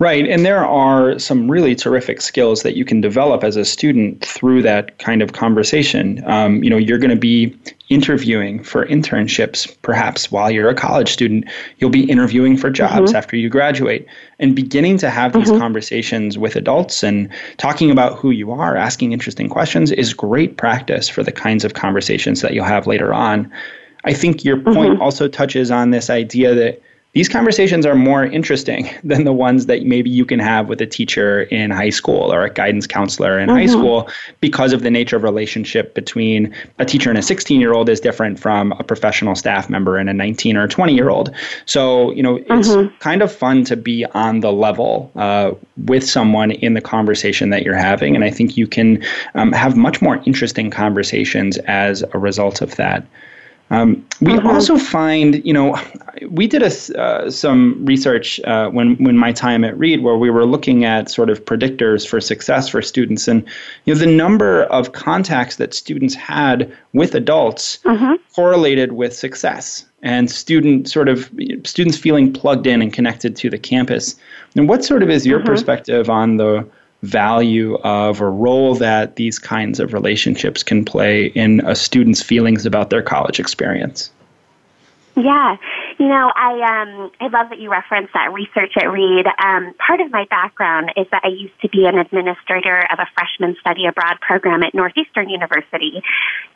Right, 0.04 0.28
and 0.28 0.46
there 0.46 0.66
are 0.66 1.18
some 1.18 1.50
really 1.50 1.76
terrific 1.76 2.20
skills 2.20 2.63
that 2.63 2.76
you 2.76 2.84
can 2.84 3.00
develop 3.00 3.42
as 3.42 3.56
a 3.56 3.63
student 3.63 4.26
through 4.26 4.62
that 4.63 4.98
kind 5.00 5.22
of 5.22 5.32
conversation. 5.32 6.22
Um, 6.30 6.62
you 6.62 6.70
know, 6.70 6.76
you're 6.76 6.98
going 6.98 7.10
to 7.10 7.16
be 7.16 7.58
interviewing 7.88 8.62
for 8.62 8.86
internships, 8.88 9.78
perhaps 9.82 10.30
while 10.30 10.52
you're 10.52 10.68
a 10.68 10.76
college 10.76 11.08
student. 11.08 11.46
You'll 11.78 11.89
be 11.89 12.04
interviewing 12.04 12.58
for 12.58 12.70
jobs 12.70 13.12
mm-hmm. 13.12 13.16
after 13.16 13.38
you 13.38 13.48
graduate, 13.48 14.06
and 14.39 14.54
beginning 14.54 14.98
to 14.98 15.10
have 15.10 15.32
these 15.32 15.48
mm-hmm. 15.48 15.60
conversations 15.60 16.38
with 16.38 16.58
adults 16.58 17.02
and 17.02 17.30
talking 17.56 17.89
about 17.89 18.20
who 18.20 18.32
you 18.32 18.52
are, 18.52 18.76
asking 18.76 19.13
interesting 19.13 19.48
questions 19.48 19.89
is 19.89 20.13
great 20.13 20.58
practice 20.58 21.08
for 21.08 21.24
the 21.24 21.32
kinds 21.32 21.63
of 21.63 21.76
conversations 21.76 22.42
that 22.42 22.54
you'll 22.54 22.66
have 22.66 22.88
later 22.88 23.13
on. 23.13 23.50
I 24.04 24.13
think 24.13 24.44
your 24.44 24.58
point 24.58 24.96
mm-hmm. 24.96 25.02
also 25.02 25.30
touches 25.30 25.72
on 25.72 25.92
this 25.92 26.10
idea 26.10 26.54
that 26.56 26.82
these 27.13 27.30
conversations 27.30 27.86
are 27.86 27.95
more 27.95 28.26
interesting 28.26 28.89
than 29.04 29.23
the 29.23 29.34
ones 29.34 29.67
that 29.67 29.84
maybe 29.84 30.10
you 30.10 30.26
can 30.26 30.39
have 30.39 30.67
with 30.67 30.82
a 30.82 30.86
teacher 30.86 31.43
in 31.43 31.71
high 31.71 31.89
school 31.89 32.34
or 32.34 32.43
a 32.43 32.49
guidance 32.49 32.88
counselor 32.88 33.39
in 33.39 33.47
mm-hmm. 33.47 33.58
high 33.58 33.65
school 33.67 34.10
because 34.41 34.73
of 34.73 34.82
the 34.82 34.91
nature 34.91 35.15
of 35.15 35.23
relationship 35.23 35.93
between 35.93 36.54
a 36.80 36.86
teacher 36.86 37.10
and 37.10 37.19
a 37.19 37.21
16 37.21 37.62
year 37.62 37.73
old 37.73 37.88
is 37.88 37.99
different 37.99 38.39
from 38.39 38.71
a 38.73 38.84
professional 38.84 39.36
staff 39.36 39.69
member 39.69 39.97
and 39.97 40.10
a 40.10 40.13
19 40.13 40.58
or 40.58 40.67
20 40.67 40.93
year 40.93 41.10
old. 41.10 41.34
So, 41.65 42.12
you 42.12 42.23
know, 42.23 42.38
it's 42.38 42.69
mm-hmm. 42.69 42.95
kind 42.97 43.21
of 43.21 43.32
fun 43.32 43.63
to 43.65 43.78
be 43.78 44.06
on 44.13 44.39
the 44.39 44.52
level 44.52 45.12
uh, 45.15 45.52
with 45.86 46.08
someone 46.08 46.52
in 46.52 46.73
the 46.73 46.82
conversation 46.82 47.52
that 47.52 47.63
you're 47.63 47.76
having. 47.76 48.15
And 48.15 48.23
I 48.23 48.32
think 48.32 48.58
you 48.58 48.67
can 48.67 49.04
um, 49.36 49.52
have 49.52 49.78
much 49.78 50.02
more 50.02 50.21
interesting 50.26 50.71
conversations 50.71 51.58
as 51.60 52.04
a 52.13 52.17
result 52.17 52.62
of 52.62 52.76
that. 52.76 53.06
Um, 53.74 54.06
we 54.22 54.34
mm-hmm. 54.34 54.48
also 54.48 54.78
find, 54.78 55.44
you 55.44 55.52
know, 55.52 55.76
we 56.30 56.46
did 56.46 56.62
a, 56.62 57.02
uh, 57.02 57.32
some 57.32 57.84
research 57.84 58.40
uh, 58.42 58.70
when 58.70 58.96
when 59.04 59.18
my 59.18 59.32
time 59.32 59.64
at 59.64 59.78
Reed, 59.78 60.04
where 60.04 60.16
we 60.16 60.30
were 60.30 60.46
looking 60.46 60.86
at 60.86 61.10
sort 61.10 61.30
of 61.32 61.44
predictors 61.44 62.08
for 62.08 62.22
success 62.22 62.70
for 62.70 62.84
students, 62.84 63.28
and 63.28 63.44
you 63.86 63.94
know, 63.94 64.00
the 64.00 64.06
number 64.06 64.64
of 64.66 64.92
contacts 64.92 65.56
that 65.56 65.74
students 65.74 66.14
had 66.14 66.72
with 66.94 67.16
adults 67.16 67.80
mm-hmm. 67.84 68.14
correlated 68.36 68.92
with 68.92 69.16
success 69.16 69.86
and 70.04 70.30
student 70.30 70.88
sort 70.88 71.10
of 71.10 71.32
students 71.64 71.98
feeling 71.98 72.32
plugged 72.32 72.68
in 72.68 72.82
and 72.82 72.94
connected 72.94 73.36
to 73.38 73.50
the 73.50 73.58
campus. 73.58 74.16
And 74.56 74.70
what 74.70 74.86
sort 74.86 75.02
of 75.02 75.10
is 75.10 75.26
your 75.26 75.40
mm-hmm. 75.40 75.48
perspective 75.48 76.10
on 76.10 76.38
the 76.38 76.68
value 77.04 77.76
of 77.84 78.22
a 78.22 78.30
role 78.30 78.76
that 78.76 79.18
these 79.18 79.38
kinds 79.38 79.80
of 79.80 79.94
relationships 79.94 80.63
can 80.63 80.84
play 80.84 81.28
in 81.28 81.62
a 81.66 81.76
student's 81.76 82.24
feelings 82.24 82.66
about 82.66 82.89
their 82.89 83.02
college 83.02 83.39
experience. 83.39 84.10
Yeah, 85.16 85.58
you 86.00 86.08
know, 86.08 86.32
I 86.36 86.82
um, 86.82 87.12
I 87.20 87.28
love 87.28 87.50
that 87.50 87.60
you 87.60 87.70
referenced 87.70 88.13
that 88.13 88.34
research 88.34 88.74
at 88.78 88.92
Reed. 88.92 89.28
Um, 89.46 89.76
part 89.76 90.02
of 90.02 90.10
my 90.12 90.26
background 90.28 90.92
is 90.98 91.06
that 91.12 91.22
I 91.24 91.28
used 91.28 91.54
to 91.62 91.70
be 91.70 91.86
an 91.86 92.00
administrator 92.00 92.80
of 92.92 92.98
a 92.98 93.06
freshman 93.13 93.56
study 93.60 93.86
abroad 93.86 94.18
program 94.22 94.63
at 94.63 94.74
Northeastern 94.74 95.30
University, 95.30 96.02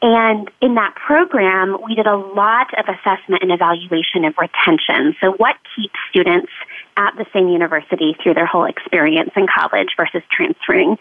and 0.01 0.49
in 0.59 0.73
that 0.73 0.95
program, 0.95 1.77
we 1.85 1.93
did 1.93 2.07
a 2.07 2.17
lot 2.17 2.73
of 2.79 2.85
assessment 2.89 3.43
and 3.43 3.51
evaluation 3.51 4.25
of 4.25 4.33
retention. 4.39 5.15
So, 5.21 5.33
what 5.33 5.57
keeps 5.75 5.93
students 6.09 6.51
at 6.97 7.15
the 7.15 7.25
same 7.31 7.47
university 7.47 8.17
through 8.21 8.33
their 8.33 8.45
whole 8.45 8.65
experience 8.65 9.31
in 9.35 9.47
college 9.47 9.89
versus 9.95 10.23
transferring. 10.31 10.97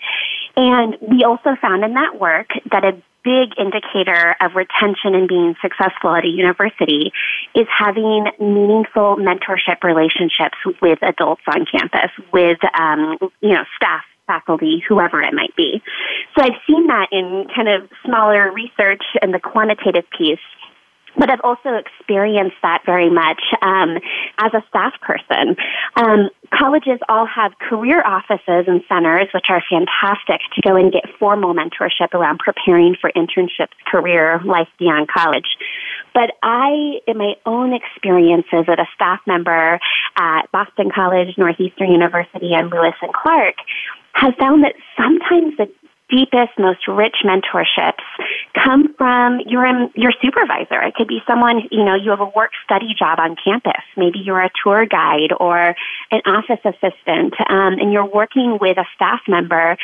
And 0.57 0.97
we 1.01 1.25
also 1.25 1.57
found 1.61 1.85
in 1.85 1.95
that 1.95 2.21
work 2.21 2.51
that 2.71 2.85
a 2.85 2.93
big 3.25 3.59
indicator 3.59 4.37
of 4.41 4.55
retention 4.55 5.17
and 5.17 5.27
being 5.27 5.57
successful 5.61 6.15
at 6.15 6.25
a 6.25 6.29
university 6.29 7.13
is 7.57 7.67
having 7.77 8.27
meaningful 8.39 9.17
mentorship 9.17 9.83
relationships 9.83 10.57
with 10.81 11.01
adults 11.03 11.43
on 11.49 11.67
campus, 11.67 12.13
with 12.33 12.59
um, 12.79 13.19
you 13.41 13.51
know 13.51 13.65
staff 13.75 14.05
faculty, 14.27 14.83
whoever 14.89 15.23
it 15.23 15.33
might 15.33 15.55
be. 15.57 15.83
So 16.37 16.45
I've 16.45 16.61
seen 16.67 16.87
that 16.89 17.09
in 17.13 17.47
kind 17.55 17.69
of 17.69 17.89
smaller 18.05 18.53
research 18.53 19.03
and 19.23 19.33
the 19.33 19.41
quantitative 19.41 20.05
piece 20.17 20.39
but 21.19 21.31
I've 21.31 21.41
also 21.43 21.75
experienced 21.75 22.57
that 22.63 22.83
very 22.85 23.11
much 23.11 23.41
um, 23.63 23.99
as 24.39 24.53
a 24.55 24.63
staff 24.69 24.95
person. 25.01 25.57
Um, 25.97 26.31
colleges 26.51 27.01
all 27.09 27.27
have 27.27 27.53
career 27.59 28.03
offices 28.05 28.65
and 28.67 28.83
centers, 28.89 29.29
which 29.33 29.47
are 29.49 29.63
fantastic 29.69 30.41
to 30.55 30.61
go 30.63 30.77
and 30.77 30.93
get 30.93 31.05
formal 31.19 31.55
mentorship 31.55 32.13
around 32.15 32.39
preparing 32.39 32.97
for 33.01 33.11
internships, 33.17 33.75
career, 33.87 34.41
life 34.45 34.69
beyond 34.79 35.09
college. 35.09 35.57
But 36.15 36.33
I, 36.43 37.01
in 37.07 37.19
my 37.19 37.35
own 37.45 37.75
experiences 37.75 38.65
as 38.69 38.79
a 38.79 38.87
staff 38.95 39.21
member 39.27 39.79
at 40.17 40.51
Boston 40.53 40.91
College, 40.95 41.37
Northeastern 41.37 41.93
University, 41.93 42.55
and 42.55 42.71
Lewis 42.71 42.95
and 43.03 43.13
Clark, 43.13 43.57
have 44.15 44.35
found 44.37 44.65
that 44.65 44.75
sometimes 44.97 45.57
the 45.59 45.69
deepest, 46.09 46.53
most 46.59 46.87
rich 46.89 47.17
mentorships 47.25 48.05
come 48.55 48.95
from 48.97 49.41
your 49.47 49.67
your 49.95 50.13
supervisor. 50.23 50.81
It 50.83 50.95
could 50.95 51.09
be 51.09 51.21
someone 51.27 51.63
you 51.71 51.85
know 51.85 51.95
you 51.95 52.11
have 52.11 52.21
a 52.21 52.31
work 52.37 52.53
study 52.65 52.95
job 52.99 53.19
on 53.19 53.37
campus. 53.43 53.83
Maybe 53.97 54.19
you're 54.19 54.41
a 54.41 54.51
tour 54.63 54.87
guide 54.87 55.33
or 55.39 55.75
an 56.11 56.21
office 56.27 56.61
assistant, 56.65 57.35
um, 57.49 57.75
and 57.79 57.93
you're 57.93 58.07
working 58.07 58.59
with 58.61 58.79
a 58.79 58.85
staff 58.95 59.21
member 59.29 59.77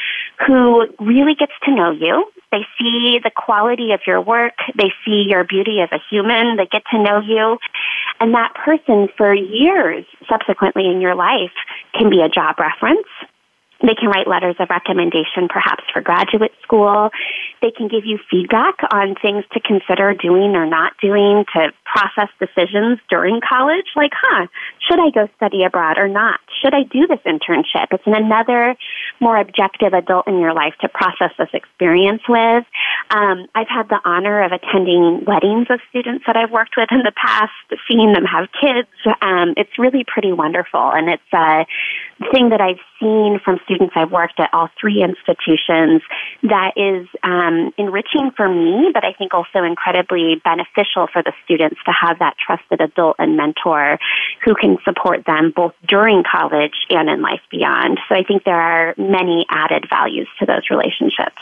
who 0.47 0.87
really 1.01 1.35
gets 1.35 1.53
to 1.65 1.75
know 1.75 1.91
you. 1.91 2.31
They 2.51 2.67
see 2.79 3.19
the 3.23 3.31
quality 3.35 3.93
of 3.93 4.01
your 4.07 4.21
work. 4.21 4.55
They 4.77 4.93
see 5.05 5.25
your 5.27 5.45
beauty 5.45 5.81
as 5.81 5.89
a 5.91 6.01
human. 6.11 6.57
They 6.57 6.67
get 6.67 6.83
to 6.93 7.03
know 7.03 7.21
you, 7.21 7.59
and 8.21 8.35
that 8.35 8.55
person 8.55 9.09
for 9.17 9.35
years 9.35 10.05
subsequently 10.29 10.87
in 10.87 11.01
your 11.01 11.15
life 11.15 11.53
can 11.95 12.11
be 12.11 12.21
a 12.21 12.29
job 12.29 12.59
reference 12.59 13.07
they 13.83 13.95
can 13.95 14.09
write 14.09 14.29
letters 14.29 14.57
of 14.59 14.71
recommendation, 14.71 15.49
perhaps 15.49 15.85
for 15.93 16.01
graduate 16.01 16.53
school. 16.63 17.11
They 17.61 17.71
can 17.71 17.89
give 17.89 18.05
you 18.05 18.19
feedback 18.31 18.77
on 18.93 19.15
things 19.21 19.45
to 19.53 19.61
consider 19.61 20.15
doing 20.15 20.55
or 20.55 20.67
not 20.67 20.93
doing 21.01 21.45
to 21.55 21.73
process 21.85 22.29
decisions 22.39 22.99
during 23.11 23.41
college, 23.47 23.87
like, 23.97 24.13
huh, 24.15 24.47
should 24.89 24.99
I 24.99 25.11
go 25.11 25.29
study 25.37 25.65
abroad 25.65 25.99
or 25.99 26.09
not? 26.09 26.41
Should 26.63 26.75
I 26.75 26.85
do 26.85 27.07
this 27.07 27.21
internship? 27.27 27.89
It's 27.91 28.07
another 28.07 28.77
more 29.21 29.37
objective 29.37 29.93
adult 29.93 30.27
in 30.27 30.39
your 30.39 30.55
life 30.55 30.75
to 30.81 30.89
process 30.89 31.31
this 31.39 31.51
experience 31.53 32.23
with. 32.29 32.65
Um, 33.11 33.47
I've 33.55 33.69
had 33.69 33.89
the 33.89 34.01
honor 34.05 34.43
of 34.43 34.53
attending 34.53 35.25
weddings 35.27 35.67
of 35.71 35.81
students 35.91 36.25
that 36.27 36.37
I've 36.37 36.51
worked 36.51 36.75
with 36.77 36.89
in 36.91 37.03
the 37.03 37.13
past, 37.13 37.53
seeing 37.89 38.13
them 38.13 38.25
have 38.25 38.49
kids. 38.59 38.89
Um, 39.21 39.55
it's 39.57 39.79
really 39.79 40.05
pretty 40.07 40.33
wonderful, 40.33 40.91
and 40.93 41.09
it's 41.09 41.33
a 41.33 41.67
thing 42.31 42.51
that 42.51 42.61
I've 42.61 42.81
seen 43.01 43.41
from 43.45 43.59
students 43.65 43.95
I've 43.97 44.13
worked 44.13 44.39
at 44.39 44.51
all 44.53 44.69
three 44.81 45.03
institutions 45.03 46.03
that 46.43 46.73
is 46.77 47.09
um, 47.23 47.73
enriching 47.79 48.31
for 48.37 48.49
me, 48.49 48.91
but 48.93 49.05
I 49.05 49.13
think 49.13 49.35
also 49.35 49.63
incredibly 49.65 50.41
beneficial 50.45 51.09
for 51.13 51.23
the 51.23 51.33
students 51.45 51.81
to 51.85 51.93
have 51.93 52.19
that 52.19 52.37
trusted 52.39 52.81
adult 52.81 53.17
and 53.19 53.37
mentor 53.37 53.99
who 54.45 54.55
can 54.55 54.79
support 54.85 55.25
them 55.25 55.53
both 55.55 55.75
during 55.87 56.23
college 56.25 56.75
and 56.91 57.09
in 57.09 57.23
life 57.23 57.43
beyond. 57.51 57.99
So 58.09 58.15
I 58.15 58.23
think 58.23 58.45
there 58.45 58.61
are 58.61 58.95
many 58.97 59.47
added 59.49 59.87
values 59.89 60.29
to 60.39 60.47
those 60.47 60.71
relationships. 60.71 61.41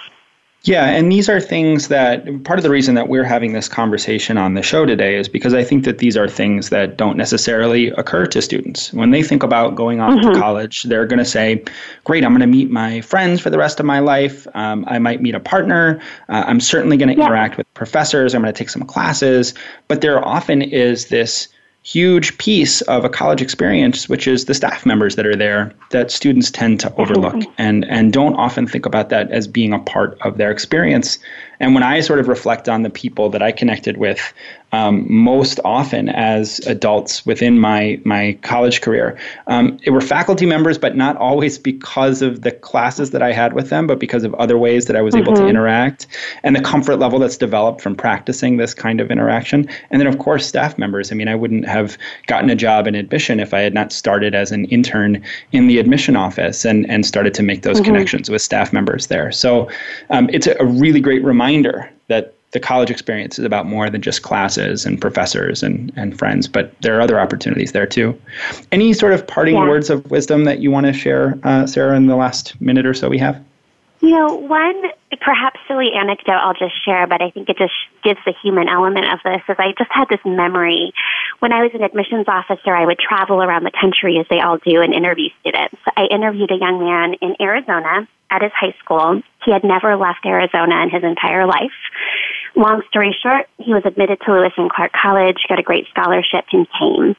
Yeah, 0.65 0.87
and 0.91 1.11
these 1.11 1.29
are 1.31 1.41
things 1.41 1.89
that 1.89 2.45
part 2.45 2.59
of 2.59 2.63
the 2.63 2.69
reason 2.69 2.95
that 2.95 3.09
we're 3.09 3.25
having 3.25 3.55
this 3.55 3.67
conversation 3.67 4.37
on 4.37 4.53
the 4.53 4.63
show 4.63 4.85
today 4.85 5.17
is 5.17 5.27
because 5.27 5.55
I 5.55 5.65
think 5.65 5.85
that 5.85 5.99
these 5.99 6.19
are 6.19 6.29
things 6.29 6.69
that 6.69 6.99
don't 6.99 7.17
necessarily 7.17 7.89
occur 7.89 8.27
to 8.27 8.43
students. 8.43 8.93
When 8.93 9.11
they 9.11 9.23
think 9.23 9.43
about 9.43 9.75
going 9.75 10.01
off 10.01 10.13
mm-hmm. 10.13 10.35
to 10.35 10.39
college, 10.39 10.83
they're 10.83 11.07
going 11.07 11.19
to 11.19 11.25
say, 11.25 11.65
Great, 12.05 12.25
I'm 12.25 12.33
going 12.33 12.41
to 12.43 12.47
meet 12.47 12.71
my 12.71 13.01
friends 13.01 13.41
for 13.41 13.49
the 13.49 13.57
rest 13.57 13.81
of 13.81 13.87
my 13.87 14.01
life. 14.01 14.47
Um, 14.55 14.85
I 14.87 14.99
might 14.99 15.23
meet 15.23 15.35
a 15.35 15.41
partner. 15.41 15.99
Uh, 16.29 16.45
I'm 16.47 16.61
certainly 16.61 16.99
going 16.99 17.09
to 17.09 17.17
yeah. 17.17 17.25
interact 17.25 17.57
with 17.57 17.73
professors. 17.73 18.35
I'm 18.35 18.43
going 18.43 18.53
to 18.53 18.59
take 18.59 18.69
some 18.69 18.85
classes. 18.85 19.55
But 19.89 20.03
there 20.03 20.23
often 20.23 20.61
is 20.61 21.09
this 21.09 21.49
huge 21.83 22.37
piece 22.39 22.83
of 22.83 23.05
a 23.05 23.09
college 23.09 23.41
experience, 23.41 24.09
which 24.09 24.28
is 24.28 24.45
the 24.45 24.55
staff 24.55 24.85
members 24.85 25.16
that 25.16 25.26
are 25.26 25.37
there 25.37 25.72
that 25.91 26.11
students 26.11 26.51
tend 26.51 26.78
to 26.81 26.95
overlook 26.97 27.35
oh. 27.37 27.53
and, 27.59 27.85
and 27.87 28.12
don't 28.12 28.35
often 28.35 28.66
think 28.66 28.85
about 28.85 29.09
that 29.09 29.31
as 29.31 29.49
being 29.49 29.72
a 29.72 29.78
part 29.78 30.18
of 30.20 30.37
their 30.37 30.51
experience. 30.51 31.18
And 31.61 31.75
when 31.75 31.83
I 31.83 32.01
sort 32.01 32.19
of 32.19 32.29
reflect 32.29 32.69
on 32.69 32.83
the 32.83 32.91
people 32.91 33.31
that 33.31 33.43
I 33.43 33.53
connected 33.53 33.97
with 33.99 34.33
um, 34.73 35.05
most 35.13 35.59
often 35.65 36.09
as 36.09 36.61
adults 36.61 37.27
within 37.27 37.59
my 37.59 38.01
my 38.05 38.39
college 38.43 38.81
career. 38.81 39.19
Um, 39.49 39.79
it 39.83 39.91
were 39.91 40.01
faculty 40.01 40.47
members, 40.47 40.79
but 40.79 40.97
not 40.97 41.17
always 41.17 41.59
because 41.59 42.23
of 42.23 42.43
the 42.43 42.53
classes 42.53 43.11
that 43.11 43.23
I 43.23 43.33
had 43.33 43.53
with 43.53 43.71
them, 43.71 43.87
but 43.87 43.99
because 43.99 44.23
of 44.23 44.33
other 44.35 44.59
ways 44.59 44.87
that 44.87 44.97
I 44.97 45.03
was 45.03 45.15
mm-hmm. 45.15 45.23
able 45.23 45.35
to 45.35 45.41
mm-hmm. 45.41 45.51
interact 45.51 46.07
and 46.43 46.55
the 46.55 46.61
comfort 46.61 46.97
level 46.97 47.19
that's 47.19 47.37
developed 47.37 47.81
from 47.81 47.97
practicing 47.97 48.59
this 48.59 48.75
kind 48.75 49.01
of 49.01 49.11
interaction. 49.11 49.69
And 49.91 50.01
then, 50.01 50.07
of 50.07 50.19
course, 50.19 50.47
staff 50.47 50.79
members. 50.79 51.11
I 51.11 51.15
mean, 51.17 51.29
I 51.29 51.35
wouldn't 51.35 51.67
have 51.67 51.99
gotten 52.27 52.49
a 52.49 52.55
job 52.55 52.87
in 52.87 52.95
admission 52.95 53.41
if 53.41 53.53
I 53.53 53.61
had 53.61 53.75
not 53.75 53.93
started 53.93 54.35
as 54.35 54.53
an 54.53 54.67
intern 54.67 55.23
in 55.51 55.67
the 55.67 55.79
admission 55.79 56.15
office 56.15 56.65
and 56.65 56.89
and 56.89 57.05
started 57.05 57.35
to 57.35 57.43
make 57.43 57.63
those 57.63 57.77
mm-hmm. 57.77 57.87
connections 57.87 58.31
with 58.31 58.41
staff 58.41 58.73
members 58.73 59.09
there. 59.09 59.33
So 59.33 59.69
um, 60.11 60.31
it's 60.33 60.47
a, 60.47 60.55
a 60.61 60.65
really 60.65 61.01
great 61.01 61.25
reminder 61.25 61.50
that 62.09 62.35
the 62.53 62.61
college 62.61 62.91
experience 62.91 63.39
is 63.39 63.45
about 63.45 63.67
more 63.67 63.89
than 63.89 64.03
just 64.03 64.23
classes 64.23 64.85
and 64.85 65.01
professors 65.01 65.63
and, 65.63 65.93
and 65.97 66.19
friends, 66.19 66.49
but 66.49 66.79
there 66.81 66.97
are 66.97 67.01
other 67.01 67.21
opportunities 67.21 67.73
there 67.73 67.87
too. 67.87 68.21
Any 68.73 68.93
sort 68.93 69.13
of 69.13 69.27
parting 69.27 69.55
yeah. 69.55 69.69
words 69.69 69.89
of 69.89 70.11
wisdom 70.11 70.45
that 70.45 70.59
you 70.61 70.71
want 70.71 70.87
to 70.87 70.93
share, 70.93 71.39
uh, 71.45 71.67
Sarah, 71.67 71.97
in 71.97 72.07
the 72.07 72.17
last 72.17 72.61
minute 72.61 72.87
or 72.87 72.95
so 72.95 73.09
we 73.09 73.19
have? 73.19 73.41
You 74.01 74.11
know, 74.11 74.35
one 74.35 74.83
perhaps 75.21 75.61
silly 75.69 75.93
anecdote 75.95 76.41
I'll 76.41 76.55
just 76.55 76.83
share, 76.85 77.07
but 77.07 77.21
I 77.21 77.31
think 77.31 77.51
it 77.51 77.59
just 77.59 77.75
gives 78.03 78.19
the 78.25 78.33
human 78.43 78.69
element 78.69 79.05
of 79.13 79.21
this 79.23 79.43
is 79.47 79.57
I 79.59 79.73
just 79.77 79.91
had 79.91 80.09
this 80.09 80.21
memory. 80.25 80.93
When 81.41 81.53
I 81.53 81.63
was 81.63 81.73
an 81.75 81.83
admissions 81.83 82.25
officer, 82.27 82.75
I 82.75 82.87
would 82.87 82.99
travel 82.99 83.43
around 83.43 83.65
the 83.65 83.73
country 83.79 84.19
as 84.19 84.27
they 84.31 84.41
all 84.41 84.57
do 84.57 84.81
and 84.81 84.95
interview 84.95 85.29
students. 85.41 85.77
I 85.97 86.07
interviewed 86.07 86.51
a 86.51 86.57
young 86.57 86.81
man 86.81 87.15
in 87.21 87.37
Arizona 87.41 88.09
at 88.31 88.43
his 88.43 88.53
high 88.53 88.75
school. 88.83 89.21
He 89.45 89.53
had 89.53 89.65
never 89.65 89.97
left 89.97 90.25
Arizona 90.25 90.83
in 90.83 90.91
his 90.91 91.05
entire 91.05 91.47
life. 91.47 91.77
Long 92.57 92.83
story 92.89 93.17
short, 93.23 93.49
he 93.59 93.73
was 93.73 93.83
admitted 93.85 94.21
to 94.25 94.33
Lewis 94.33 94.53
and 94.57 94.71
Clark 94.71 94.93
College, 94.93 95.39
got 95.49 95.59
a 95.59 95.63
great 95.63 95.87
scholarship, 95.91 96.45
and 96.53 96.67
came. 96.79 97.17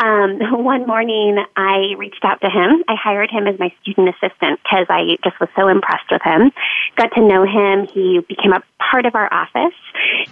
Um, 0.00 0.38
one 0.64 0.86
morning, 0.86 1.38
I 1.56 1.94
reached 1.96 2.24
out 2.24 2.40
to 2.40 2.50
him. 2.50 2.84
I 2.88 2.94
hired 2.94 3.30
him 3.30 3.46
as 3.46 3.58
my 3.58 3.72
student 3.82 4.08
assistant 4.08 4.60
because 4.62 4.86
I 4.88 5.16
just 5.22 5.38
was 5.40 5.48
so 5.56 5.68
impressed 5.68 6.10
with 6.10 6.22
him. 6.22 6.50
Got 6.96 7.12
to 7.14 7.22
know 7.22 7.44
him. 7.44 7.86
He 7.92 8.20
became 8.28 8.52
a 8.52 8.62
part 8.78 9.06
of 9.06 9.14
our 9.14 9.32
office. 9.32 9.74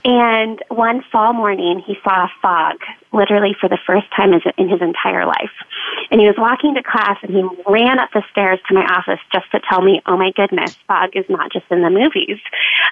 And 0.04 0.58
one 0.68 1.02
fall 1.12 1.32
morning, 1.32 1.82
he 1.86 1.96
saw 2.02 2.24
a 2.24 2.32
fog, 2.42 2.76
literally 3.12 3.54
for 3.60 3.68
the 3.68 3.78
first 3.86 4.06
time 4.16 4.32
in 4.32 4.68
his 4.68 4.80
entire 4.80 5.26
life. 5.26 5.54
And 6.10 6.20
he 6.20 6.26
was 6.26 6.36
walking 6.36 6.74
to 6.74 6.82
class 6.82 7.18
and 7.22 7.30
he 7.30 7.42
ran 7.66 7.98
up 7.98 8.10
the 8.12 8.22
stairs 8.30 8.58
to 8.68 8.74
my 8.74 8.84
office 8.84 9.20
just 9.32 9.50
to 9.52 9.60
tell 9.68 9.80
me, 9.82 10.02
oh 10.06 10.16
my 10.16 10.32
goodness, 10.34 10.76
fog 10.86 11.10
is 11.14 11.24
not 11.28 11.52
just 11.52 11.66
in 11.70 11.82
the 11.82 11.90
movies. 11.90 12.38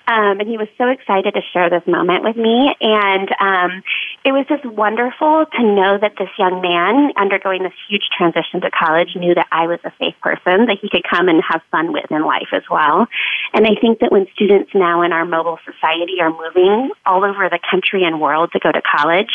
Um, 0.06 0.40
and 0.40 0.48
he 0.48 0.56
was 0.56 0.68
so 0.78 0.88
excited 0.88 1.34
to 1.34 1.42
share 1.52 1.70
this 1.70 1.86
moment 1.86 2.24
with 2.24 2.36
me. 2.36 2.74
And 2.80 3.28
um, 3.40 3.82
it 4.24 4.32
was 4.32 4.46
just 4.48 4.64
wonderful 4.64 5.46
to 5.46 5.62
know 5.62 5.98
that 5.98 6.14
this 6.18 6.28
young 6.38 6.60
man 6.60 7.12
undergoing 7.16 7.62
this 7.62 7.72
huge 7.88 8.08
transition 8.16 8.60
to 8.60 8.70
college 8.70 9.16
knew 9.16 9.34
that 9.34 9.46
I 9.52 9.66
was 9.66 9.80
a 9.84 9.92
safe 9.98 10.14
person 10.20 10.66
that 10.66 10.78
he 10.80 10.88
could 10.88 11.04
come 11.08 11.28
and 11.28 11.42
have 11.48 11.62
fun 11.70 11.92
with 11.92 12.10
in 12.10 12.22
life 12.22 12.48
as 12.52 12.62
well. 12.70 13.06
And 13.52 13.66
I 13.66 13.74
think 13.80 14.00
that 14.00 14.12
when 14.12 14.26
students 14.34 14.70
now 14.74 15.02
in 15.02 15.12
our 15.12 15.24
mobile 15.24 15.58
society 15.64 16.20
are 16.20 16.30
moving 16.30 16.90
all 17.06 17.24
over 17.24 17.48
the 17.48 17.58
country 17.70 18.04
and 18.04 18.20
world 18.20 18.52
to 18.52 18.58
go 18.58 18.72
to 18.72 18.82
college, 18.82 19.30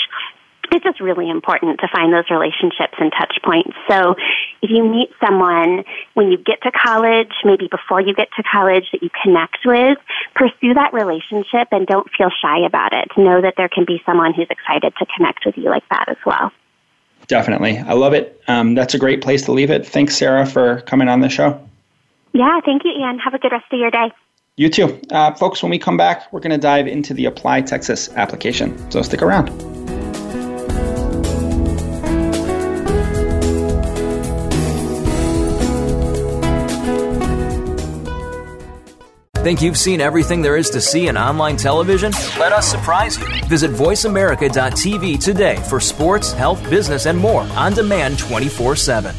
it's 0.74 0.84
just 0.84 1.00
really 1.00 1.30
important 1.30 1.80
to 1.80 1.88
find 1.94 2.12
those 2.12 2.26
relationships 2.30 2.98
and 3.00 3.12
touch 3.12 3.38
points. 3.44 3.72
So 3.88 4.16
if 4.62 4.70
you 4.70 4.84
meet 4.84 5.10
someone 5.24 5.84
when 6.16 6.32
you 6.32 6.38
get 6.38 6.62
to 6.64 6.72
college, 6.72 7.32
maybe 7.46 7.68
before 7.70 8.02
you 8.02 8.14
get 8.14 8.30
to 8.38 8.44
college 8.44 8.86
that 8.92 9.04
you 9.04 9.10
connect 9.24 9.60
with, 9.66 9.98
pursue 10.36 10.74
that 10.74 10.92
relationship 10.94 11.68
and 11.72 11.86
don't 11.86 12.10
feel 12.18 12.30
shy 12.42 12.66
about 12.66 12.94
it. 12.94 13.08
Know 13.16 13.42
that 13.42 13.54
there 13.56 13.70
can 13.70 13.86
be 13.86 14.02
someone 14.06 14.34
who's 14.34 14.48
excited 14.50 14.94
to 14.98 15.06
connect 15.16 15.46
with 15.46 15.58
you 15.58 15.70
like 15.70 15.88
that 15.90 16.10
as 16.10 16.18
well. 16.26 16.52
Definitely. 17.28 17.78
I 17.78 17.94
love 17.94 18.14
it. 18.14 18.42
Um, 18.48 18.74
that's 18.74 18.96
a 18.96 19.00
great 19.00 19.22
place 19.22 19.44
to 19.44 19.52
leave 19.52 19.70
it. 19.70 19.86
Thanks, 19.86 20.18
Sarah, 20.18 20.46
for 20.46 20.82
coming 20.82 21.08
on 21.08 21.22
the 21.22 21.30
show. 21.30 21.62
Yeah, 22.34 22.60
thank 22.66 22.84
you, 22.84 22.92
Ian. 22.92 23.20
Have 23.20 23.34
a 23.34 23.38
good 23.38 23.52
rest 23.52 23.66
of 23.72 23.80
your 23.80 23.92
day. 23.92 24.12
You 24.56 24.70
too. 24.70 25.00
Uh, 25.12 25.34
folks, 25.36 25.64
when 25.64 25.70
we 25.70 25.80
come 25.80 25.98
back, 25.98 26.32
we're 26.34 26.40
going 26.40 26.52
to 26.52 26.58
dive 26.58 26.88
into 26.88 27.14
the 27.14 27.26
Apply 27.26 27.62
Texas 27.62 28.10
application. 28.16 28.92
So 28.92 29.02
stick 29.02 29.22
around. 29.22 29.83
Think 39.44 39.62
you've 39.62 39.78
seen 39.78 40.00
everything 40.00 40.42
there 40.42 40.56
is 40.56 40.70
to 40.70 40.80
see 40.80 41.10
in 41.10 41.18
online 41.18 41.58
television? 41.58 42.14
Let 42.40 42.54
us 42.54 42.66
surprise 42.66 43.18
you. 43.18 43.26
Visit 43.50 43.72
VoiceAmerica.tv 43.72 45.22
today 45.22 45.58
for 45.68 45.82
sports, 45.82 46.32
health, 46.32 46.64
business, 46.70 47.08
and 47.08 47.20
more 47.20 47.42
on 47.42 47.74
demand 47.74 48.18
24 48.20 48.78
7. 48.78 49.14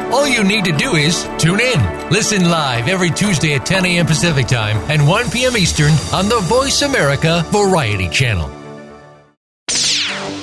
All 0.11 0.27
you 0.27 0.43
need 0.43 0.65
to 0.65 0.73
do 0.73 0.95
is 0.95 1.23
tune 1.37 1.61
in. 1.61 2.09
Listen 2.09 2.49
live 2.49 2.89
every 2.89 3.09
Tuesday 3.09 3.53
at 3.55 3.65
10 3.65 3.85
a.m. 3.85 4.05
Pacific 4.05 4.45
Time 4.45 4.75
and 4.91 5.07
1 5.07 5.29
p.m. 5.29 5.55
Eastern 5.55 5.93
on 6.13 6.27
the 6.27 6.39
Voice 6.41 6.81
America 6.81 7.45
Variety 7.47 8.09
Channel. 8.09 8.49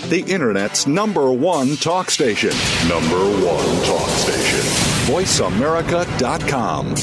The 0.09 0.25
Internet's 0.27 0.87
number 0.87 1.31
one 1.31 1.77
talk 1.77 2.11
station. 2.11 2.49
Number 2.89 3.19
one 3.19 3.85
talk 3.85 4.09
station. 4.09 4.61
VoiceAmerica.com. 5.13 6.95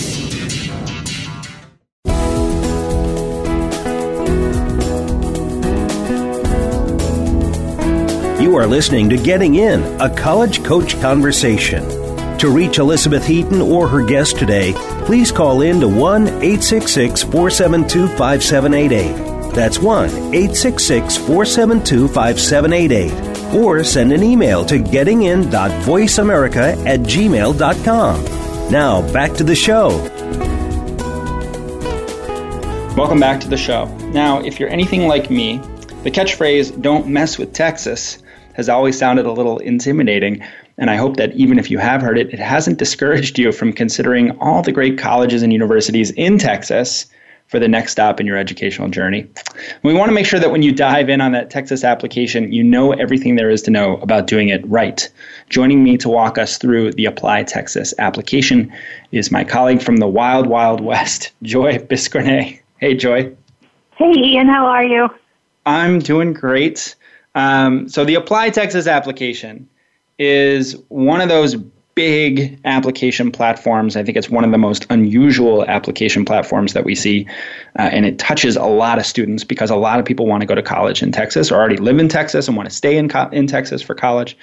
You 8.42 8.56
are 8.58 8.66
listening 8.66 9.10
to 9.10 9.18
Getting 9.18 9.56
In, 9.56 9.84
a 10.02 10.10
college 10.10 10.64
coach 10.64 11.00
conversation. 11.00 12.05
To 12.40 12.50
reach 12.50 12.80
Elizabeth 12.80 13.26
Heaton 13.26 13.62
or 13.62 13.88
her 13.88 14.06
guest 14.06 14.38
today, 14.38 14.74
please 15.06 15.32
call 15.32 15.62
in 15.62 15.80
to 15.80 15.88
1 15.88 16.28
866 16.28 17.24
472 17.24 18.10
5788. 18.10 19.54
That's 19.54 19.80
1 19.80 20.10
866 20.10 21.16
472 21.18 22.10
5788. 22.10 23.56
Or 23.56 23.86
send 23.86 24.12
an 24.12 24.22
email 24.22 24.66
to 24.66 24.80
gettingin.voiceamerica 24.80 26.86
at 26.86 27.00
gmail.com. 27.00 28.26
Now, 28.70 29.14
back 29.14 29.32
to 29.34 29.46
the 29.46 29.56
show. 29.56 29.90
Welcome 32.98 33.20
back 33.20 33.40
to 33.42 33.48
the 33.48 33.58
show. 33.58 33.86
Now, 34.12 34.42
if 34.42 34.60
you're 34.60 34.70
anything 34.70 35.08
like 35.08 35.30
me, 35.30 35.60
the 36.04 36.12
catchphrase, 36.12 36.82
don't 36.82 37.08
mess 37.08 37.38
with 37.38 37.54
Texas, 37.54 38.18
has 38.54 38.68
always 38.68 38.98
sounded 38.98 39.26
a 39.26 39.32
little 39.32 39.60
intimidating. 39.60 40.44
And 40.78 40.90
I 40.90 40.96
hope 40.96 41.18
that 41.18 41.34
even 41.34 41.58
if 41.58 41.72
you 41.72 41.78
have 41.78 42.02
heard 42.02 42.18
it, 42.18 42.34
it 42.34 42.40
hasn't 42.40 42.80
discouraged 42.80 43.40
you 43.40 43.52
from 43.52 43.72
considering 43.72 44.32
all 44.40 44.62
the 44.62 44.72
great 44.72 44.98
colleges 44.98 45.42
and 45.42 45.54
universities 45.54 46.12
in 46.12 46.38
Texas 46.38 47.06
for 47.48 47.60
the 47.60 47.68
next 47.68 47.92
stop 47.92 48.20
in 48.20 48.26
your 48.26 48.38
educational 48.38 48.90
journey. 48.90 49.28
We 49.84 49.94
want 49.94 50.10
to 50.10 50.14
make 50.14 50.26
sure 50.26 50.40
that 50.40 50.52
when 50.52 50.64
you 50.64 50.72
dive 50.72 51.10
in 51.10 51.22
on 51.22 51.32
that 51.34 51.50
Texas 51.50 51.84
application, 51.84 52.52
you 52.52 52.64
know 52.64 52.92
everything 52.94 53.36
there 53.36 53.52
is 53.52 53.62
to 53.64 53.72
know 53.72 53.98
about 53.98 54.28
doing 54.28 54.50
it 54.50 54.68
right. 54.68 55.08
Joining 55.50 55.84
me 55.84 55.96
to 55.98 56.10
walk 56.10 56.38
us 56.38 56.58
through 56.58 56.94
the 56.94 57.06
Apply 57.06 57.44
Texas 57.44 57.94
application 58.00 58.74
is 59.12 59.32
my 59.32 59.44
colleague 59.44 59.82
from 59.82 59.98
the 59.98 60.08
Wild 60.08 60.48
Wild 60.48 60.82
West, 60.82 61.32
Joy 61.44 61.78
Biscornet. 61.78 62.60
Hey, 62.80 62.96
Joy. 62.96 63.32
Hey, 63.96 64.12
Ian, 64.12 64.48
how 64.48 64.66
are 64.66 64.84
you? 64.84 65.10
I'm 65.66 66.00
doing 66.00 66.34
great. 66.34 66.96
Um, 67.36 67.88
so 67.90 68.06
the 68.06 68.16
Apply 68.16 68.50
Texas 68.50 68.88
application 68.88 69.70
is 70.18 70.76
one 70.90 71.22
of 71.22 71.30
those 71.30 71.56
big 71.96 72.60
application 72.66 73.32
platforms. 73.32 73.96
I 73.96 74.04
think 74.04 74.18
it's 74.18 74.30
one 74.30 74.44
of 74.44 74.52
the 74.52 74.58
most 74.58 74.86
unusual 74.90 75.66
application 75.66 76.26
platforms 76.26 76.74
that 76.74 76.84
we 76.84 76.94
see, 76.94 77.26
uh, 77.80 77.84
and 77.84 78.06
it 78.06 78.20
touches 78.20 78.58
a 78.58 78.66
lot 78.66 79.00
of 79.00 79.06
students 79.06 79.46
because 79.46 79.70
a 79.70 79.78
lot 79.78 79.98
of 79.98 80.06
people 80.06 80.28
want 80.28 80.42
to 80.42 80.46
go 80.46 80.56
to 80.56 80.62
college 80.62 81.02
in 81.02 81.14
Texas 81.14 81.52
or 81.52 81.56
already 81.56 81.78
live 81.78 81.98
in 81.98 82.10
Texas 82.10 82.48
and 82.48 82.58
want 82.58 82.70
to 82.70 82.76
stay 82.76 82.98
in 82.98 83.08
co- 83.08 83.30
in 83.30 83.48
Texas 83.48 83.82
for 83.82 83.96
college. 83.96 84.38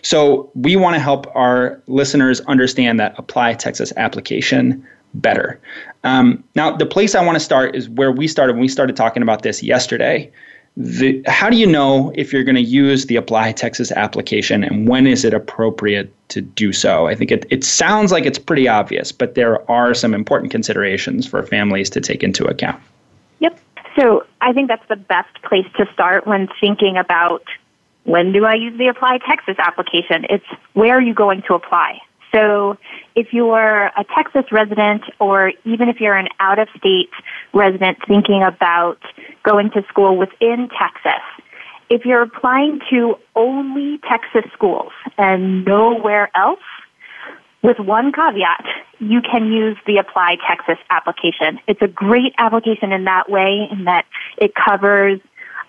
So 0.00 0.50
we 0.54 0.76
want 0.76 0.94
to 0.94 1.00
help 1.00 1.26
our 1.36 1.80
listeners 1.86 2.40
understand 2.42 2.98
that 3.00 3.14
Apply 3.18 3.52
Texas 3.52 3.92
application 3.98 4.86
better. 5.12 5.60
Um, 6.04 6.42
now, 6.54 6.74
the 6.74 6.86
place 6.86 7.14
I 7.14 7.24
want 7.24 7.36
to 7.36 7.40
start 7.40 7.76
is 7.76 7.88
where 7.88 8.10
we 8.10 8.26
started 8.26 8.54
when 8.54 8.62
we 8.62 8.68
started 8.68 8.96
talking 8.96 9.22
about 9.22 9.42
this 9.42 9.62
yesterday 9.62 10.32
the, 10.76 11.22
how 11.26 11.50
do 11.50 11.56
you 11.56 11.66
know 11.66 12.12
if 12.16 12.32
you're 12.32 12.42
going 12.42 12.56
to 12.56 12.62
use 12.62 13.06
the 13.06 13.16
Apply 13.16 13.52
Texas 13.52 13.92
application 13.92 14.64
and 14.64 14.88
when 14.88 15.06
is 15.06 15.24
it 15.24 15.32
appropriate 15.32 16.12
to 16.30 16.40
do 16.40 16.72
so? 16.72 17.06
I 17.06 17.14
think 17.14 17.30
it, 17.30 17.46
it 17.50 17.62
sounds 17.62 18.10
like 18.10 18.26
it's 18.26 18.38
pretty 18.38 18.66
obvious, 18.66 19.12
but 19.12 19.36
there 19.36 19.68
are 19.70 19.94
some 19.94 20.14
important 20.14 20.50
considerations 20.50 21.26
for 21.26 21.42
families 21.44 21.90
to 21.90 22.00
take 22.00 22.24
into 22.24 22.44
account. 22.46 22.82
Yep. 23.38 23.60
So 23.96 24.26
I 24.40 24.52
think 24.52 24.66
that's 24.66 24.86
the 24.88 24.96
best 24.96 25.42
place 25.42 25.66
to 25.76 25.86
start 25.92 26.26
when 26.26 26.48
thinking 26.60 26.96
about 26.96 27.44
when 28.02 28.32
do 28.32 28.44
I 28.44 28.54
use 28.54 28.76
the 28.76 28.88
Apply 28.88 29.18
Texas 29.18 29.56
application? 29.58 30.26
It's 30.28 30.44
where 30.72 30.96
are 30.96 31.02
you 31.02 31.14
going 31.14 31.42
to 31.42 31.54
apply? 31.54 32.00
So 32.34 32.76
if 33.14 33.32
you're 33.32 33.86
a 33.86 34.04
Texas 34.14 34.50
resident 34.50 35.02
or 35.20 35.52
even 35.64 35.88
if 35.88 36.00
you're 36.00 36.16
an 36.16 36.28
out 36.40 36.58
of 36.58 36.68
state 36.76 37.10
resident 37.52 37.98
thinking 38.08 38.42
about 38.42 38.98
going 39.44 39.70
to 39.70 39.84
school 39.88 40.16
within 40.16 40.68
Texas, 40.76 41.22
if 41.90 42.04
you're 42.04 42.22
applying 42.22 42.80
to 42.90 43.16
only 43.36 43.98
Texas 43.98 44.50
schools 44.52 44.92
and 45.16 45.64
nowhere 45.64 46.30
else, 46.34 46.60
with 47.62 47.78
one 47.78 48.12
caveat, 48.12 48.64
you 48.98 49.22
can 49.22 49.50
use 49.50 49.78
the 49.86 49.96
Apply 49.96 50.36
Texas 50.46 50.76
application. 50.90 51.58
It's 51.66 51.80
a 51.80 51.88
great 51.88 52.34
application 52.36 52.92
in 52.92 53.04
that 53.04 53.30
way, 53.30 53.68
in 53.70 53.84
that 53.84 54.04
it 54.36 54.52
covers 54.54 55.20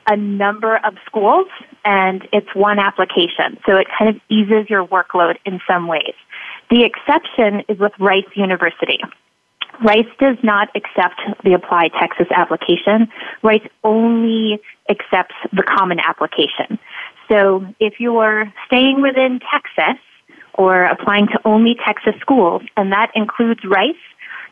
a 0.07 0.17
number 0.17 0.77
of 0.77 0.95
schools 1.05 1.47
and 1.83 2.27
it's 2.33 2.53
one 2.53 2.79
application. 2.79 3.57
So 3.65 3.77
it 3.77 3.87
kind 3.97 4.13
of 4.13 4.21
eases 4.29 4.69
your 4.69 4.85
workload 4.85 5.37
in 5.45 5.61
some 5.67 5.87
ways. 5.87 6.13
The 6.69 6.83
exception 6.83 7.63
is 7.67 7.79
with 7.79 7.93
Rice 7.99 8.25
University. 8.35 8.99
Rice 9.83 10.07
does 10.19 10.37
not 10.41 10.69
accept 10.75 11.19
the 11.43 11.53
Apply 11.53 11.89
Texas 11.99 12.27
application. 12.31 13.09
Rice 13.43 13.67
only 13.83 14.61
accepts 14.89 15.35
the 15.51 15.63
common 15.63 15.99
application. 15.99 16.79
So 17.29 17.65
if 17.79 17.99
you're 17.99 18.51
staying 18.67 19.01
within 19.01 19.39
Texas 19.51 20.01
or 20.53 20.85
applying 20.85 21.27
to 21.27 21.39
only 21.43 21.75
Texas 21.85 22.13
schools, 22.21 22.61
and 22.77 22.91
that 22.91 23.11
includes 23.15 23.61
Rice, 23.65 23.95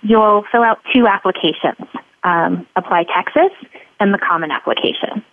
you'll 0.01 0.43
fill 0.51 0.63
out 0.63 0.79
two 0.93 1.07
applications, 1.07 1.87
um, 2.23 2.67
Apply 2.75 3.05
Texas 3.05 3.51
and 3.99 4.13
the 4.13 4.17
common 4.17 4.51
application. 4.51 5.23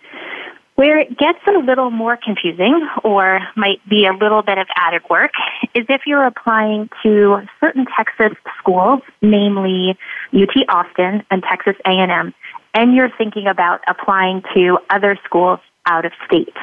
Where 0.81 0.97
it 0.97 1.15
gets 1.15 1.37
a 1.45 1.59
little 1.59 1.91
more 1.91 2.17
confusing 2.17 2.89
or 3.03 3.39
might 3.55 3.87
be 3.87 4.07
a 4.07 4.13
little 4.13 4.41
bit 4.41 4.57
of 4.57 4.65
added 4.75 5.03
work 5.11 5.29
is 5.75 5.85
if 5.89 6.07
you're 6.07 6.23
applying 6.23 6.89
to 7.03 7.43
certain 7.59 7.85
Texas 7.95 8.35
schools, 8.57 9.01
namely 9.21 9.95
UT 10.33 10.49
Austin 10.69 11.23
and 11.29 11.43
Texas 11.43 11.75
A&M, 11.85 12.33
and 12.73 12.95
you're 12.95 13.11
thinking 13.15 13.45
about 13.45 13.81
applying 13.87 14.41
to 14.55 14.79
other 14.89 15.19
schools 15.23 15.59
out 15.85 16.03
of 16.03 16.13
state. 16.25 16.55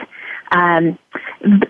Um, 0.51 0.99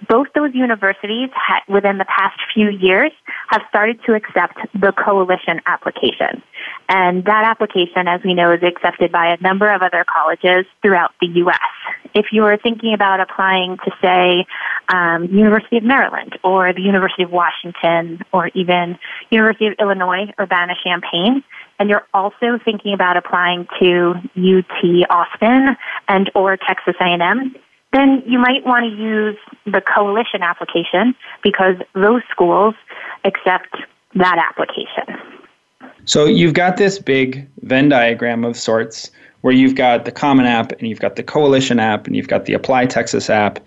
both 0.08 0.28
those 0.34 0.54
universities, 0.54 1.30
ha- 1.34 1.62
within 1.68 1.98
the 1.98 2.04
past 2.04 2.38
few 2.54 2.70
years, 2.70 3.12
have 3.48 3.62
started 3.68 4.00
to 4.06 4.14
accept 4.14 4.58
the 4.74 4.92
coalition 4.92 5.60
application. 5.66 6.42
And 6.88 7.24
that 7.24 7.44
application, 7.44 8.08
as 8.08 8.20
we 8.24 8.34
know, 8.34 8.52
is 8.52 8.62
accepted 8.62 9.12
by 9.12 9.26
a 9.28 9.36
number 9.42 9.70
of 9.70 9.82
other 9.82 10.04
colleges 10.04 10.66
throughout 10.82 11.12
the 11.20 11.26
U.S. 11.26 11.58
If 12.14 12.26
you 12.32 12.44
are 12.44 12.56
thinking 12.56 12.94
about 12.94 13.20
applying 13.20 13.76
to, 13.84 13.90
say, 14.00 14.46
um, 14.88 15.24
University 15.24 15.76
of 15.76 15.84
Maryland 15.84 16.38
or 16.42 16.72
the 16.72 16.80
University 16.80 17.22
of 17.22 17.30
Washington 17.30 18.22
or 18.32 18.48
even 18.54 18.98
University 19.30 19.66
of 19.66 19.74
Illinois 19.78 20.32
Urbana-Champaign, 20.40 21.44
and 21.78 21.90
you're 21.90 22.06
also 22.12 22.58
thinking 22.64 22.94
about 22.94 23.16
applying 23.16 23.66
to 23.80 24.14
UT 24.36 25.10
Austin 25.10 25.76
and 26.08 26.30
or 26.34 26.56
Texas 26.56 26.94
A&M, 27.00 27.54
then 27.92 28.22
you 28.26 28.38
might 28.38 28.64
want 28.66 28.84
to 28.84 28.90
use 28.90 29.36
the 29.64 29.80
coalition 29.80 30.42
application 30.42 31.14
because 31.42 31.76
those 31.94 32.22
schools 32.30 32.74
accept 33.24 33.76
that 34.14 34.38
application. 34.38 35.38
So 36.04 36.24
you've 36.24 36.54
got 36.54 36.76
this 36.76 36.98
big 36.98 37.48
Venn 37.62 37.88
diagram 37.88 38.44
of 38.44 38.56
sorts 38.56 39.10
where 39.42 39.54
you've 39.54 39.74
got 39.74 40.04
the 40.04 40.12
Common 40.12 40.46
app 40.46 40.72
and 40.72 40.88
you've 40.88 41.00
got 41.00 41.16
the 41.16 41.22
Coalition 41.22 41.78
app 41.78 42.06
and 42.06 42.16
you've 42.16 42.28
got 42.28 42.46
the 42.46 42.54
Apply 42.54 42.86
Texas 42.86 43.30
app. 43.30 43.60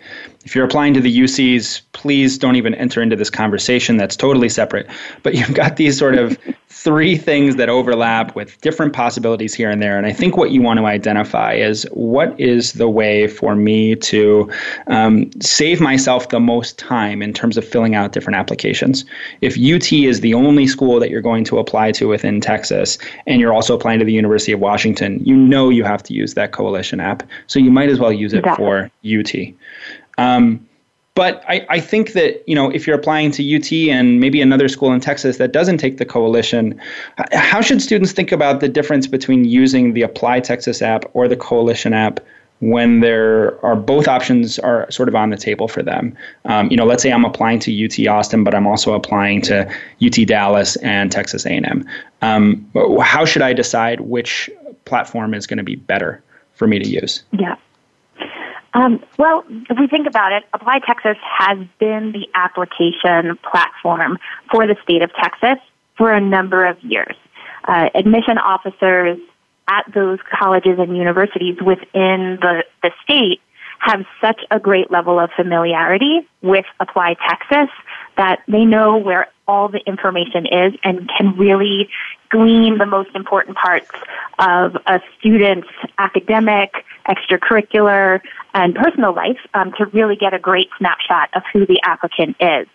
If 0.43 0.55
you're 0.55 0.65
applying 0.65 0.93
to 0.95 1.01
the 1.01 1.19
UCs, 1.19 1.81
please 1.93 2.37
don't 2.37 2.55
even 2.55 2.73
enter 2.75 3.01
into 3.01 3.15
this 3.15 3.29
conversation. 3.29 3.97
That's 3.97 4.15
totally 4.15 4.49
separate. 4.49 4.87
But 5.23 5.35
you've 5.35 5.53
got 5.53 5.75
these 5.77 5.97
sort 5.97 6.15
of 6.15 6.37
three 6.69 7.15
things 7.15 7.57
that 7.57 7.69
overlap 7.69 8.35
with 8.35 8.59
different 8.61 8.93
possibilities 8.93 9.53
here 9.53 9.69
and 9.69 9.81
there. 9.81 9.97
And 9.97 10.07
I 10.07 10.13
think 10.13 10.35
what 10.37 10.49
you 10.51 10.61
want 10.61 10.79
to 10.79 10.85
identify 10.85 11.53
is 11.53 11.83
what 11.91 12.37
is 12.39 12.73
the 12.73 12.89
way 12.89 13.27
for 13.27 13.55
me 13.55 13.95
to 13.97 14.49
um, 14.87 15.29
save 15.41 15.79
myself 15.79 16.29
the 16.29 16.39
most 16.39 16.79
time 16.79 17.21
in 17.21 17.33
terms 17.33 17.55
of 17.55 17.67
filling 17.67 17.93
out 17.93 18.13
different 18.13 18.37
applications. 18.37 19.05
If 19.41 19.57
UT 19.57 19.93
is 19.93 20.21
the 20.21 20.33
only 20.33 20.65
school 20.65 20.99
that 20.99 21.11
you're 21.11 21.21
going 21.21 21.43
to 21.45 21.59
apply 21.59 21.91
to 21.93 22.07
within 22.07 22.41
Texas, 22.41 22.97
and 23.27 23.39
you're 23.39 23.53
also 23.53 23.75
applying 23.75 23.99
to 23.99 24.05
the 24.05 24.13
University 24.13 24.51
of 24.51 24.59
Washington, 24.59 25.23
you 25.23 25.35
know 25.35 25.69
you 25.69 25.83
have 25.83 26.01
to 26.03 26.13
use 26.13 26.33
that 26.33 26.51
coalition 26.51 26.99
app. 26.99 27.21
So 27.45 27.59
you 27.59 27.69
might 27.69 27.89
as 27.89 27.99
well 27.99 28.11
use 28.11 28.33
it 28.33 28.39
exactly. 28.39 28.65
for 28.65 28.91
UT. 29.05 29.53
Um, 30.21 30.67
but 31.13 31.43
I, 31.47 31.65
I 31.69 31.79
think 31.79 32.13
that 32.13 32.47
you 32.47 32.55
know 32.55 32.69
if 32.69 32.87
you're 32.87 32.95
applying 32.95 33.31
to 33.31 33.55
UT 33.55 33.71
and 33.89 34.19
maybe 34.19 34.41
another 34.41 34.69
school 34.69 34.93
in 34.93 35.01
Texas 35.01 35.37
that 35.37 35.51
doesn't 35.51 35.77
take 35.77 35.97
the 35.97 36.05
coalition, 36.05 36.79
how 37.33 37.61
should 37.61 37.81
students 37.81 38.11
think 38.11 38.31
about 38.31 38.59
the 38.59 38.69
difference 38.69 39.07
between 39.07 39.43
using 39.45 39.93
the 39.93 40.03
Apply 40.03 40.39
Texas 40.39 40.81
app 40.81 41.03
or 41.13 41.27
the 41.27 41.35
coalition 41.35 41.93
app 41.93 42.19
when 42.59 42.99
there 43.01 43.63
are 43.65 43.75
both 43.75 44.07
options 44.07 44.59
are 44.59 44.89
sort 44.91 45.09
of 45.09 45.15
on 45.15 45.31
the 45.31 45.37
table 45.37 45.67
for 45.67 45.83
them? 45.83 46.15
Um, 46.45 46.71
you 46.71 46.77
know, 46.77 46.85
let's 46.85 47.03
say 47.03 47.11
I'm 47.11 47.25
applying 47.25 47.59
to 47.59 47.85
UT 47.85 48.07
Austin, 48.07 48.43
but 48.45 48.55
I'm 48.55 48.67
also 48.67 48.93
applying 48.93 49.41
to 49.43 49.69
UT 50.01 50.27
Dallas 50.27 50.77
and 50.77 51.11
Texas 51.11 51.45
A&M. 51.45 51.85
Um, 52.21 52.71
how 53.01 53.25
should 53.25 53.41
I 53.41 53.51
decide 53.51 54.01
which 54.01 54.49
platform 54.85 55.33
is 55.33 55.45
going 55.45 55.57
to 55.57 55.63
be 55.63 55.75
better 55.75 56.23
for 56.53 56.67
me 56.67 56.79
to 56.79 56.87
use? 56.87 57.23
Yeah. 57.31 57.55
Um, 58.73 59.03
well, 59.17 59.43
if 59.69 59.77
we 59.77 59.87
think 59.87 60.07
about 60.07 60.31
it, 60.31 60.43
Apply 60.53 60.79
Texas 60.79 61.17
has 61.23 61.57
been 61.79 62.13
the 62.13 62.27
application 62.33 63.37
platform 63.37 64.17
for 64.49 64.65
the 64.65 64.75
state 64.83 65.01
of 65.01 65.11
Texas 65.13 65.57
for 65.97 66.11
a 66.11 66.21
number 66.21 66.65
of 66.65 66.81
years. 66.81 67.15
Uh, 67.65 67.89
admission 67.93 68.37
officers 68.37 69.19
at 69.67 69.85
those 69.93 70.19
colleges 70.39 70.79
and 70.79 70.97
universities 70.97 71.57
within 71.61 72.39
the, 72.41 72.63
the 72.81 72.91
state 73.03 73.41
have 73.79 74.05
such 74.21 74.39
a 74.51 74.59
great 74.59 74.91
level 74.91 75.19
of 75.19 75.29
familiarity 75.35 76.27
with 76.41 76.65
Apply 76.79 77.15
Texas 77.27 77.69
that 78.21 78.43
they 78.47 78.65
know 78.65 78.97
where 78.97 79.27
all 79.47 79.67
the 79.67 79.79
information 79.87 80.45
is 80.45 80.73
and 80.83 81.09
can 81.17 81.35
really 81.37 81.89
glean 82.29 82.77
the 82.77 82.85
most 82.85 83.09
important 83.15 83.57
parts 83.57 83.89
of 84.37 84.77
a 84.85 85.01
student's 85.17 85.67
academic, 85.97 86.85
extracurricular, 87.09 88.21
and 88.53 88.75
personal 88.75 89.11
life 89.11 89.39
um, 89.55 89.73
to 89.73 89.87
really 89.87 90.15
get 90.15 90.35
a 90.35 90.39
great 90.39 90.69
snapshot 90.77 91.31
of 91.33 91.41
who 91.51 91.65
the 91.65 91.81
applicant 91.83 92.35
is. 92.39 92.67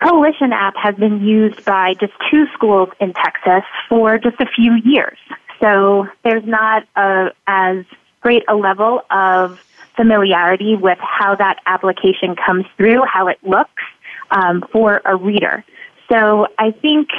Coalition 0.00 0.52
app 0.52 0.76
has 0.76 0.94
been 0.94 1.24
used 1.24 1.64
by 1.64 1.94
just 1.94 2.12
two 2.30 2.46
schools 2.54 2.88
in 3.00 3.12
Texas 3.14 3.64
for 3.88 4.16
just 4.16 4.40
a 4.40 4.46
few 4.46 4.74
years. 4.84 5.18
So 5.58 6.06
there's 6.22 6.46
not 6.46 6.86
a, 6.94 7.32
as 7.48 7.84
great 8.20 8.44
a 8.46 8.54
level 8.54 9.02
of 9.10 9.60
familiarity 9.96 10.76
with 10.76 10.98
how 11.00 11.34
that 11.34 11.58
application 11.66 12.36
comes 12.36 12.64
through, 12.76 13.02
how 13.12 13.26
it 13.26 13.38
looks 13.42 13.82
um, 14.30 14.64
for 14.72 15.00
a 15.04 15.16
reader. 15.16 15.64
So 16.10 16.46
I 16.58 16.70
think 16.70 17.10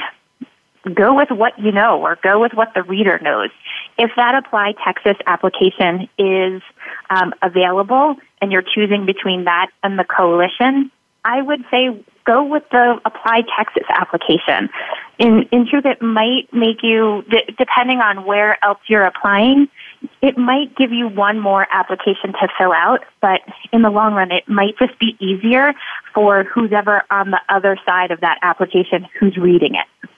go 0.93 1.15
with 1.15 1.29
what 1.29 1.57
you 1.59 1.71
know 1.71 2.01
or 2.01 2.17
go 2.23 2.39
with 2.39 2.53
what 2.53 2.73
the 2.73 2.83
reader 2.83 3.19
knows. 3.19 3.49
If 3.97 4.11
that 4.15 4.35
Apply 4.35 4.73
Texas 4.83 5.17
application 5.27 6.09
is 6.17 6.61
um, 7.09 7.33
available 7.41 8.15
and 8.41 8.51
you're 8.51 8.63
choosing 8.63 9.05
between 9.05 9.43
that 9.43 9.69
and 9.83 9.99
the 9.99 10.05
coalition, 10.05 10.91
I 11.25 11.41
would 11.41 11.63
say 11.69 12.03
go 12.25 12.43
with 12.43 12.63
the 12.71 12.99
Apply 13.05 13.43
Texas 13.57 13.83
application. 13.89 14.69
In, 15.17 15.43
in 15.51 15.67
truth, 15.67 15.85
it 15.85 16.01
might 16.01 16.47
make 16.53 16.81
you, 16.81 17.25
depending 17.57 17.99
on 17.99 18.25
where 18.25 18.63
else 18.63 18.79
you're 18.87 19.03
applying, 19.03 19.67
it 20.21 20.37
might 20.37 20.75
give 20.75 20.91
you 20.91 21.07
one 21.07 21.39
more 21.39 21.67
application 21.71 22.33
to 22.33 22.47
fill 22.57 22.71
out, 22.71 23.03
but 23.21 23.41
in 23.71 23.81
the 23.81 23.89
long 23.89 24.13
run, 24.13 24.31
it 24.31 24.47
might 24.47 24.77
just 24.77 24.97
be 24.99 25.17
easier 25.19 25.73
for 26.13 26.43
who's 26.43 26.71
ever 26.71 27.03
on 27.11 27.31
the 27.31 27.41
other 27.49 27.77
side 27.85 28.11
of 28.11 28.21
that 28.21 28.39
application 28.41 29.07
who's 29.19 29.37
reading 29.37 29.75
it. 29.75 30.09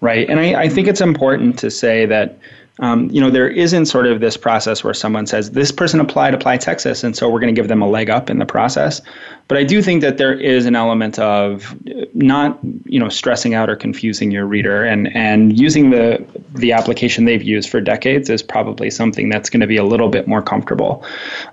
Right. 0.00 0.28
And 0.28 0.38
I, 0.38 0.62
I 0.62 0.68
think 0.68 0.88
it's 0.88 1.00
important 1.00 1.58
to 1.60 1.70
say 1.70 2.06
that 2.06 2.38
um, 2.80 3.08
you 3.10 3.20
know, 3.20 3.30
there 3.30 3.48
isn't 3.48 3.86
sort 3.86 4.06
of 4.06 4.20
this 4.20 4.36
process 4.36 4.84
where 4.84 4.92
someone 4.92 5.26
says, 5.26 5.52
this 5.52 5.72
person 5.72 5.98
applied 5.98 6.34
Apply 6.34 6.58
Texas, 6.58 7.02
and 7.02 7.16
so 7.16 7.28
we're 7.30 7.40
going 7.40 7.54
to 7.54 7.58
give 7.58 7.68
them 7.68 7.80
a 7.80 7.88
leg 7.88 8.10
up 8.10 8.28
in 8.28 8.38
the 8.38 8.44
process. 8.44 9.00
But 9.48 9.56
I 9.56 9.64
do 9.64 9.80
think 9.80 10.02
that 10.02 10.18
there 10.18 10.34
is 10.34 10.66
an 10.66 10.76
element 10.76 11.18
of 11.18 11.74
not, 12.14 12.58
you 12.84 12.98
know, 12.98 13.08
stressing 13.08 13.54
out 13.54 13.70
or 13.70 13.76
confusing 13.76 14.30
your 14.30 14.44
reader, 14.44 14.84
and 14.84 15.14
and 15.16 15.58
using 15.58 15.90
the 15.90 16.22
the 16.54 16.72
application 16.72 17.24
they've 17.24 17.42
used 17.42 17.70
for 17.70 17.80
decades 17.80 18.28
is 18.28 18.42
probably 18.42 18.90
something 18.90 19.28
that's 19.28 19.48
going 19.48 19.60
to 19.60 19.66
be 19.66 19.76
a 19.76 19.84
little 19.84 20.08
bit 20.08 20.26
more 20.26 20.42
comfortable. 20.42 21.04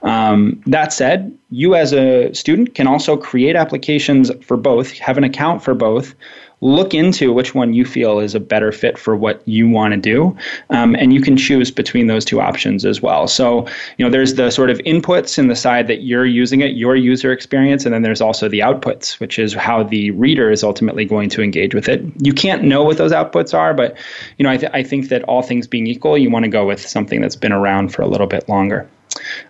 Um, 0.01 0.61
that 0.65 0.91
said, 0.91 1.37
you 1.51 1.75
as 1.75 1.93
a 1.93 2.33
student 2.33 2.75
can 2.75 2.87
also 2.87 3.15
create 3.15 3.55
applications 3.55 4.31
for 4.41 4.57
both, 4.57 4.91
have 4.97 5.17
an 5.17 5.23
account 5.23 5.63
for 5.63 5.73
both 5.73 6.15
look 6.63 6.93
into 6.93 7.33
which 7.33 7.53
one 7.53 7.73
you 7.73 7.83
feel 7.83 8.19
is 8.19 8.33
a 8.33 8.39
better 8.39 8.71
fit 8.71 8.97
for 8.97 9.17
what 9.17 9.45
you 9.45 9.67
want 9.67 9.93
to 9.93 9.99
do. 9.99 10.35
Um, 10.69 10.95
and 10.95 11.13
you 11.13 11.19
can 11.19 11.35
choose 11.35 11.69
between 11.69 12.07
those 12.07 12.23
two 12.23 12.39
options 12.39 12.85
as 12.85 13.01
well. 13.01 13.27
So, 13.27 13.67
you 13.97 14.05
know, 14.05 14.09
there's 14.09 14.35
the 14.35 14.49
sort 14.49 14.69
of 14.69 14.77
inputs 14.79 15.37
in 15.37 15.49
the 15.49 15.57
side 15.57 15.87
that 15.87 16.03
you're 16.03 16.25
using 16.25 16.61
it, 16.61 16.71
your 16.71 16.95
user 16.95 17.33
experience, 17.33 17.83
and 17.85 17.93
then 17.93 18.01
there's 18.01 18.21
also 18.21 18.47
the 18.47 18.59
outputs, 18.59 19.19
which 19.19 19.37
is 19.37 19.53
how 19.53 19.83
the 19.83 20.11
reader 20.11 20.49
is 20.49 20.63
ultimately 20.63 21.03
going 21.03 21.29
to 21.29 21.43
engage 21.43 21.75
with 21.75 21.89
it. 21.89 22.01
You 22.21 22.33
can't 22.33 22.63
know 22.63 22.83
what 22.83 22.97
those 22.97 23.11
outputs 23.11 23.53
are, 23.53 23.73
but, 23.73 23.97
you 24.37 24.43
know, 24.43 24.49
I, 24.49 24.57
th- 24.57 24.71
I 24.73 24.83
think 24.83 25.09
that 25.09 25.23
all 25.23 25.41
things 25.41 25.67
being 25.67 25.85
equal, 25.87 26.17
you 26.17 26.29
want 26.29 26.45
to 26.45 26.49
go 26.49 26.65
with 26.65 26.79
something 26.79 27.19
that's 27.19 27.35
been 27.35 27.51
around 27.51 27.93
for 27.93 28.03
a 28.03 28.07
little 28.07 28.27
bit 28.27 28.47
longer. 28.47 28.89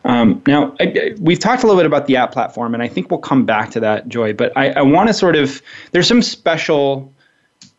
Um, 0.05 0.41
now, 0.45 0.75
I, 0.79 1.15
we've 1.19 1.39
talked 1.39 1.63
a 1.63 1.67
little 1.67 1.79
bit 1.79 1.85
about 1.85 2.07
the 2.07 2.17
app 2.17 2.31
platform, 2.31 2.73
and 2.73 2.83
I 2.83 2.87
think 2.87 3.09
we'll 3.09 3.19
come 3.19 3.45
back 3.45 3.71
to 3.71 3.79
that, 3.79 4.07
Joy. 4.07 4.33
But 4.33 4.55
I, 4.57 4.71
I 4.71 4.81
want 4.81 5.07
to 5.07 5.13
sort 5.13 5.35
of 5.35 5.61
there's 5.91 6.07
some 6.07 6.21
special 6.21 7.13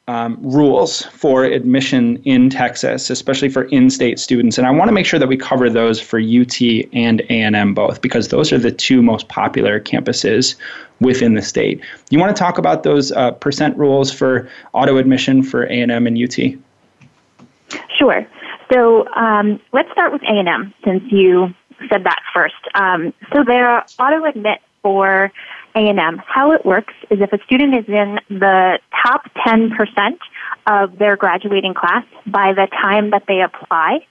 um, 0.07 0.39
rules 0.43 1.03
for 1.07 1.45
admission 1.45 2.17
in 2.25 2.51
Texas, 2.51 3.09
especially 3.09 3.49
for 3.49 3.65
in-state 3.65 4.19
students, 4.19 4.59
and 4.59 4.67
I 4.67 4.71
want 4.71 4.89
to 4.89 4.93
make 4.93 5.07
sure 5.07 5.19
that 5.19 5.29
we 5.29 5.37
cover 5.37 5.71
those 5.71 6.01
for 6.01 6.21
UT 6.21 6.61
and 6.93 7.21
A&M 7.31 7.75
both, 7.75 8.03
because 8.03 8.29
those 8.29 8.53
are 8.53 8.59
the 8.59 8.73
two 8.73 9.01
most 9.01 9.29
popular 9.29 9.81
campuses 9.81 10.57
within 11.01 11.35
the 11.35 11.43
state. 11.43 11.81
You 12.11 12.19
want 12.19 12.37
to 12.37 12.39
talk 12.39 12.59
about 12.59 12.83
those 12.83 13.13
uh, 13.13 13.33
percent 13.33 13.77
rules 13.79 14.13
for 14.13 14.49
auto 14.75 14.99
admission 14.99 15.43
for 15.43 15.65
A&M 15.65 16.07
and 16.07 16.19
UT? 16.23 17.79
Sure. 17.99 18.27
So 18.73 19.07
um, 19.15 19.61
let's 19.73 19.91
start 19.93 20.13
with 20.13 20.23
A&M, 20.23 20.75
since 20.85 21.03
you 21.11 21.55
said 21.91 22.05
that 22.05 22.21
first. 22.35 22.55
Um, 22.75 23.13
so 23.33 23.45
their 23.45 23.85
auto 23.99 24.25
admit 24.25 24.61
for 24.83 25.33
A&M, 25.75 26.23
how 26.27 26.53
it 26.53 26.65
works 26.65 26.93
is 27.11 27.21
if 27.21 27.33
a 27.33 27.43
student 27.45 27.75
is 27.75 27.89
in 27.89 28.21
the 28.29 28.79
top 29.03 29.25
10% 29.47 30.19
of 30.67 30.99
their 30.99 31.17
graduating 31.17 31.75
class 31.75 32.05
by 32.27 32.53
the 32.53 32.67
time 32.67 33.11
that 33.11 33.25
they 33.27 33.41
apply, 33.41 34.07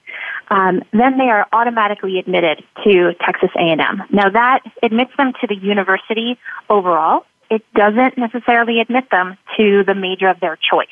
um, 0.48 0.82
then 0.92 1.16
they 1.16 1.30
are 1.30 1.46
automatically 1.52 2.18
admitted 2.18 2.62
to 2.84 3.14
Texas 3.24 3.50
A&M. 3.56 4.02
Now 4.10 4.28
that 4.28 4.60
admits 4.82 5.12
them 5.16 5.32
to 5.40 5.46
the 5.46 5.56
university 5.56 6.38
overall. 6.68 7.24
It 7.50 7.62
doesn't 7.74 8.18
necessarily 8.18 8.80
admit 8.80 9.04
them 9.10 9.36
to 9.56 9.84
the 9.84 9.94
major 9.94 10.28
of 10.28 10.40
their 10.40 10.56
choice. 10.56 10.88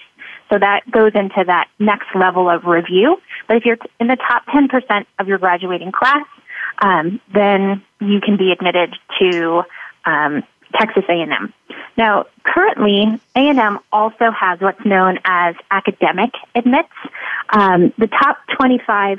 So 0.51 0.59
that 0.59 0.89
goes 0.91 1.13
into 1.15 1.45
that 1.47 1.69
next 1.79 2.09
level 2.15 2.49
of 2.49 2.65
review. 2.65 3.21
But 3.49 3.57
if 3.57 3.65
you're 3.65 3.79
in 4.01 4.09
the 4.09 4.17
top 4.17 4.45
10% 4.47 5.07
of 5.19 5.27
your 5.27 5.39
graduating 5.39 5.93
class, 5.93 6.27
um, 6.79 7.21
then 7.33 7.83
you 8.01 8.21
can 8.21 8.37
be 8.37 8.53
admitted 8.53 8.95
to 9.21 9.63
um, 10.05 10.43
Texas 10.79 11.05
A&M. 11.09 11.53
Now, 11.97 12.27
currently, 12.45 13.21
A&M 13.37 13.79
also 13.93 14.31
has 14.31 14.61
what's 14.61 14.85
known 14.85 15.19
as 15.25 15.55
academic 15.71 16.31
admits. 16.55 16.89
Um, 17.51 17.93
the 17.99 18.07
top 18.07 18.39
25% 18.59 19.19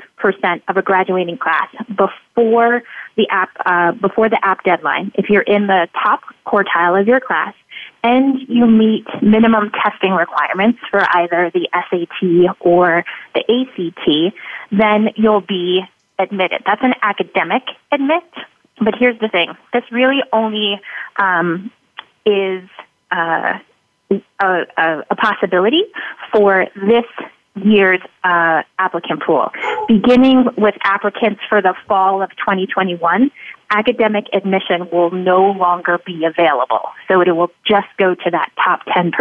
of 0.68 0.76
a 0.76 0.82
graduating 0.82 1.38
class 1.38 1.68
before 1.88 2.82
the 3.16 3.28
app 3.30 3.50
uh, 3.64 3.92
before 3.92 4.28
the 4.28 4.44
app 4.44 4.64
deadline, 4.64 5.12
if 5.14 5.30
you're 5.30 5.42
in 5.42 5.68
the 5.68 5.88
top 6.02 6.22
quartile 6.44 7.00
of 7.00 7.06
your 7.06 7.20
class, 7.20 7.54
and 8.02 8.40
you 8.48 8.66
meet 8.66 9.06
minimum 9.22 9.70
testing 9.70 10.12
requirements 10.12 10.78
for 10.90 11.00
either 11.16 11.50
the 11.54 11.68
SAT 11.72 12.56
or 12.60 13.04
the 13.34 13.40
ACT, 13.40 14.34
then 14.70 15.10
you'll 15.16 15.40
be 15.40 15.82
admitted. 16.18 16.62
That's 16.66 16.82
an 16.82 16.94
academic 17.02 17.62
admit. 17.92 18.24
But 18.80 18.94
here's 18.98 19.18
the 19.20 19.28
thing: 19.28 19.54
this 19.72 19.84
really 19.90 20.22
only 20.32 20.80
um, 21.16 21.70
is 22.26 22.68
uh, 23.10 23.58
a, 24.10 24.20
a, 24.42 25.04
a, 25.10 25.16
possibility 25.16 25.84
for 26.32 26.66
this 26.74 27.04
year's 27.56 28.00
uh, 28.24 28.62
applicant 28.78 29.22
pool. 29.22 29.50
Beginning 29.86 30.46
with 30.56 30.74
applicants 30.82 31.40
for 31.48 31.62
the 31.62 31.74
fall 31.86 32.22
of 32.22 32.30
2021, 32.30 33.30
academic 33.70 34.26
admission 34.32 34.88
will 34.92 35.10
no 35.10 35.52
longer 35.52 35.98
be 36.04 36.24
available. 36.24 36.88
So 37.08 37.20
it 37.20 37.30
will 37.34 37.50
just 37.66 37.86
go 37.98 38.14
to 38.14 38.30
that 38.30 38.50
top 38.62 38.84
10% 38.86 39.12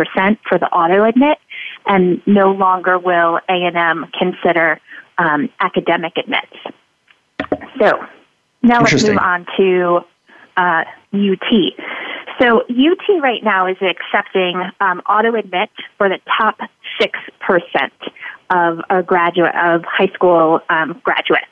for 0.48 0.58
the 0.58 0.68
auto 0.68 1.04
admit, 1.04 1.38
and 1.86 2.22
no 2.26 2.52
longer 2.52 2.98
will 2.98 3.39
A&M 3.50 4.08
consider 4.18 4.80
um, 5.18 5.50
academic 5.60 6.14
admits. 6.18 6.56
So 7.80 8.06
now 8.62 8.82
let's 8.82 9.04
move 9.04 9.18
on 9.18 9.45
to 9.58 10.01
uh, 10.58 10.84
UT. 11.14 11.74
So 12.39 12.62
UT 12.62 13.22
right 13.22 13.43
now 13.43 13.68
is 13.68 13.78
accepting 13.82 14.62
um, 14.80 15.01
auto 15.01 15.36
admit 15.36 15.70
for 15.97 16.10
the 16.10 16.20
top 16.38 16.58
six 16.99 17.20
percent 17.39 17.93
of 18.49 18.80
a 18.89 19.04
graduate 19.04 19.56
of 19.56 19.84
high 19.86 20.12
school 20.14 20.60
um, 20.70 20.99
graduates. 21.04 21.45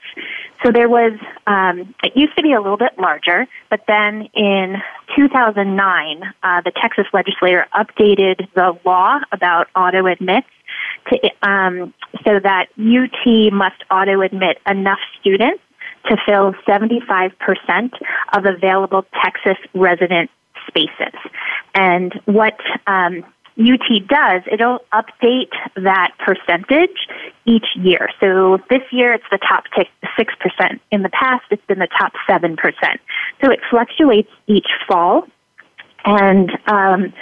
So 0.63 0.71
there 0.71 0.89
was 0.89 1.13
um, 1.47 1.93
it 2.03 2.15
used 2.15 2.35
to 2.35 2.43
be 2.43 2.53
a 2.53 2.61
little 2.61 2.77
bit 2.77 2.97
larger, 2.99 3.47
but 3.69 3.81
then 3.87 4.29
in 4.33 4.77
2009, 5.15 6.33
uh, 6.43 6.61
the 6.61 6.71
Texas 6.71 7.05
legislature 7.13 7.65
updated 7.73 8.47
the 8.53 8.77
law 8.85 9.19
about 9.31 9.67
auto 9.75 10.05
admits 10.05 10.47
to, 11.09 11.31
um, 11.41 11.93
so 12.23 12.39
that 12.39 12.67
UT 12.77 13.53
must 13.53 13.83
auto 13.89 14.21
admit 14.21 14.59
enough 14.67 14.99
students 15.19 15.61
to 16.05 16.17
fill 16.25 16.53
75% 16.67 17.31
of 18.33 18.45
available 18.45 19.05
Texas 19.23 19.57
resident 19.73 20.29
spaces. 20.67 21.13
And 21.73 22.13
what 22.25 22.57
um, 22.87 23.23
UT 23.59 24.07
does, 24.07 24.41
it'll 24.51 24.79
update 24.93 25.51
that 25.75 26.11
percentage 26.19 27.07
each 27.45 27.65
year. 27.75 28.09
So 28.19 28.59
this 28.69 28.81
year 28.91 29.13
it's 29.13 29.25
the 29.31 29.37
top 29.37 29.65
t- 29.75 29.89
6%. 30.17 30.79
In 30.91 31.03
the 31.03 31.09
past 31.09 31.43
it's 31.51 31.65
been 31.65 31.79
the 31.79 31.87
top 31.87 32.13
7%. 32.27 32.57
So 33.43 33.51
it 33.51 33.59
fluctuates 33.69 34.29
each 34.47 34.67
fall. 34.87 35.27
And 36.03 36.51
um, 36.67 37.13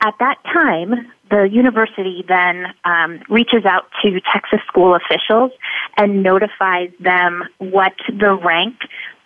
at 0.00 0.14
that 0.20 0.36
time, 0.44 1.10
the 1.30 1.48
university 1.50 2.24
then 2.26 2.66
um, 2.84 3.20
reaches 3.28 3.64
out 3.64 3.86
to 4.02 4.20
Texas 4.32 4.60
school 4.66 4.96
officials 4.96 5.52
and 5.96 6.22
notifies 6.22 6.90
them 7.00 7.44
what 7.58 7.94
the 8.08 8.34
rank 8.34 8.76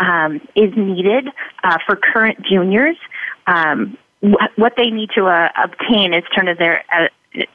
um, 0.00 0.40
is 0.54 0.72
needed 0.76 1.28
uh, 1.64 1.78
for 1.86 1.96
current 1.96 2.44
juniors. 2.44 2.96
Um, 3.46 3.96
wh- 4.22 4.58
what 4.58 4.74
they 4.76 4.90
need 4.90 5.10
to 5.14 5.26
uh, 5.26 5.48
obtain 5.62 6.14
is 6.14 6.24
terms 6.34 6.50
of 6.50 6.58
their 6.58 6.84
uh, 6.92 7.08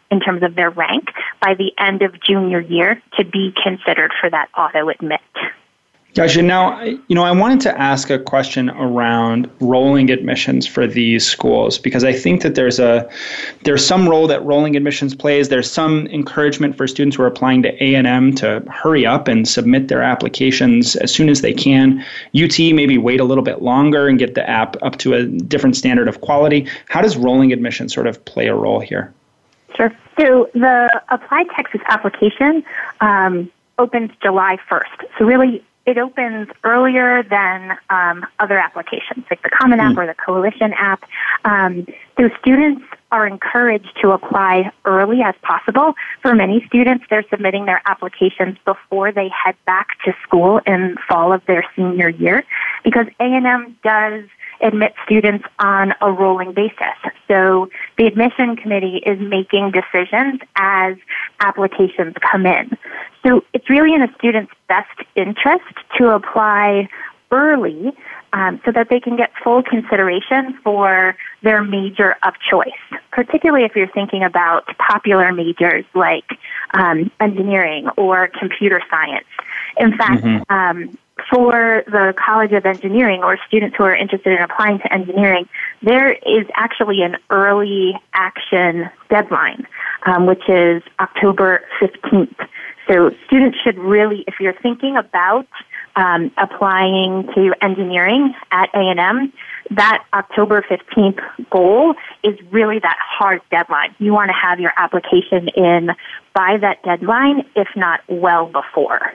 in 0.10 0.20
terms 0.20 0.41
of 0.41 0.56
their 0.56 0.72
rank 0.72 1.10
by 1.39 1.54
the 1.54 1.72
end 1.78 2.02
of 2.02 2.20
junior 2.22 2.60
year 2.60 3.02
to 3.18 3.24
be 3.24 3.54
considered 3.64 4.12
for 4.20 4.30
that 4.30 4.50
auto 4.58 4.89
admit. 4.89 5.22
Gotcha. 6.18 6.41
Now, 6.41 6.82
you 6.84 7.13
know, 7.13 7.22
I 7.22 7.32
wanted 7.32 7.59
to 7.59 7.80
ask 7.80 8.09
a 8.09 8.18
question 8.18 8.72
around 8.72 9.47
rolling 9.59 10.09
admissions 10.09 10.65
for 10.65 10.88
these 10.88 11.24
schools 11.24 11.78
because 11.78 12.03
I 12.03 12.11
think 12.11 12.41
that 12.41 12.55
there's 12.55 12.80
a 12.80 13.07
there's 13.65 13.86
some 13.86 14.09
role 14.09 14.26
that 14.26 14.43
rolling 14.43 14.76
admissions 14.76 15.13
plays. 15.13 15.49
There's 15.49 15.72
some 15.72 16.07
encouragement 16.07 16.76
for 16.76 16.88
students 16.88 17.18
who 17.18 17.22
are 17.22 17.28
applying 17.28 17.61
to 17.61 17.84
A 17.84 17.93
and 17.93 18.07
M 18.07 18.34
to 18.38 18.61
hurry 18.61 19.05
up 19.05 19.28
and 19.28 19.47
submit 19.47 19.89
their 19.89 20.01
applications 20.01 20.95
as 20.95 21.13
soon 21.13 21.30
as 21.30 21.41
they 21.41 21.53
can. 21.53 22.03
UT 22.36 22.57
maybe 22.57 22.97
wait 22.97 23.20
a 23.20 23.24
little 23.24 23.43
bit 23.43 23.61
longer 23.61 24.07
and 24.07 24.18
get 24.18 24.34
the 24.34 24.49
app 24.49 24.76
up 24.82 24.97
to 24.97 25.13
a 25.13 25.24
different 25.24 25.76
standard 25.76 26.07
of 26.07 26.22
quality. 26.22 26.68
How 26.89 27.01
does 27.01 27.15
rolling 27.15 27.53
admissions 27.53 27.93
sort 27.93 28.07
of 28.07 28.26
play 28.26 28.47
a 28.47 28.55
role 28.55 28.80
here? 28.80 29.13
Sure. 29.76 29.95
So 30.20 30.49
the 30.55 30.99
Apply 31.09 31.43
Texas 31.55 31.82
application 31.89 32.63
um, 33.01 33.51
opens 33.78 34.09
July 34.24 34.57
1st. 34.68 35.05
So 35.20 35.26
really 35.26 35.63
it 35.88 35.97
opens 35.97 36.49
earlier 36.65 37.23
than 37.23 37.77
um, 37.89 38.25
other 38.39 38.59
applications, 38.59 39.25
like 39.31 39.41
the 39.41 39.49
Common 39.49 39.79
App 39.79 39.93
mm. 39.93 39.97
or 39.97 40.05
the 40.05 40.13
Coalition 40.13 40.73
app. 40.73 41.03
Um, 41.45 41.88
so 42.19 42.29
students 42.41 42.83
are 43.09 43.25
encouraged 43.25 43.97
to 44.01 44.11
apply 44.11 44.69
early 44.83 45.21
as 45.21 45.33
possible. 45.41 45.93
For 46.21 46.35
many 46.35 46.63
students, 46.67 47.05
they're 47.09 47.23
submitting 47.29 47.65
their 47.65 47.81
applications 47.85 48.57
before 48.65 49.13
they 49.13 49.29
head 49.29 49.55
back 49.65 49.88
to 50.03 50.13
school 50.23 50.59
in 50.67 50.97
fall 51.07 51.31
of 51.31 51.45
their 51.45 51.63
senior 51.73 52.09
year 52.09 52.43
because 52.83 53.07
A&M 53.21 53.77
does 53.81 54.25
admit 54.61 54.93
students 55.05 55.45
on 55.59 55.93
a 56.01 56.11
rolling 56.11 56.51
basis. 56.51 56.97
So 57.27 57.69
the 57.97 58.07
admission 58.07 58.55
committee 58.55 59.01
is 59.05 59.19
making 59.19 59.71
decisions 59.71 60.41
as 60.55 60.97
applications 61.39 62.15
come 62.19 62.45
in. 62.45 62.77
So 63.28 63.43
it's 63.53 63.69
really 63.69 63.93
in 63.93 64.01
a 64.01 64.13
student's 64.17 64.53
best 64.69 64.99
interest 65.15 65.65
to 65.97 66.11
apply 66.11 66.88
early 67.30 67.91
um, 68.32 68.61
so 68.63 68.71
that 68.71 68.88
they 68.89 69.01
can 69.01 69.17
get 69.17 69.32
full 69.43 69.61
consideration 69.63 70.57
for 70.63 71.17
their 71.41 71.61
major 71.61 72.15
of 72.23 72.34
choice, 72.49 72.71
particularly 73.11 73.65
if 73.65 73.75
you're 73.75 73.91
thinking 73.91 74.23
about 74.23 74.65
popular 74.78 75.34
majors 75.34 75.84
like 75.93 76.23
um, 76.73 77.11
engineering 77.19 77.89
or 77.97 78.30
computer 78.39 78.82
science. 78.89 79.28
In 79.78 79.97
fact, 79.97 80.23
mm-hmm. 80.23 80.53
um, 80.53 80.97
for 81.30 81.84
the 81.88 82.13
College 82.17 82.53
of 82.53 82.65
Engineering 82.65 83.23
or 83.23 83.38
students 83.45 83.75
who 83.75 83.84
are 83.84 83.95
interested 83.95 84.32
in 84.32 84.41
applying 84.41 84.80
to 84.80 84.93
engineering, 84.93 85.49
there 85.82 86.13
is 86.13 86.45
actually 86.55 87.01
an 87.01 87.17
early 87.30 87.93
action 88.13 88.89
deadline, 89.09 89.67
um, 90.05 90.25
which 90.25 90.47
is 90.47 90.82
October 90.99 91.65
15th. 91.82 92.47
So 92.89 93.11
students 93.27 93.57
should 93.63 93.77
really, 93.77 94.23
if 94.27 94.35
you're 94.39 94.55
thinking 94.61 94.95
about 94.97 95.47
um, 95.95 96.31
applying 96.38 97.27
to 97.35 97.53
engineering 97.61 98.33
at 98.51 98.69
A&M, 98.73 99.33
that 99.71 100.05
October 100.13 100.63
15th 100.69 101.19
goal 101.49 101.95
is 102.23 102.39
really 102.51 102.79
that 102.79 102.97
hard 102.99 103.41
deadline. 103.51 103.95
You 103.99 104.13
want 104.13 104.29
to 104.29 104.35
have 104.35 104.59
your 104.59 104.71
application 104.77 105.49
in 105.49 105.89
by 106.33 106.57
that 106.61 106.83
deadline, 106.83 107.43
if 107.55 107.67
not 107.75 108.01
well 108.07 108.45
before. 108.45 109.13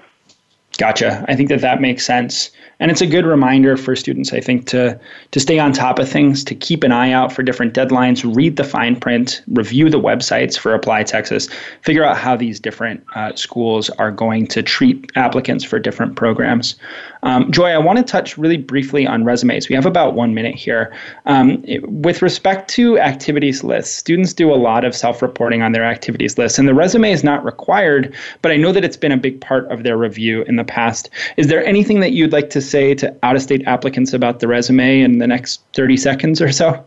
Gotcha. 0.78 1.24
I 1.28 1.36
think 1.36 1.50
that 1.50 1.60
that 1.60 1.82
makes 1.82 2.04
sense, 2.04 2.50
and 2.80 2.90
it's 2.90 3.02
a 3.02 3.06
good 3.06 3.26
reminder 3.26 3.76
for 3.76 3.94
students. 3.94 4.32
I 4.32 4.40
think 4.40 4.66
to 4.68 4.98
to 5.30 5.40
stay 5.40 5.58
on 5.58 5.72
top 5.72 5.98
of 5.98 6.08
things, 6.08 6.42
to 6.44 6.54
keep 6.54 6.82
an 6.82 6.92
eye 6.92 7.12
out 7.12 7.30
for 7.30 7.42
different 7.42 7.74
deadlines, 7.74 8.34
read 8.34 8.56
the 8.56 8.64
fine 8.64 8.98
print, 8.98 9.42
review 9.48 9.90
the 9.90 10.00
websites 10.00 10.58
for 10.58 10.72
Apply 10.72 11.02
Texas, 11.02 11.48
figure 11.82 12.04
out 12.04 12.16
how 12.16 12.36
these 12.36 12.58
different 12.58 13.04
uh, 13.14 13.34
schools 13.34 13.90
are 13.90 14.10
going 14.10 14.46
to 14.46 14.62
treat 14.62 15.10
applicants 15.14 15.62
for 15.62 15.78
different 15.78 16.16
programs. 16.16 16.76
Um, 17.22 17.52
Joy, 17.52 17.70
I 17.70 17.78
want 17.78 17.98
to 17.98 18.04
touch 18.04 18.38
really 18.38 18.56
briefly 18.56 19.06
on 19.06 19.24
resumes. 19.24 19.68
We 19.68 19.74
have 19.74 19.86
about 19.86 20.14
one 20.14 20.32
minute 20.32 20.54
here. 20.54 20.94
Um, 21.26 21.62
it, 21.66 21.86
with 21.90 22.22
respect 22.22 22.70
to 22.70 22.98
activities 22.98 23.62
lists, 23.62 23.94
students 23.94 24.32
do 24.32 24.52
a 24.52 24.56
lot 24.56 24.84
of 24.86 24.96
self-reporting 24.96 25.60
on 25.60 25.72
their 25.72 25.84
activities 25.84 26.38
lists, 26.38 26.58
and 26.58 26.66
the 26.66 26.74
resume 26.74 27.12
is 27.12 27.22
not 27.22 27.44
required. 27.44 28.14
But 28.40 28.52
I 28.52 28.56
know 28.56 28.72
that 28.72 28.84
it's 28.84 28.96
been 28.96 29.12
a 29.12 29.18
big 29.18 29.40
part 29.40 29.70
of 29.70 29.82
their 29.82 29.98
review 29.98 30.42
in 30.44 30.56
the 30.56 30.62
the 30.62 30.72
past. 30.72 31.10
Is 31.36 31.48
there 31.48 31.64
anything 31.64 32.00
that 32.00 32.12
you'd 32.12 32.32
like 32.32 32.50
to 32.50 32.60
say 32.60 32.94
to 32.94 33.14
out 33.22 33.36
of 33.36 33.42
state 33.42 33.62
applicants 33.66 34.12
about 34.12 34.40
the 34.40 34.48
resume 34.48 35.00
in 35.00 35.18
the 35.18 35.26
next 35.26 35.62
30 35.74 35.96
seconds 35.96 36.40
or 36.40 36.52
so? 36.52 36.84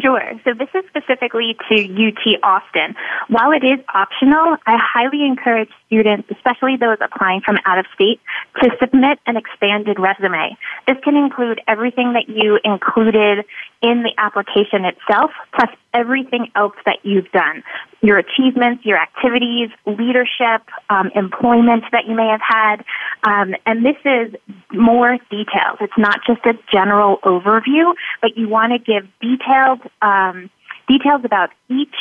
Sure. 0.00 0.22
So 0.44 0.54
this 0.54 0.68
is 0.74 0.84
specifically 0.88 1.56
to 1.68 1.74
UT 1.74 2.40
Austin. 2.42 2.94
While 3.28 3.52
it 3.52 3.64
is 3.64 3.80
optional, 3.92 4.56
I 4.66 4.78
highly 4.80 5.26
encourage 5.26 5.68
students, 5.94 6.28
especially 6.30 6.76
those 6.76 6.98
applying 7.00 7.40
from 7.40 7.56
out 7.66 7.78
of 7.78 7.86
state, 7.94 8.20
to 8.62 8.70
submit 8.80 9.18
an 9.26 9.36
expanded 9.36 9.98
resume. 9.98 10.56
This 10.86 10.96
can 11.04 11.16
include 11.16 11.60
everything 11.68 12.14
that 12.14 12.28
you 12.28 12.58
included 12.64 13.44
in 13.80 14.02
the 14.02 14.12
application 14.18 14.84
itself, 14.84 15.30
plus 15.54 15.70
everything 15.92 16.50
else 16.56 16.74
that 16.84 16.98
you've 17.02 17.30
done. 17.30 17.62
Your 18.02 18.18
achievements, 18.18 18.84
your 18.84 18.98
activities, 18.98 19.70
leadership, 19.86 20.62
um, 20.90 21.10
employment 21.14 21.84
that 21.92 22.06
you 22.06 22.16
may 22.16 22.28
have 22.28 22.40
had. 22.42 22.84
Um, 23.22 23.54
and 23.66 23.84
this 23.84 23.96
is 24.04 24.34
more 24.72 25.18
details. 25.30 25.78
It's 25.80 25.98
not 25.98 26.20
just 26.26 26.44
a 26.44 26.54
general 26.72 27.18
overview, 27.18 27.94
but 28.20 28.36
you 28.36 28.48
want 28.48 28.72
to 28.72 28.78
give 28.78 29.06
detailed 29.20 29.80
um, 30.02 30.50
details 30.88 31.22
about 31.24 31.50
each 31.68 31.94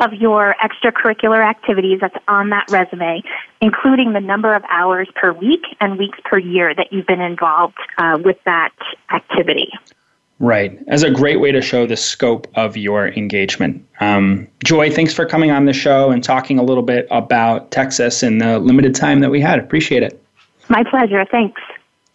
of 0.00 0.14
your 0.14 0.56
extracurricular 0.62 1.44
activities 1.44 1.98
that's 2.00 2.16
on 2.26 2.50
that 2.50 2.70
resume, 2.70 3.22
including 3.60 4.12
the 4.12 4.20
number 4.20 4.54
of 4.54 4.62
hours 4.70 5.08
per 5.14 5.32
week 5.32 5.62
and 5.80 5.98
weeks 5.98 6.18
per 6.24 6.38
year 6.38 6.74
that 6.74 6.92
you've 6.92 7.06
been 7.06 7.20
involved 7.20 7.76
uh, 7.98 8.18
with 8.24 8.38
that 8.44 8.72
activity. 9.12 9.70
Right, 10.40 10.78
as 10.88 11.02
a 11.02 11.10
great 11.10 11.38
way 11.38 11.52
to 11.52 11.60
show 11.60 11.86
the 11.86 11.98
scope 11.98 12.46
of 12.54 12.74
your 12.74 13.08
engagement. 13.08 13.86
Um, 14.00 14.48
Joy, 14.64 14.90
thanks 14.90 15.12
for 15.12 15.26
coming 15.26 15.50
on 15.50 15.66
the 15.66 15.74
show 15.74 16.10
and 16.10 16.24
talking 16.24 16.58
a 16.58 16.62
little 16.62 16.82
bit 16.82 17.06
about 17.10 17.70
Texas 17.70 18.22
in 18.22 18.38
the 18.38 18.58
limited 18.58 18.94
time 18.94 19.20
that 19.20 19.30
we 19.30 19.40
had. 19.42 19.58
Appreciate 19.58 20.02
it. 20.02 20.22
My 20.70 20.82
pleasure. 20.82 21.26
Thanks. 21.30 21.60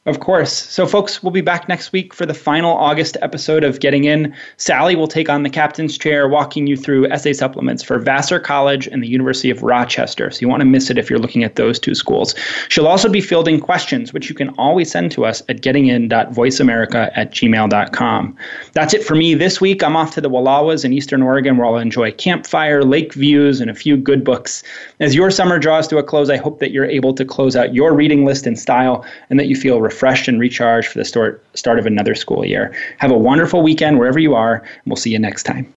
Of 0.08 0.20
course. 0.20 0.53
So, 0.53 0.86
folks, 0.86 1.24
we'll 1.24 1.32
be 1.32 1.41
back 1.41 1.68
next 1.68 1.91
week 1.91 2.14
for 2.14 2.28
the 2.28 2.34
final 2.36 2.78
August 2.78 3.18
episode 3.24 3.64
of 3.64 3.80
Getting 3.80 4.03
In. 4.03 4.36
Sally 4.58 4.95
will 4.95 5.08
take 5.08 5.30
on 5.30 5.41
the 5.41 5.49
captain's 5.49 5.97
chair, 5.97 6.28
walking 6.28 6.68
you 6.68 6.78
through 6.78 7.08
essay 7.08 7.34
supplements 7.34 7.82
for 7.82 7.97
Vassar 7.97 8.39
College 8.39 8.86
and 8.86 9.01
the 9.01 9.08
University 9.08 9.49
of 9.49 9.64
Rochester. 9.64 10.30
So, 10.30 10.41
you 10.41 10.47
want 10.47 10.62
to 10.62 10.66
miss 10.66 10.91
it 10.91 10.99
if 10.99 11.10
you're 11.10 11.18
looking 11.18 11.43
at 11.43 11.56
those 11.56 11.80
two 11.80 11.95
schools. 11.95 12.36
She'll 12.70 12.86
also 12.86 13.10
be 13.10 13.20
fielding 13.20 13.60
questions, 13.60 14.14
which 14.14 14.30
you 14.30 14.36
can 14.36 14.49
always 14.60 14.91
send 14.91 15.12
to 15.14 15.26
us 15.26 15.41
at 15.49 15.62
gettingin.voiceamerica 15.62 17.12
at 17.16 17.32
gmail.com. 17.32 18.38
That's 18.74 18.93
it 18.93 19.03
for 19.03 19.16
me 19.16 19.34
this 19.34 19.60
week. 19.60 19.84
I'm 19.84 19.95
off 19.95 20.14
to 20.14 20.22
the 20.22 20.30
Wallowas 20.30 20.86
in 20.86 20.93
Eastern 20.93 21.24
Oregon, 21.24 21.58
where 21.58 21.66
I'll 21.66 21.78
enjoy 21.78 22.12
campfire, 22.12 22.84
lake 22.84 23.16
views, 23.16 23.60
and 23.60 23.72
a 23.72 23.76
few 23.76 23.97
good 23.97 24.24
books. 24.24 24.62
As 24.99 25.16
your 25.16 25.32
summer 25.32 25.58
draws 25.58 25.88
to 25.88 25.97
a 25.97 26.03
close, 26.03 26.30
I 26.30 26.38
hope 26.38 26.60
that 26.60 26.70
you're 26.70 26.86
able 26.86 27.16
to 27.16 27.26
close 27.26 27.56
out 27.56 27.74
your 27.74 27.95
reading 27.95 28.24
list 28.24 28.45
in 28.45 28.56
style 28.56 29.03
and 29.32 29.39
that 29.39 29.47
you 29.47 29.56
feel 29.56 29.82
refreshed 29.82 29.94
refreshed 29.95 30.27
and 30.27 30.39
recharged 30.39 30.89
for 30.89 30.99
the 30.99 31.05
start, 31.05 31.41
start 31.53 31.79
of 31.79 31.85
another 31.85 32.15
school 32.15 32.43
year. 32.43 32.75
Have 32.97 33.11
a 33.11 33.17
wonderful 33.17 33.61
weekend 33.61 33.97
wherever 33.97 34.19
you 34.19 34.35
are, 34.35 34.55
and 34.55 34.85
we'll 34.85 34.97
see 34.97 35.11
you 35.11 35.19
next 35.19 35.43
time. 35.43 35.73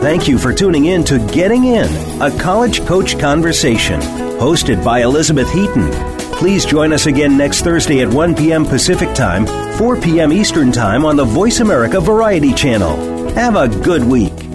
Thank 0.00 0.28
you 0.28 0.38
for 0.38 0.54
tuning 0.54 0.86
in 0.86 1.04
to 1.04 1.18
Getting 1.32 1.64
In, 1.64 1.88
a 2.22 2.30
college 2.38 2.86
coach 2.86 3.18
conversation, 3.18 4.00
hosted 4.40 4.82
by 4.82 5.02
Elizabeth 5.02 5.52
Heaton. 5.52 5.90
Please 6.32 6.64
join 6.64 6.92
us 6.92 7.06
again 7.06 7.36
next 7.36 7.62
Thursday 7.62 8.00
at 8.00 8.08
1 8.08 8.36
p.m. 8.36 8.64
Pacific 8.64 9.12
Time, 9.14 9.46
4 9.76 10.00
p.m. 10.00 10.32
Eastern 10.32 10.70
Time 10.72 11.04
on 11.04 11.16
the 11.16 11.24
Voice 11.24 11.60
America 11.60 12.00
Variety 12.00 12.54
Channel. 12.54 12.96
Have 13.32 13.56
a 13.56 13.68
good 13.68 14.04
week. 14.04 14.45